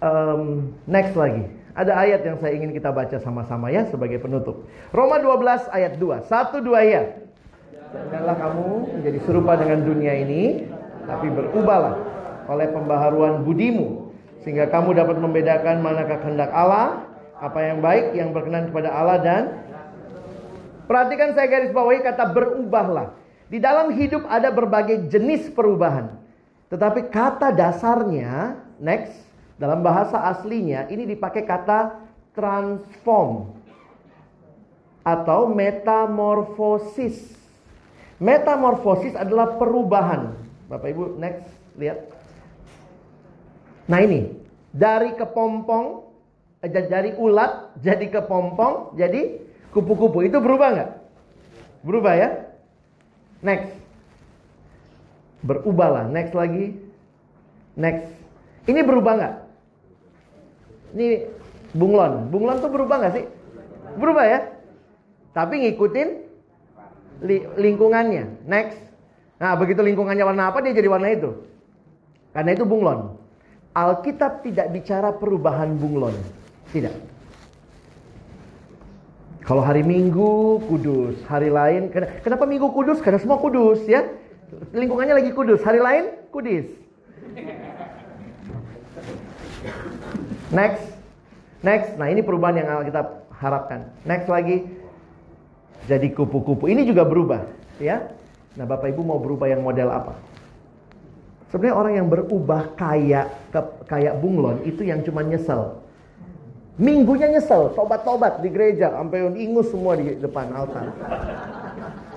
um, 0.05 0.75
next 0.85 1.17
lagi. 1.17 1.49
Ada 1.73 1.97
ayat 1.97 2.21
yang 2.29 2.37
saya 2.37 2.53
ingin 2.53 2.77
kita 2.77 2.93
baca 2.93 3.17
sama-sama 3.17 3.73
ya 3.73 3.89
sebagai 3.89 4.21
penutup. 4.21 4.69
Roma 4.93 5.17
12 5.17 5.73
ayat 5.73 5.97
2. 5.97 6.29
Satu 6.29 6.61
dua 6.61 6.85
ya. 6.85 7.17
Janganlah 7.97 8.37
kamu 8.37 8.69
menjadi 9.01 9.19
serupa 9.25 9.57
dengan 9.57 9.81
dunia 9.81 10.13
ini, 10.21 10.69
tapi 11.09 11.33
berubahlah 11.33 11.97
oleh 12.49 12.69
pembaharuan 12.73 13.41
budimu 13.41 14.13
sehingga 14.43 14.69
kamu 14.69 14.99
dapat 14.99 15.17
membedakan 15.23 15.81
manakah 15.81 16.19
kehendak 16.19 16.51
Allah, 16.51 17.07
apa 17.39 17.59
yang 17.63 17.79
baik, 17.79 18.13
yang 18.13 18.35
berkenan 18.35 18.69
kepada 18.69 18.91
Allah 18.91 19.19
dan 19.23 19.43
Perhatikan 20.87 21.35
saya 21.37 21.47
garis 21.49 21.71
bawahi 21.71 22.03
kata 22.03 22.31
berubahlah. 22.31 23.15
Di 23.53 23.61
dalam 23.61 23.93
hidup 23.93 24.25
ada 24.27 24.49
berbagai 24.49 25.13
jenis 25.13 25.53
perubahan. 25.53 26.17
Tetapi 26.73 27.13
kata 27.13 27.53
dasarnya, 27.53 28.57
next, 28.81 29.13
dalam 29.61 29.85
bahasa 29.85 30.17
aslinya 30.33 30.89
ini 30.89 31.05
dipakai 31.05 31.45
kata 31.45 32.01
transform 32.33 33.53
atau 35.05 35.51
metamorfosis. 35.53 37.37
Metamorfosis 38.17 39.19
adalah 39.19 39.59
perubahan. 39.61 40.33
Bapak 40.71 40.89
Ibu, 40.95 41.21
next, 41.21 41.53
lihat. 41.77 42.09
Nah 43.91 43.99
ini, 44.01 44.33
dari 44.73 45.13
kepompong, 45.19 46.07
eh, 46.63 46.71
dari 46.71 47.13
ulat 47.19 47.77
jadi 47.83 48.09
kepompong, 48.09 48.95
jadi 48.95 49.42
Kupu-kupu 49.73 50.29
itu 50.29 50.37
berubah 50.37 50.69
nggak? 50.77 50.91
Berubah 51.83 52.13
ya? 52.15 52.29
Next. 53.41 53.73
Berubahlah. 55.41 56.13
Next 56.13 56.37
lagi. 56.37 56.77
Next. 57.75 58.13
Ini 58.69 58.85
berubah 58.85 59.13
nggak? 59.17 59.35
Ini 60.93 61.07
bunglon. 61.73 62.29
Bunglon 62.29 62.61
tuh 62.61 62.69
berubah 62.69 63.01
nggak 63.01 63.15
sih? 63.17 63.25
Berubah 63.97 64.25
ya? 64.29 64.39
Tapi 65.33 65.65
ngikutin 65.65 66.09
li 67.25 67.37
lingkungannya. 67.57 68.45
Next. 68.45 68.79
Nah 69.41 69.57
begitu 69.57 69.81
lingkungannya 69.81 70.23
warna 70.23 70.53
apa 70.53 70.61
dia 70.61 70.77
jadi 70.77 70.87
warna 70.93 71.09
itu. 71.11 71.33
Karena 72.37 72.53
itu 72.53 72.69
bunglon. 72.69 73.17
Alkitab 73.73 74.45
tidak 74.45 74.69
bicara 74.69 75.17
perubahan 75.17 75.81
bunglon. 75.81 76.13
Tidak. 76.77 77.12
Kalau 79.43 79.63
hari 79.63 79.83
Minggu 79.83 80.63
kudus, 80.71 81.19
hari 81.27 81.51
lain 81.51 81.91
kenapa 82.23 82.47
Minggu 82.47 82.71
kudus? 82.71 83.03
Karena 83.03 83.19
semua 83.19 83.43
kudus 83.43 83.83
ya. 83.91 84.07
Lingkungannya 84.71 85.19
lagi 85.19 85.35
kudus, 85.35 85.65
hari 85.67 85.83
lain 85.83 86.15
kudis. 86.31 86.71
Next. 90.55 90.85
Next. 91.65 91.91
Nah, 91.99 92.07
ini 92.13 92.23
perubahan 92.23 92.63
yang 92.63 92.87
kita 92.87 93.03
harapkan. 93.35 93.91
Next 94.07 94.31
lagi. 94.31 94.69
Jadi 95.91 96.15
kupu-kupu. 96.15 96.71
Ini 96.71 96.87
juga 96.87 97.03
berubah, 97.03 97.43
ya. 97.83 98.15
Nah, 98.55 98.63
Bapak 98.69 98.95
Ibu 98.95 99.03
mau 99.03 99.19
berubah 99.19 99.51
yang 99.51 99.67
model 99.67 99.91
apa? 99.91 100.15
Sebenarnya 101.51 101.75
orang 101.75 101.95
yang 101.99 102.07
berubah 102.07 102.79
kayak 102.79 103.27
kayak 103.91 104.15
bunglon 104.23 104.63
itu 104.63 104.87
yang 104.87 105.03
cuma 105.03 105.27
nyesel. 105.27 105.82
Minggunya 106.81 107.29
nyesel, 107.29 107.77
tobat-tobat 107.77 108.41
di 108.41 108.49
gereja 108.49 108.89
sampai 108.97 109.29
ingus 109.37 109.69
semua 109.69 109.93
di 109.93 110.17
depan 110.17 110.57
altar. 110.57 110.89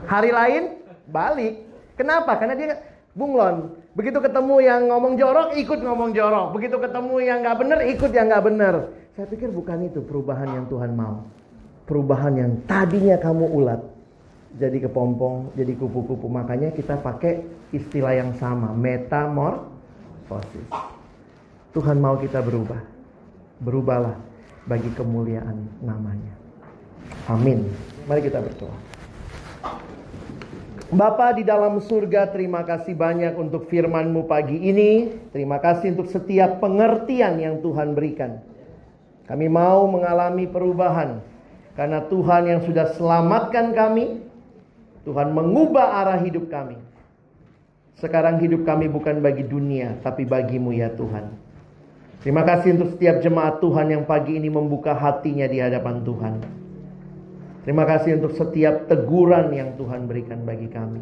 Hari 0.08 0.32
lain 0.32 0.80
balik. 1.12 1.60
Kenapa? 2.00 2.40
Karena 2.40 2.56
dia 2.56 2.80
bunglon. 3.12 3.76
Begitu 4.00 4.24
ketemu 4.24 4.56
yang 4.64 4.88
ngomong 4.88 5.20
jorok, 5.20 5.60
ikut 5.60 5.80
ngomong 5.84 6.16
jorok. 6.16 6.56
Begitu 6.56 6.80
ketemu 6.80 7.16
yang 7.20 7.44
nggak 7.44 7.58
bener, 7.60 7.80
ikut 7.84 8.12
yang 8.16 8.32
nggak 8.32 8.46
bener. 8.48 8.76
Saya 9.16 9.28
pikir 9.28 9.52
bukan 9.52 9.92
itu 9.92 10.00
perubahan 10.04 10.48
yang 10.48 10.68
Tuhan 10.72 10.96
mau. 10.96 11.28
Perubahan 11.84 12.34
yang 12.40 12.52
tadinya 12.64 13.20
kamu 13.20 13.46
ulat, 13.60 13.84
jadi 14.56 14.88
kepompong, 14.88 15.52
jadi 15.60 15.76
kupu-kupu. 15.76 16.32
Makanya 16.32 16.72
kita 16.72 16.96
pakai 17.00 17.44
istilah 17.76 18.16
yang 18.16 18.32
sama, 18.40 18.72
metamorfosis. 18.72 20.68
Tuhan 21.76 22.00
mau 22.00 22.16
kita 22.16 22.40
berubah. 22.40 22.80
Berubahlah 23.64 24.35
bagi 24.66 24.90
kemuliaan 24.94 25.82
namanya. 25.82 26.34
Amin. 27.30 27.70
Mari 28.06 28.22
kita 28.26 28.42
berdoa. 28.42 28.78
Bapa 30.94 31.34
di 31.34 31.42
dalam 31.42 31.82
surga, 31.82 32.30
terima 32.30 32.62
kasih 32.62 32.94
banyak 32.94 33.34
untuk 33.36 33.66
firman-Mu 33.66 34.30
pagi 34.30 34.62
ini. 34.70 35.10
Terima 35.34 35.58
kasih 35.58 35.98
untuk 35.98 36.14
setiap 36.14 36.62
pengertian 36.62 37.42
yang 37.42 37.58
Tuhan 37.66 37.98
berikan. 37.98 38.38
Kami 39.26 39.50
mau 39.50 39.90
mengalami 39.90 40.46
perubahan 40.46 41.26
karena 41.74 42.06
Tuhan 42.06 42.44
yang 42.46 42.62
sudah 42.62 42.94
selamatkan 42.94 43.74
kami, 43.74 44.22
Tuhan 45.04 45.34
mengubah 45.34 46.06
arah 46.06 46.22
hidup 46.22 46.54
kami. 46.54 46.78
Sekarang 47.98 48.38
hidup 48.38 48.62
kami 48.62 48.86
bukan 48.86 49.26
bagi 49.26 49.42
dunia, 49.42 49.98
tapi 50.06 50.24
bagimu 50.24 50.70
ya 50.70 50.94
Tuhan. 50.94 51.45
Terima 52.22 52.46
kasih 52.46 52.80
untuk 52.80 52.96
setiap 52.98 53.20
jemaat 53.20 53.60
Tuhan 53.60 53.88
yang 53.92 54.04
pagi 54.06 54.38
ini 54.38 54.48
membuka 54.48 54.94
hatinya 54.96 55.46
di 55.50 55.60
hadapan 55.60 56.06
Tuhan. 56.06 56.36
Terima 57.66 57.82
kasih 57.82 58.22
untuk 58.22 58.38
setiap 58.38 58.86
teguran 58.86 59.50
yang 59.50 59.74
Tuhan 59.74 60.06
berikan 60.06 60.46
bagi 60.46 60.70
kami. 60.70 61.02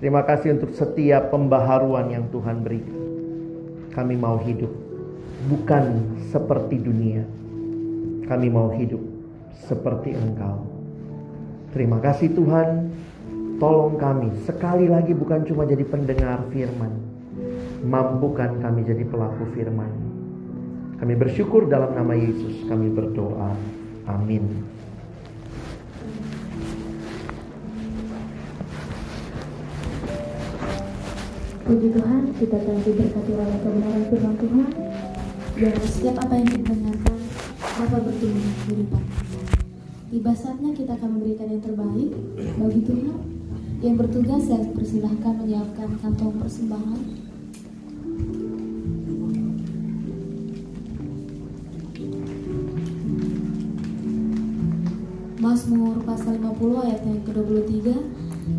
Terima 0.00 0.24
kasih 0.24 0.56
untuk 0.56 0.72
setiap 0.72 1.28
pembaharuan 1.28 2.08
yang 2.08 2.24
Tuhan 2.32 2.64
berikan. 2.64 2.98
Kami 3.92 4.16
mau 4.16 4.40
hidup 4.40 4.72
bukan 5.48 6.16
seperti 6.32 6.80
dunia. 6.80 7.22
Kami 8.24 8.48
mau 8.48 8.72
hidup 8.72 9.00
seperti 9.68 10.16
Engkau. 10.16 10.64
Terima 11.76 12.00
kasih 12.00 12.32
Tuhan. 12.32 12.68
Tolong 13.60 14.00
kami 14.00 14.32
sekali 14.48 14.88
lagi 14.88 15.12
bukan 15.12 15.44
cuma 15.44 15.68
jadi 15.68 15.84
pendengar 15.84 16.42
firman. 16.48 16.96
Mampukan 17.84 18.56
kami 18.64 18.88
jadi 18.88 19.04
pelaku 19.04 19.52
firman. 19.52 20.13
Kami 21.04 21.20
bersyukur 21.20 21.68
dalam 21.68 21.92
nama 21.92 22.16
Yesus 22.16 22.64
kami 22.64 22.88
berdoa. 22.88 23.52
Amin. 24.08 24.64
Puji 31.60 31.88
Tuhan, 31.92 32.32
kita 32.40 32.56
telah 32.56 32.80
diberkati 32.88 33.32
oleh 33.36 33.58
kebenaran 33.60 34.02
firman 34.08 34.34
Tuhan. 34.40 34.68
Dan 35.60 35.74
setiap 35.84 36.24
apa 36.24 36.40
yang 36.40 36.48
kita 36.48 36.72
dengarkan 36.72 37.18
dapat 37.60 38.00
bertumbuh 38.08 38.52
kehidupan 38.64 39.02
kita. 39.04 39.40
Tiba 40.08 40.32
saatnya 40.32 40.70
kita 40.72 40.96
akan 40.96 41.08
memberikan 41.20 41.52
yang 41.52 41.60
terbaik 41.68 42.10
bagi 42.56 42.80
Tuhan 42.80 43.18
yang 43.84 43.94
bertugas 44.00 44.48
saya 44.48 44.72
persilahkan 44.72 45.36
menyiapkan 45.36 46.00
kantong 46.00 46.40
persembahan. 46.40 47.23
Mazmur 55.44 56.00
pasal 56.08 56.40
50 56.40 56.88
ayat 56.88 57.04
yang 57.04 57.20
ke-23 57.20 57.92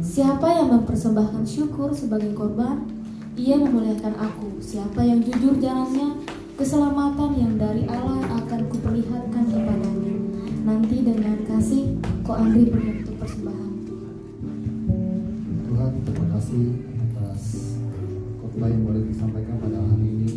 Siapa 0.05 0.45
yang 0.53 0.69
mempersembahkan 0.69 1.41
syukur 1.41 1.89
sebagai 1.89 2.29
korban 2.37 2.85
Ia 3.33 3.57
memuliakan 3.57 4.13
aku. 4.13 4.61
Siapa 4.61 5.01
yang 5.01 5.17
jujur 5.25 5.57
jalannya 5.57 6.21
Keselamatan 6.53 7.41
yang 7.41 7.57
dari 7.57 7.89
Allah 7.89 8.21
akan 8.37 8.69
kuperlihatkan 8.69 9.43
kepadanya. 9.49 10.13
Nanti 10.61 11.01
dengan 11.01 11.41
kasih 11.49 11.97
Ko 12.21 12.37
Andri 12.37 12.69
berbentuk 12.69 13.17
persembahan. 13.17 13.71
Kasih 16.35 16.67
atas 17.11 17.43
khotbah 18.39 18.69
yang 18.71 18.87
boleh 18.87 19.03
disampaikan 19.09 19.57
pada 19.59 19.83
hari 19.83 20.05
ini. 20.05 20.31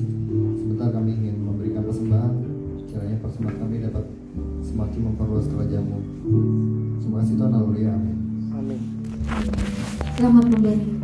Sebentar 0.59 0.90
kami 0.90 1.11
ingin 1.12 1.36
memberikan 1.42 1.86
persembahan, 1.86 2.34
kiranya 2.90 3.16
persembahan 3.22 3.57
kami 3.62 3.76
dapat 3.82 4.05
semakin 4.78 5.10
memperluas 5.10 5.50
kerajaanmu. 5.50 5.98
Terima 7.02 7.16
kasih 7.18 7.34
Tuhan, 7.34 7.50
haleluya. 7.50 7.94
Amin. 8.54 8.80
Selamat 10.14 10.44
memberi. 10.54 10.97